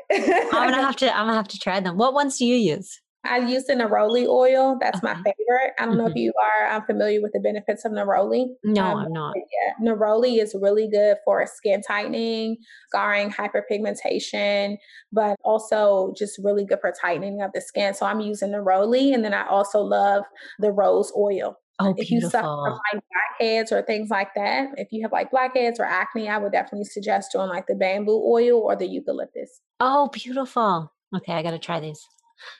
I'm 0.52 0.70
gonna 0.70 0.82
have 0.82 0.96
to 0.96 1.14
I'm 1.14 1.26
gonna 1.26 1.34
have 1.34 1.48
to 1.48 1.58
try 1.58 1.80
them. 1.80 1.96
What 1.98 2.14
ones 2.14 2.38
do 2.38 2.46
you 2.46 2.56
use? 2.56 3.00
I 3.24 3.38
use 3.38 3.64
the 3.64 3.74
neroli 3.74 4.26
oil. 4.26 4.76
That's 4.80 5.02
my 5.02 5.14
favorite. 5.14 5.72
I 5.78 5.84
don't 5.84 5.90
mm-hmm. 5.90 5.98
know 5.98 6.06
if 6.06 6.10
mm-hmm. 6.10 6.18
you 6.18 6.32
are 6.38 6.68
I'm 6.68 6.82
familiar 6.82 7.20
with 7.22 7.32
the 7.32 7.40
benefits 7.40 7.84
of 7.84 7.92
neroli. 7.92 8.46
No, 8.64 8.84
um, 8.84 8.98
I'm 8.98 9.12
not. 9.12 9.34
Yeah, 9.36 9.86
neroli 9.92 10.42
is 10.42 10.54
really 10.60 10.88
good 10.88 11.16
for 11.24 11.46
skin 11.46 11.82
tightening, 11.82 12.56
scarring, 12.88 13.30
hyperpigmentation, 13.30 14.76
but 15.12 15.36
also 15.44 16.12
just 16.16 16.38
really 16.42 16.64
good 16.64 16.80
for 16.80 16.92
tightening 17.00 17.40
of 17.40 17.52
the 17.54 17.60
skin. 17.60 17.94
So 17.94 18.06
I'm 18.06 18.20
using 18.20 18.50
neroli, 18.50 19.14
and 19.14 19.24
then 19.24 19.34
I 19.34 19.46
also 19.46 19.80
love 19.80 20.24
the 20.58 20.70
rose 20.70 21.12
oil. 21.16 21.56
Oh, 21.80 21.90
if 21.90 22.08
beautiful. 22.08 22.16
you 22.16 22.30
suffer 22.30 22.42
from 22.42 22.80
like 22.92 23.02
blackheads 23.38 23.72
or 23.72 23.82
things 23.82 24.08
like 24.08 24.28
that, 24.36 24.68
if 24.76 24.88
you 24.92 25.02
have 25.02 25.12
like 25.12 25.30
blackheads 25.30 25.80
or 25.80 25.84
acne, 25.84 26.28
I 26.28 26.38
would 26.38 26.52
definitely 26.52 26.84
suggest 26.84 27.32
doing 27.32 27.48
like 27.48 27.66
the 27.66 27.74
bamboo 27.74 28.22
oil 28.24 28.60
or 28.60 28.76
the 28.76 28.86
eucalyptus. 28.86 29.60
Oh, 29.80 30.08
beautiful. 30.12 30.92
Okay, 31.16 31.32
I 31.32 31.42
got 31.42 31.50
to 31.50 31.58
try 31.58 31.80
these. 31.80 32.06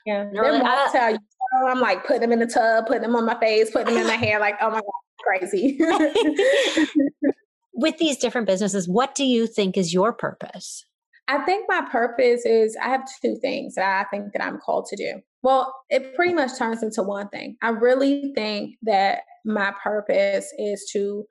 Yeah, 0.07 0.25
really, 0.33 0.61
I, 0.61 0.89
tell 0.93 1.11
you, 1.13 1.19
oh, 1.55 1.69
I'm 1.69 1.81
like 1.81 2.07
putting 2.07 2.23
them 2.23 2.33
in 2.33 2.39
the 2.41 2.47
tub, 2.47 2.87
putting 2.87 3.03
them 3.03 3.17
on 3.17 3.27
my 3.27 3.39
face, 3.39 3.71
putting 3.71 3.95
them 3.95 4.03
in 4.03 4.07
my 4.07 4.17
hair. 4.17 4.41
Like, 4.41 4.57
oh 4.61 4.71
my 4.71 4.81
god, 4.81 5.41
crazy. 5.41 5.79
With 7.75 7.99
these 7.99 8.19
different 8.19 8.47
businesses, 8.47 8.89
what 8.89 9.15
do 9.15 9.25
you 9.25 9.47
think 9.47 9.77
is 9.77 9.93
your 9.93 10.13
purpose? 10.13 10.85
I 11.27 11.39
think 11.45 11.67
my 11.69 11.83
purpose 11.91 12.45
is 12.45 12.77
I 12.81 12.89
have 12.89 13.09
two 13.23 13.37
things 13.37 13.75
that 13.75 14.07
I 14.07 14.09
think 14.11 14.33
that 14.33 14.45
I'm 14.45 14.59
called 14.59 14.87
to 14.87 14.97
do. 14.97 15.21
Well, 15.43 15.75
it 15.91 16.15
pretty 16.15 16.35
much 16.35 16.59
turns 16.59 16.83
into 16.83 17.03
one 17.03 17.29
thing. 17.29 17.57
I 17.63 17.69
really 17.71 18.33
think 18.35 18.77
that 18.83 19.21
my 19.45 19.73
purpose 19.83 20.53
is 20.59 20.89
to 20.93 21.25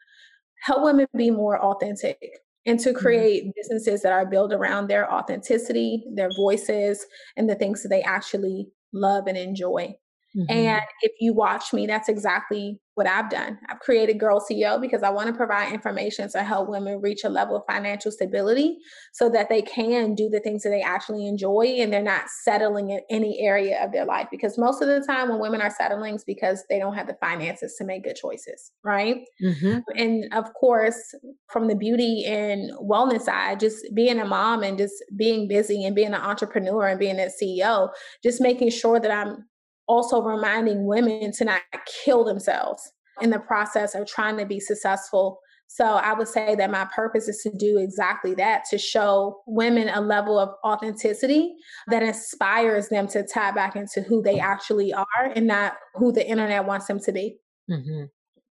help 0.64 0.84
women 0.84 1.08
be 1.16 1.32
more 1.32 1.62
authentic 1.62 2.20
and 2.66 2.80
to 2.80 2.90
mm-hmm. 2.90 3.00
create 3.00 3.56
businesses 3.56 4.02
that 4.02 4.14
are 4.14 4.26
built 4.26 4.54
around 4.54 4.88
their 4.88 5.12
authenticity, 5.12 6.04
their 6.14 6.30
voices, 6.36 7.06
and 7.36 7.50
the 7.50 7.56
things 7.56 7.84
that 7.84 7.90
they 7.90 8.02
actually 8.04 8.68
love 8.94 9.28
and 9.28 9.38
enjoy. 9.38 9.96
Mm-hmm. 10.36 10.52
And 10.52 10.82
if 11.02 11.12
you 11.20 11.34
watch 11.34 11.74
me, 11.74 11.86
that's 11.86 12.10
exactly 12.10 12.80
what 12.96 13.08
I've 13.08 13.30
done. 13.30 13.58
I've 13.70 13.80
created 13.80 14.20
Girl 14.20 14.40
CEO 14.40 14.80
because 14.80 15.02
I 15.02 15.10
want 15.10 15.28
to 15.28 15.34
provide 15.34 15.74
information 15.74 16.30
to 16.32 16.44
help 16.44 16.70
women 16.70 17.02
reach 17.02 17.24
a 17.24 17.30
level 17.30 17.56
of 17.56 17.64
financial 17.68 18.12
stability 18.12 18.78
so 19.14 19.30
that 19.30 19.50
they 19.50 19.64
can 19.64 20.14
do 20.14 20.30
the 20.30 20.40
things 20.40 20.64
that 20.64 20.70
they 20.70 20.82
actually 20.82 21.28
enjoy 21.28 21.78
and 21.80 21.92
they're 21.92 22.04
not 22.04 22.26
settling 22.44 22.92
in 22.92 23.02
any 23.10 23.40
area 23.40 23.84
of 23.84 23.92
their 23.92 24.06
life. 24.06 24.28
Because 24.30 24.58
most 24.58 24.82
of 24.82 24.88
the 24.88 25.04
time, 25.06 25.30
when 25.30 25.40
women 25.40 25.62
are 25.62 25.72
settling, 25.72 26.16
it's 26.16 26.24
because 26.24 26.64
they 26.70 26.78
don't 26.78 26.94
have 26.94 27.08
the 27.08 27.18
finances 27.20 27.76
to 27.78 27.84
make 27.84 28.04
good 28.04 28.16
choices, 28.16 28.72
right? 28.84 29.18
Mm-hmm. 29.44 29.80
And 29.96 30.32
of 30.34 30.54
course, 30.54 31.16
from 31.52 31.68
the 31.68 31.76
beauty 31.76 32.26
and 32.26 32.72
wellness 32.78 33.22
side, 33.22 33.60
just 33.60 33.86
being 33.96 34.20
a 34.20 34.26
mom 34.26 34.62
and 34.62 34.78
just 34.78 35.04
being 35.16 35.48
busy 35.48 35.84
and 35.84 35.96
being 35.96 36.14
an 36.14 36.22
entrepreneur 36.22 36.88
and 36.88 37.00
being 37.00 37.20
a 37.20 37.30
CEO, 37.42 37.90
just 38.24 38.40
making 38.40 38.70
sure 38.70 39.00
that 39.00 39.12
I'm 39.12 39.46
also 39.88 40.22
reminding 40.22 40.86
women 40.86 41.32
to 41.34 41.46
not 41.46 41.62
kill 42.04 42.24
themselves 42.24 42.92
in 43.22 43.30
the 43.30 43.40
process 43.40 43.96
of 43.96 44.08
trying 44.08 44.38
to 44.38 44.46
be 44.46 44.60
successful. 44.60 45.40
So 45.68 45.86
I 45.86 46.14
would 46.14 46.28
say 46.28 46.56
that 46.56 46.70
my 46.70 46.86
purpose 46.86 47.28
is 47.28 47.42
to 47.44 47.50
do 47.50 47.78
exactly 47.80 48.36
that 48.36 48.64
to 48.70 48.78
show 48.78 49.42
women 49.48 49.90
a 49.90 50.02
level 50.02 50.38
of 50.38 50.50
authenticity 50.64 51.56
that 51.88 52.04
inspires 52.04 52.90
them 52.90 53.08
to 53.08 53.24
tap 53.24 53.56
back 53.56 53.76
into 53.76 54.02
who 54.02 54.22
they 54.22 54.40
actually 54.40 54.94
are 54.94 55.32
and 55.36 55.48
not 55.48 55.74
who 55.96 56.12
the 56.12 56.28
internet 56.28 56.66
wants 56.66 56.88
them 56.88 57.00
to 57.00 57.12
be. 57.12 57.38
Mm-hmm. 57.70 58.06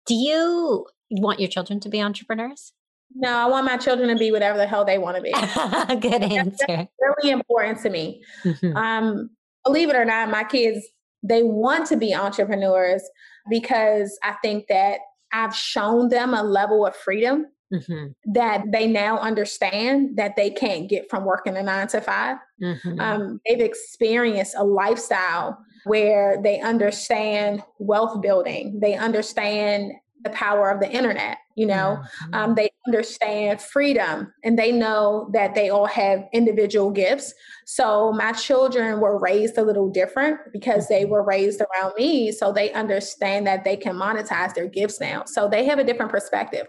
Do 0.07 0.15
you 0.15 0.87
want 1.11 1.39
your 1.39 1.49
children 1.49 1.79
to 1.81 1.89
be 1.89 2.01
entrepreneurs? 2.01 2.73
No, 3.15 3.37
I 3.37 3.47
want 3.47 3.67
my 3.67 3.77
children 3.77 4.09
to 4.09 4.17
be 4.17 4.33
whatever 4.33 4.59
the 4.59 4.67
hell 4.67 4.85
they 4.85 4.99
want 4.99 5.17
to 5.17 5.23
be. 5.23 5.33
Good 6.01 6.23
answer. 6.23 6.67
That's 6.67 6.91
really 7.01 7.31
important 7.31 7.81
to 7.83 7.91
me. 7.91 8.23
Mm-hmm. 8.45 8.77
Um, 8.77 9.31
believe 9.65 9.91
it 9.91 9.97
or 9.97 10.05
not, 10.05 10.31
my 10.31 10.45
kids 10.45 10.87
they 11.23 11.43
want 11.43 11.87
to 11.89 11.97
be 11.97 12.15
entrepreneurs 12.15 13.03
because 13.49 14.19
I 14.23 14.33
think 14.43 14.67
that 14.69 15.01
I've 15.33 15.55
shown 15.55 16.09
them 16.09 16.35
a 16.35 16.43
level 16.43 16.87
of 16.87 16.95
freedom 16.95 17.47
mm-hmm. 17.73 18.09
that 18.33 18.65
they 18.71 18.87
now 18.87 19.19
understand 19.19 20.17
that 20.17 20.37
they 20.37 20.51
can't 20.51 20.89
get 20.89 21.09
from 21.09 21.25
working 21.25 21.57
a 21.57 21.63
nine 21.63 21.89
to 21.89 22.01
5 22.01 22.37
mm-hmm. 22.63 23.01
um, 23.01 23.41
they've 23.47 23.61
experienced 23.61 24.55
a 24.57 24.65
lifestyle 24.65 25.59
where 25.85 26.41
they 26.43 26.61
understand 26.61 27.63
wealth 27.79 28.21
building, 28.23 28.79
they 28.81 28.95
understand 28.95 29.93
the 30.23 30.31
power 30.31 30.71
of 30.71 30.81
the 30.81 30.91
internet 30.91 31.39
you 31.55 31.67
know 31.67 31.99
mm-hmm. 32.01 32.35
um, 32.35 32.55
they 32.55 32.71
understand 32.87 33.61
freedom 33.61 34.33
and 34.45 34.59
they 34.59 34.73
know 34.73 35.29
that 35.33 35.55
they 35.55 35.69
all 35.69 35.87
have 35.87 36.25
individual 36.33 36.91
gifts 36.91 37.35
so 37.65 38.13
my 38.13 38.33
children 38.33 39.01
were 39.01 39.19
raised 39.19 39.59
a 39.59 39.63
little 39.63 39.89
different 39.89 40.39
because 40.53 40.89
they 40.89 41.03
mm-hmm. 41.03 41.13
were 41.13 41.23
raised 41.23 41.61
around 41.61 41.93
me 41.97 42.33
so 42.33 42.53
they 42.53 42.73
understand 42.73 43.47
that 43.47 43.65
they 43.65 43.77
can 43.77 43.97
monetize 43.97 44.55
their 44.55 44.69
gifts 44.69 45.01
now 45.01 45.23
so 45.27 45.49
they 45.49 45.65
have 45.65 45.79
a 45.79 45.85
different 45.85 46.11
perspective 46.11 46.67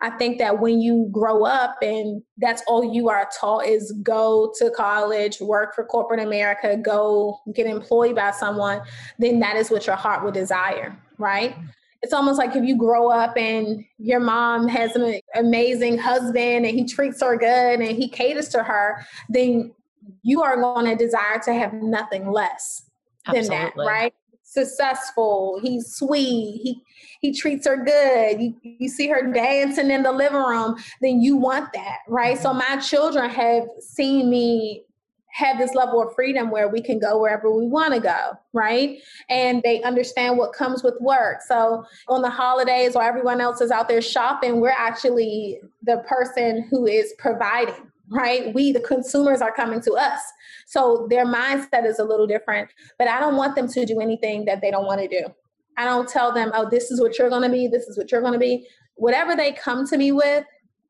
I 0.00 0.10
think 0.10 0.38
that 0.38 0.60
when 0.60 0.80
you 0.80 1.08
grow 1.10 1.46
up 1.46 1.76
and 1.80 2.22
that's 2.36 2.62
all 2.68 2.92
you 2.92 3.08
are 3.08 3.26
taught 3.40 3.64
is 3.64 3.92
go 4.02 4.52
to 4.58 4.70
college, 4.70 5.40
work 5.40 5.74
for 5.74 5.84
corporate 5.86 6.20
America, 6.20 6.76
go 6.76 7.38
get 7.54 7.66
employed 7.66 8.14
by 8.14 8.32
someone, 8.32 8.82
then 9.18 9.40
that 9.40 9.56
is 9.56 9.70
what 9.70 9.86
your 9.86 9.96
heart 9.96 10.22
would 10.22 10.34
desire, 10.34 10.94
right? 11.18 11.52
Mm-hmm 11.52 11.66
it's 12.06 12.12
almost 12.12 12.38
like 12.38 12.54
if 12.54 12.62
you 12.62 12.76
grow 12.76 13.10
up 13.10 13.36
and 13.36 13.84
your 13.98 14.20
mom 14.20 14.68
has 14.68 14.94
an 14.94 15.18
amazing 15.34 15.98
husband 15.98 16.64
and 16.64 16.66
he 16.66 16.84
treats 16.84 17.20
her 17.20 17.36
good 17.36 17.80
and 17.80 17.82
he 17.82 18.08
caters 18.08 18.48
to 18.50 18.62
her, 18.62 19.04
then 19.28 19.74
you 20.22 20.40
are 20.40 20.56
going 20.60 20.86
to 20.86 20.94
desire 20.94 21.40
to 21.40 21.52
have 21.52 21.72
nothing 21.72 22.30
less 22.30 22.88
than 23.26 23.38
Absolutely. 23.38 23.84
that, 23.84 23.90
right? 23.90 24.14
Successful, 24.44 25.58
he's 25.60 25.96
sweet, 25.96 26.60
he 26.62 26.80
he 27.20 27.32
treats 27.32 27.66
her 27.66 27.82
good. 27.82 28.40
You, 28.40 28.54
you 28.62 28.88
see 28.88 29.08
her 29.08 29.32
dancing 29.32 29.90
in 29.90 30.04
the 30.04 30.12
living 30.12 30.38
room, 30.38 30.76
then 31.00 31.20
you 31.20 31.36
want 31.36 31.72
that, 31.72 31.98
right? 32.06 32.34
Mm-hmm. 32.34 32.42
So 32.42 32.52
my 32.54 32.76
children 32.76 33.28
have 33.30 33.64
seen 33.80 34.30
me 34.30 34.84
have 35.36 35.58
this 35.58 35.74
level 35.74 36.02
of 36.02 36.14
freedom 36.14 36.50
where 36.50 36.66
we 36.66 36.80
can 36.80 36.98
go 36.98 37.20
wherever 37.20 37.54
we 37.54 37.66
want 37.66 37.92
to 37.92 38.00
go, 38.00 38.30
right? 38.54 38.98
And 39.28 39.62
they 39.62 39.82
understand 39.82 40.38
what 40.38 40.54
comes 40.54 40.82
with 40.82 40.94
work. 40.98 41.42
So 41.46 41.84
on 42.08 42.22
the 42.22 42.30
holidays 42.30 42.94
while 42.94 43.06
everyone 43.06 43.42
else 43.42 43.60
is 43.60 43.70
out 43.70 43.86
there 43.86 44.00
shopping, 44.00 44.62
we're 44.62 44.70
actually 44.70 45.60
the 45.82 46.02
person 46.08 46.66
who 46.70 46.86
is 46.86 47.12
providing, 47.18 47.92
right? 48.08 48.54
We, 48.54 48.72
the 48.72 48.80
consumers, 48.80 49.42
are 49.42 49.52
coming 49.52 49.82
to 49.82 49.92
us. 49.92 50.22
So 50.64 51.06
their 51.10 51.26
mindset 51.26 51.84
is 51.84 51.98
a 51.98 52.04
little 52.04 52.26
different, 52.26 52.70
but 52.98 53.06
I 53.06 53.20
don't 53.20 53.36
want 53.36 53.56
them 53.56 53.68
to 53.68 53.84
do 53.84 54.00
anything 54.00 54.46
that 54.46 54.62
they 54.62 54.70
don't 54.70 54.86
want 54.86 55.02
to 55.02 55.08
do. 55.08 55.26
I 55.76 55.84
don't 55.84 56.08
tell 56.08 56.32
them, 56.32 56.50
oh, 56.54 56.66
this 56.70 56.90
is 56.90 56.98
what 56.98 57.18
you're 57.18 57.28
going 57.28 57.42
to 57.42 57.50
be, 57.50 57.68
this 57.68 57.88
is 57.88 57.98
what 57.98 58.10
you're 58.10 58.22
going 58.22 58.32
to 58.32 58.38
be. 58.38 58.66
Whatever 58.94 59.36
they 59.36 59.52
come 59.52 59.86
to 59.88 59.98
me 59.98 60.12
with, 60.12 60.46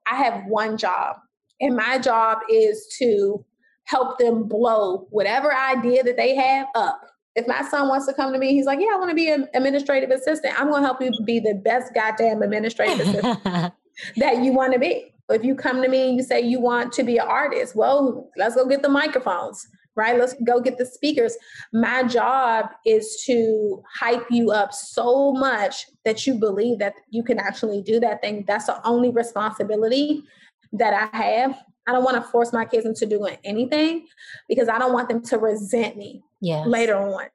I 0.06 0.14
have 0.14 0.44
one 0.46 0.76
job. 0.76 1.16
And 1.60 1.74
my 1.74 1.98
job 1.98 2.38
is 2.48 2.86
to 3.00 3.44
help 3.86 4.18
them 4.18 4.44
blow 4.44 5.06
whatever 5.10 5.54
idea 5.54 6.02
that 6.02 6.16
they 6.16 6.34
have 6.34 6.66
up. 6.74 7.00
If 7.34 7.46
my 7.46 7.62
son 7.68 7.88
wants 7.88 8.06
to 8.06 8.14
come 8.14 8.32
to 8.32 8.38
me, 8.38 8.52
he's 8.52 8.66
like, 8.66 8.80
Yeah, 8.80 8.94
I 8.94 8.98
want 8.98 9.10
to 9.10 9.14
be 9.14 9.30
an 9.30 9.48
administrative 9.54 10.10
assistant. 10.10 10.58
I'm 10.58 10.68
going 10.68 10.82
to 10.82 10.86
help 10.86 11.00
you 11.00 11.10
be 11.24 11.40
the 11.40 11.54
best 11.54 11.94
goddamn 11.94 12.42
administrative 12.42 13.00
assistant 13.00 13.44
that 14.16 14.42
you 14.42 14.52
want 14.52 14.72
to 14.72 14.78
be. 14.78 15.12
If 15.28 15.44
you 15.44 15.54
come 15.54 15.82
to 15.82 15.88
me 15.88 16.08
and 16.08 16.16
you 16.16 16.22
say 16.22 16.40
you 16.40 16.60
want 16.60 16.92
to 16.94 17.02
be 17.02 17.18
an 17.18 17.26
artist, 17.26 17.74
well, 17.74 18.30
let's 18.36 18.54
go 18.54 18.66
get 18.66 18.82
the 18.82 18.88
microphones, 18.88 19.66
right? 19.96 20.18
Let's 20.18 20.34
go 20.46 20.60
get 20.60 20.78
the 20.78 20.86
speakers. 20.86 21.36
My 21.72 22.04
job 22.04 22.70
is 22.84 23.22
to 23.26 23.82
hype 23.98 24.26
you 24.30 24.52
up 24.52 24.72
so 24.72 25.32
much 25.32 25.86
that 26.04 26.26
you 26.26 26.34
believe 26.34 26.78
that 26.78 26.94
you 27.10 27.24
can 27.24 27.38
actually 27.40 27.82
do 27.82 27.98
that 28.00 28.22
thing. 28.22 28.44
That's 28.46 28.66
the 28.66 28.86
only 28.86 29.10
responsibility 29.10 30.22
that 30.72 31.10
I 31.12 31.16
have. 31.16 31.58
I 31.86 31.92
don't 31.92 32.04
want 32.04 32.16
to 32.16 32.30
force 32.30 32.52
my 32.52 32.64
kids 32.64 32.84
into 32.84 33.06
doing 33.06 33.36
anything 33.44 34.06
because 34.48 34.68
I 34.68 34.78
don't 34.78 34.92
want 34.92 35.08
them 35.08 35.22
to 35.22 35.38
resent 35.38 35.96
me 35.96 36.22
yes. 36.40 36.66
later 36.66 36.96
on. 36.96 37.26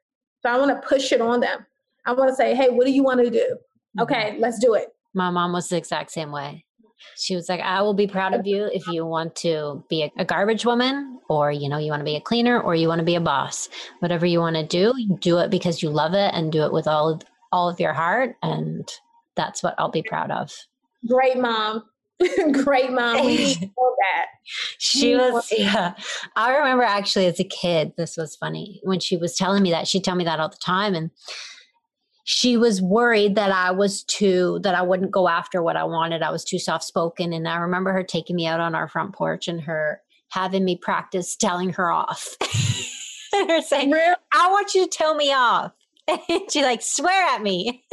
So 0.42 0.50
I 0.50 0.58
want 0.58 0.70
to 0.70 0.86
push 0.86 1.12
it 1.12 1.20
on 1.20 1.40
them. 1.40 1.64
I 2.04 2.12
want 2.12 2.30
to 2.30 2.34
say, 2.34 2.54
hey, 2.54 2.68
what 2.68 2.86
do 2.86 2.92
you 2.92 3.02
want 3.02 3.20
to 3.20 3.30
do? 3.30 3.38
Mm-hmm. 3.38 4.00
Okay, 4.02 4.36
let's 4.38 4.58
do 4.58 4.74
it. 4.74 4.88
My 5.14 5.30
mom 5.30 5.52
was 5.52 5.68
the 5.68 5.76
exact 5.76 6.10
same 6.10 6.32
way. 6.32 6.64
She 7.16 7.34
was 7.34 7.48
like, 7.48 7.60
I 7.60 7.82
will 7.82 7.94
be 7.94 8.06
proud 8.06 8.32
of 8.32 8.46
you 8.46 8.70
if 8.72 8.86
you 8.86 9.04
want 9.04 9.34
to 9.36 9.84
be 9.88 10.04
a, 10.04 10.12
a 10.18 10.24
garbage 10.24 10.64
woman 10.64 11.18
or, 11.28 11.50
you 11.50 11.68
know, 11.68 11.78
you 11.78 11.90
want 11.90 12.00
to 12.00 12.04
be 12.04 12.16
a 12.16 12.20
cleaner 12.20 12.60
or 12.60 12.74
you 12.74 12.88
want 12.88 13.00
to 13.00 13.04
be 13.04 13.16
a 13.16 13.20
boss. 13.20 13.68
Whatever 13.98 14.24
you 14.26 14.38
want 14.38 14.56
to 14.56 14.66
do, 14.66 14.94
do 15.20 15.38
it 15.38 15.50
because 15.50 15.82
you 15.82 15.90
love 15.90 16.14
it 16.14 16.32
and 16.34 16.52
do 16.52 16.62
it 16.62 16.72
with 16.72 16.86
all 16.86 17.08
of, 17.08 17.22
all 17.50 17.68
of 17.68 17.80
your 17.80 17.92
heart. 17.92 18.36
And 18.42 18.88
that's 19.34 19.62
what 19.62 19.74
I'll 19.78 19.90
be 19.90 20.02
proud 20.02 20.30
of. 20.30 20.52
Great 21.08 21.38
mom. 21.38 21.84
Great 22.52 22.92
mom. 22.92 23.24
We 23.26 23.54
that. 23.56 24.26
She 24.78 25.14
was, 25.14 25.52
yeah. 25.56 25.94
I 26.36 26.56
remember 26.56 26.84
actually 26.84 27.26
as 27.26 27.40
a 27.40 27.44
kid, 27.44 27.92
this 27.96 28.16
was 28.16 28.36
funny. 28.36 28.80
When 28.82 29.00
she 29.00 29.16
was 29.16 29.36
telling 29.36 29.62
me 29.62 29.70
that, 29.70 29.88
she'd 29.88 30.04
tell 30.04 30.16
me 30.16 30.24
that 30.24 30.40
all 30.40 30.48
the 30.48 30.56
time. 30.56 30.94
And 30.94 31.10
she 32.24 32.56
was 32.56 32.80
worried 32.80 33.34
that 33.34 33.50
I 33.50 33.70
was 33.70 34.04
too, 34.04 34.60
that 34.62 34.74
I 34.74 34.82
wouldn't 34.82 35.10
go 35.10 35.28
after 35.28 35.62
what 35.62 35.76
I 35.76 35.84
wanted. 35.84 36.22
I 36.22 36.30
was 36.30 36.44
too 36.44 36.58
soft 36.58 36.84
spoken. 36.84 37.32
And 37.32 37.48
I 37.48 37.56
remember 37.56 37.92
her 37.92 38.02
taking 38.02 38.36
me 38.36 38.46
out 38.46 38.60
on 38.60 38.74
our 38.74 38.88
front 38.88 39.14
porch 39.14 39.48
and 39.48 39.60
her 39.62 40.00
having 40.30 40.64
me 40.64 40.76
practice 40.76 41.36
telling 41.36 41.70
her 41.70 41.90
off. 41.90 42.36
and 43.34 43.50
her 43.50 43.62
saying, 43.62 43.90
really? 43.90 44.14
I 44.32 44.50
want 44.50 44.74
you 44.74 44.84
to 44.84 44.90
tell 44.90 45.14
me 45.14 45.32
off. 45.32 45.72
And 46.08 46.20
she 46.50 46.62
like, 46.62 46.82
swear 46.82 47.28
at 47.28 47.42
me. 47.42 47.84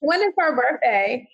when 0.00 0.20
is 0.20 0.34
her 0.38 0.56
birthday? 0.56 1.28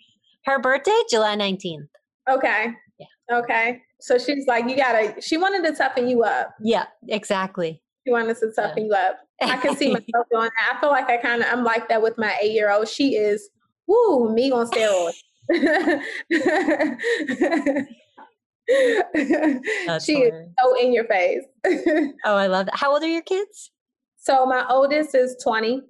Her 0.46 0.60
birthday, 0.60 0.96
July 1.10 1.36
19th. 1.36 1.88
Okay. 2.30 2.72
Yeah. 2.98 3.38
Okay. 3.38 3.82
So 4.00 4.16
she's 4.16 4.46
like, 4.46 4.68
you 4.68 4.76
gotta, 4.76 5.20
she 5.20 5.36
wanted 5.36 5.68
to 5.68 5.74
toughen 5.76 6.08
you 6.08 6.22
up. 6.22 6.54
Yeah, 6.60 6.86
exactly. 7.08 7.82
She 8.06 8.12
wanted 8.12 8.36
to 8.36 8.52
toughen 8.54 8.84
yeah. 8.84 8.84
you 8.84 8.92
up. 8.92 9.18
I 9.42 9.56
can 9.56 9.76
see 9.76 9.88
myself 9.92 10.26
doing 10.30 10.44
that. 10.44 10.76
I 10.76 10.80
feel 10.80 10.90
like 10.90 11.10
I 11.10 11.16
kind 11.16 11.42
of, 11.42 11.48
I'm 11.50 11.64
like 11.64 11.88
that 11.88 12.00
with 12.00 12.16
my 12.16 12.36
eight 12.40 12.52
year 12.52 12.70
old. 12.70 12.88
She 12.88 13.16
is, 13.16 13.48
woo, 13.88 14.32
me 14.32 14.52
on 14.52 14.66
steroids. 14.70 15.14
she 20.00 20.12
is 20.14 20.48
so 20.60 20.80
in 20.80 20.92
your 20.92 21.04
face. 21.06 21.42
oh, 22.24 22.36
I 22.36 22.46
love 22.46 22.66
that. 22.66 22.76
How 22.76 22.92
old 22.92 23.02
are 23.02 23.08
your 23.08 23.22
kids? 23.22 23.72
So 24.16 24.46
my 24.46 24.64
oldest 24.68 25.14
is 25.16 25.36
20. 25.42 25.82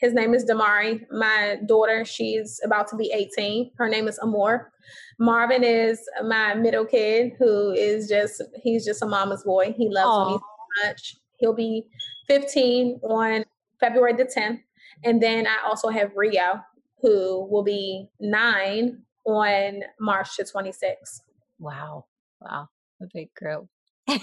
His 0.00 0.12
name 0.12 0.34
is 0.34 0.44
Damari. 0.44 1.00
My 1.10 1.56
daughter, 1.66 2.04
she's 2.04 2.60
about 2.64 2.88
to 2.88 2.96
be 2.96 3.10
18. 3.14 3.72
Her 3.78 3.88
name 3.88 4.08
is 4.08 4.18
Amor. 4.22 4.72
Marvin 5.18 5.64
is 5.64 6.00
my 6.24 6.54
middle 6.54 6.84
kid 6.84 7.32
who 7.38 7.70
is 7.72 8.08
just 8.08 8.42
he's 8.62 8.84
just 8.84 9.02
a 9.02 9.06
mama's 9.06 9.42
boy. 9.44 9.74
He 9.76 9.88
loves 9.88 10.08
Aww. 10.08 10.32
me 10.32 10.38
so 10.38 10.88
much. 10.88 11.16
He'll 11.38 11.54
be 11.54 11.86
15 12.28 13.00
on 13.02 13.44
February 13.80 14.12
the 14.12 14.24
10th. 14.24 14.60
And 15.04 15.22
then 15.22 15.46
I 15.46 15.56
also 15.66 15.88
have 15.88 16.12
Rio, 16.14 16.60
who 17.00 17.46
will 17.50 17.64
be 17.64 18.08
nine 18.20 19.02
on 19.24 19.82
March 20.00 20.36
the 20.36 20.44
26th. 20.44 21.20
Wow. 21.58 22.04
Wow. 22.40 22.68
A 23.02 23.06
big 23.12 23.32
group. 23.34 23.66
yeah, 24.08 24.18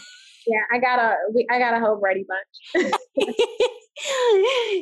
I 0.71 0.80
got 0.80 0.99
a 0.99 1.15
we 1.34 1.47
I 1.51 1.59
got 1.59 1.74
a 1.74 1.80
whole 1.80 1.99
Brady 1.99 2.26
bunch. 2.28 2.88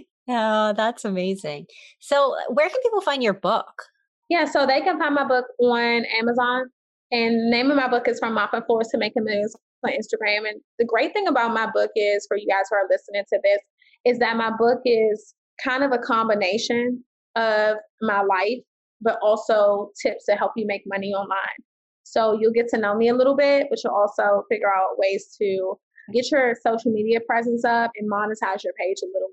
oh, 0.31 0.73
that's 0.75 1.05
amazing. 1.05 1.67
So 1.99 2.35
uh, 2.35 2.53
where 2.53 2.69
can 2.69 2.81
people 2.81 3.01
find 3.01 3.21
your 3.21 3.33
book? 3.33 3.83
Yeah, 4.29 4.45
so 4.45 4.65
they 4.65 4.81
can 4.81 4.97
find 4.97 5.15
my 5.15 5.25
book 5.25 5.45
on 5.59 6.05
Amazon. 6.19 6.69
And 7.11 7.47
the 7.47 7.49
name 7.49 7.69
of 7.69 7.77
my 7.77 7.89
book 7.89 8.07
is 8.07 8.19
From 8.19 8.33
Mopping 8.33 8.61
Floors 8.65 8.87
to 8.91 8.97
Making 8.97 9.25
Millions 9.25 9.53
on 9.85 9.91
Instagram. 9.91 10.47
And 10.49 10.61
the 10.79 10.85
great 10.85 11.11
thing 11.13 11.27
about 11.27 11.53
my 11.53 11.67
book 11.73 11.91
is, 11.95 12.25
for 12.27 12.37
you 12.37 12.47
guys 12.47 12.65
who 12.69 12.77
are 12.77 12.87
listening 12.89 13.23
to 13.33 13.39
this, 13.43 13.59
is 14.05 14.19
that 14.19 14.37
my 14.37 14.51
book 14.57 14.79
is 14.85 15.33
kind 15.63 15.83
of 15.83 15.91
a 15.91 15.97
combination 15.97 17.03
of 17.35 17.75
my 18.01 18.21
life, 18.21 18.59
but 19.01 19.19
also 19.21 19.91
tips 20.01 20.25
to 20.25 20.35
help 20.35 20.53
you 20.55 20.65
make 20.65 20.83
money 20.85 21.11
online. 21.13 21.59
So 22.03 22.37
you'll 22.39 22.53
get 22.53 22.67
to 22.69 22.77
know 22.77 22.95
me 22.95 23.09
a 23.09 23.13
little 23.13 23.35
bit, 23.35 23.67
but 23.69 23.79
you'll 23.83 23.93
also 23.93 24.43
figure 24.49 24.69
out 24.69 24.97
ways 24.97 25.35
to 25.41 25.75
get 26.13 26.31
your 26.31 26.55
social 26.65 26.91
media 26.91 27.19
presence 27.27 27.63
up 27.65 27.91
and 27.95 28.09
monetize 28.09 28.63
your 28.63 28.73
page 28.79 28.97
a 29.03 29.07
little. 29.07 29.29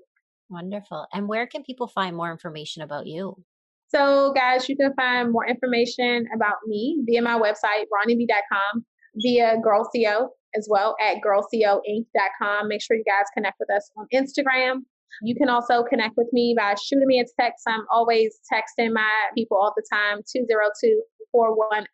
Wonderful. 0.49 1.07
And 1.13 1.27
where 1.27 1.47
can 1.47 1.63
people 1.63 1.87
find 1.87 2.15
more 2.15 2.31
information 2.31 2.81
about 2.81 3.05
you? 3.05 3.43
So, 3.89 4.33
guys, 4.33 4.69
you 4.69 4.75
can 4.75 4.93
find 4.93 5.31
more 5.31 5.47
information 5.47 6.27
about 6.35 6.57
me 6.67 7.01
via 7.05 7.21
my 7.21 7.39
website, 7.39 7.85
ronnieb.com, 7.93 8.85
via 9.15 9.57
Girl 9.63 9.87
CEO 9.95 10.27
as 10.55 10.67
well 10.69 10.95
at 11.01 11.17
girlceoinc.com. 11.25 12.67
Make 12.67 12.81
sure 12.81 12.97
you 12.97 13.03
guys 13.03 13.25
connect 13.35 13.57
with 13.59 13.69
us 13.75 13.89
on 13.97 14.07
Instagram. 14.13 14.81
You 15.21 15.35
can 15.35 15.49
also 15.49 15.83
connect 15.83 16.15
with 16.17 16.27
me 16.31 16.55
by 16.57 16.75
shooting 16.75 17.07
me 17.07 17.19
a 17.19 17.25
text. 17.41 17.63
I'm 17.67 17.85
always 17.91 18.39
texting 18.51 18.93
my 18.93 19.11
people 19.35 19.57
all 19.57 19.73
the 19.75 19.83
time 19.91 20.21
202 20.31 21.01
410 21.31 21.85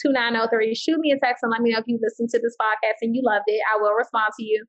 2903. 0.00 0.74
Shoot 0.74 0.98
me 1.00 1.12
a 1.12 1.18
text 1.18 1.42
and 1.42 1.50
let 1.50 1.62
me 1.62 1.72
know 1.72 1.78
if 1.78 1.84
you 1.86 1.98
listen 2.00 2.28
to 2.28 2.38
this 2.38 2.56
podcast 2.60 3.00
and 3.02 3.14
you 3.16 3.22
loved 3.24 3.44
it. 3.46 3.60
I 3.72 3.80
will 3.80 3.92
respond 3.92 4.32
to 4.38 4.44
you. 4.44 4.64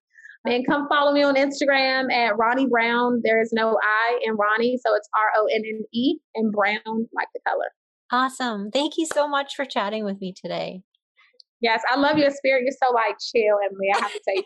And 0.46 0.66
come 0.66 0.88
follow 0.88 1.12
me 1.12 1.22
on 1.22 1.36
Instagram 1.36 2.12
at 2.12 2.38
Ronne 2.38 2.70
Brown. 2.70 3.22
There 3.24 3.42
is 3.42 3.52
no 3.52 3.78
I 3.84 4.20
in 4.24 4.36
Ronne, 4.36 4.78
so 4.78 4.96
it's 4.96 5.10
R 5.14 5.42
O 5.42 5.48
N 5.54 5.62
N 5.66 5.84
E 5.94 6.16
and 6.36 6.52
Brown 6.52 7.08
like 7.14 7.28
the 7.34 7.42
color. 7.48 7.72
Awesome. 8.12 8.72
Thank 8.72 8.94
you 8.98 9.06
so 9.06 9.28
much 9.28 9.56
for 9.56 9.66
chatting 9.66 10.06
with 10.06 10.20
me 10.22 10.34
today. 10.34 10.82
Yes, 11.62 11.82
I 11.92 11.98
love 12.00 12.18
your 12.18 12.32
spirit. 12.32 12.64
You're 12.64 12.72
so 12.82 12.94
like 12.94 13.18
chill, 13.20 13.58
Emily. 13.70 13.90
I 13.94 14.00
have 14.00 14.12
to 14.12 14.22
say, 14.26 14.44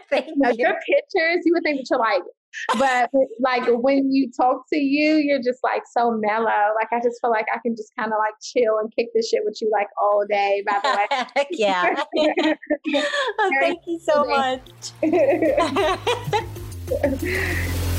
Thank 0.10 0.26
you. 0.58 0.64
your 0.64 0.72
pictures, 0.74 1.42
you 1.44 1.52
would 1.52 1.62
think 1.62 1.80
that 1.80 1.86
you're 1.90 1.98
like 1.98 2.22
but 2.78 3.10
like 3.40 3.64
when 3.66 4.12
you 4.12 4.30
talk 4.30 4.64
to 4.72 4.78
you, 4.78 5.16
you're 5.16 5.42
just 5.42 5.60
like 5.62 5.82
so 5.90 6.12
mellow. 6.12 6.44
Like 6.46 6.88
I 6.92 7.00
just 7.02 7.20
feel 7.20 7.30
like 7.30 7.46
I 7.52 7.58
can 7.58 7.76
just 7.76 7.92
kind 7.98 8.12
of 8.12 8.18
like 8.18 8.34
chill 8.42 8.78
and 8.78 8.94
kick 8.94 9.08
this 9.14 9.28
shit 9.28 9.42
with 9.44 9.60
you 9.60 9.70
like 9.72 9.88
all 10.00 10.24
day. 10.28 10.62
By 10.66 10.80
the 10.82 10.88
way, 10.96 11.46
yeah. 11.50 12.04
oh, 13.40 13.50
thank 13.60 13.80
you 13.86 13.98
so 14.00 14.24
much. 14.24 14.60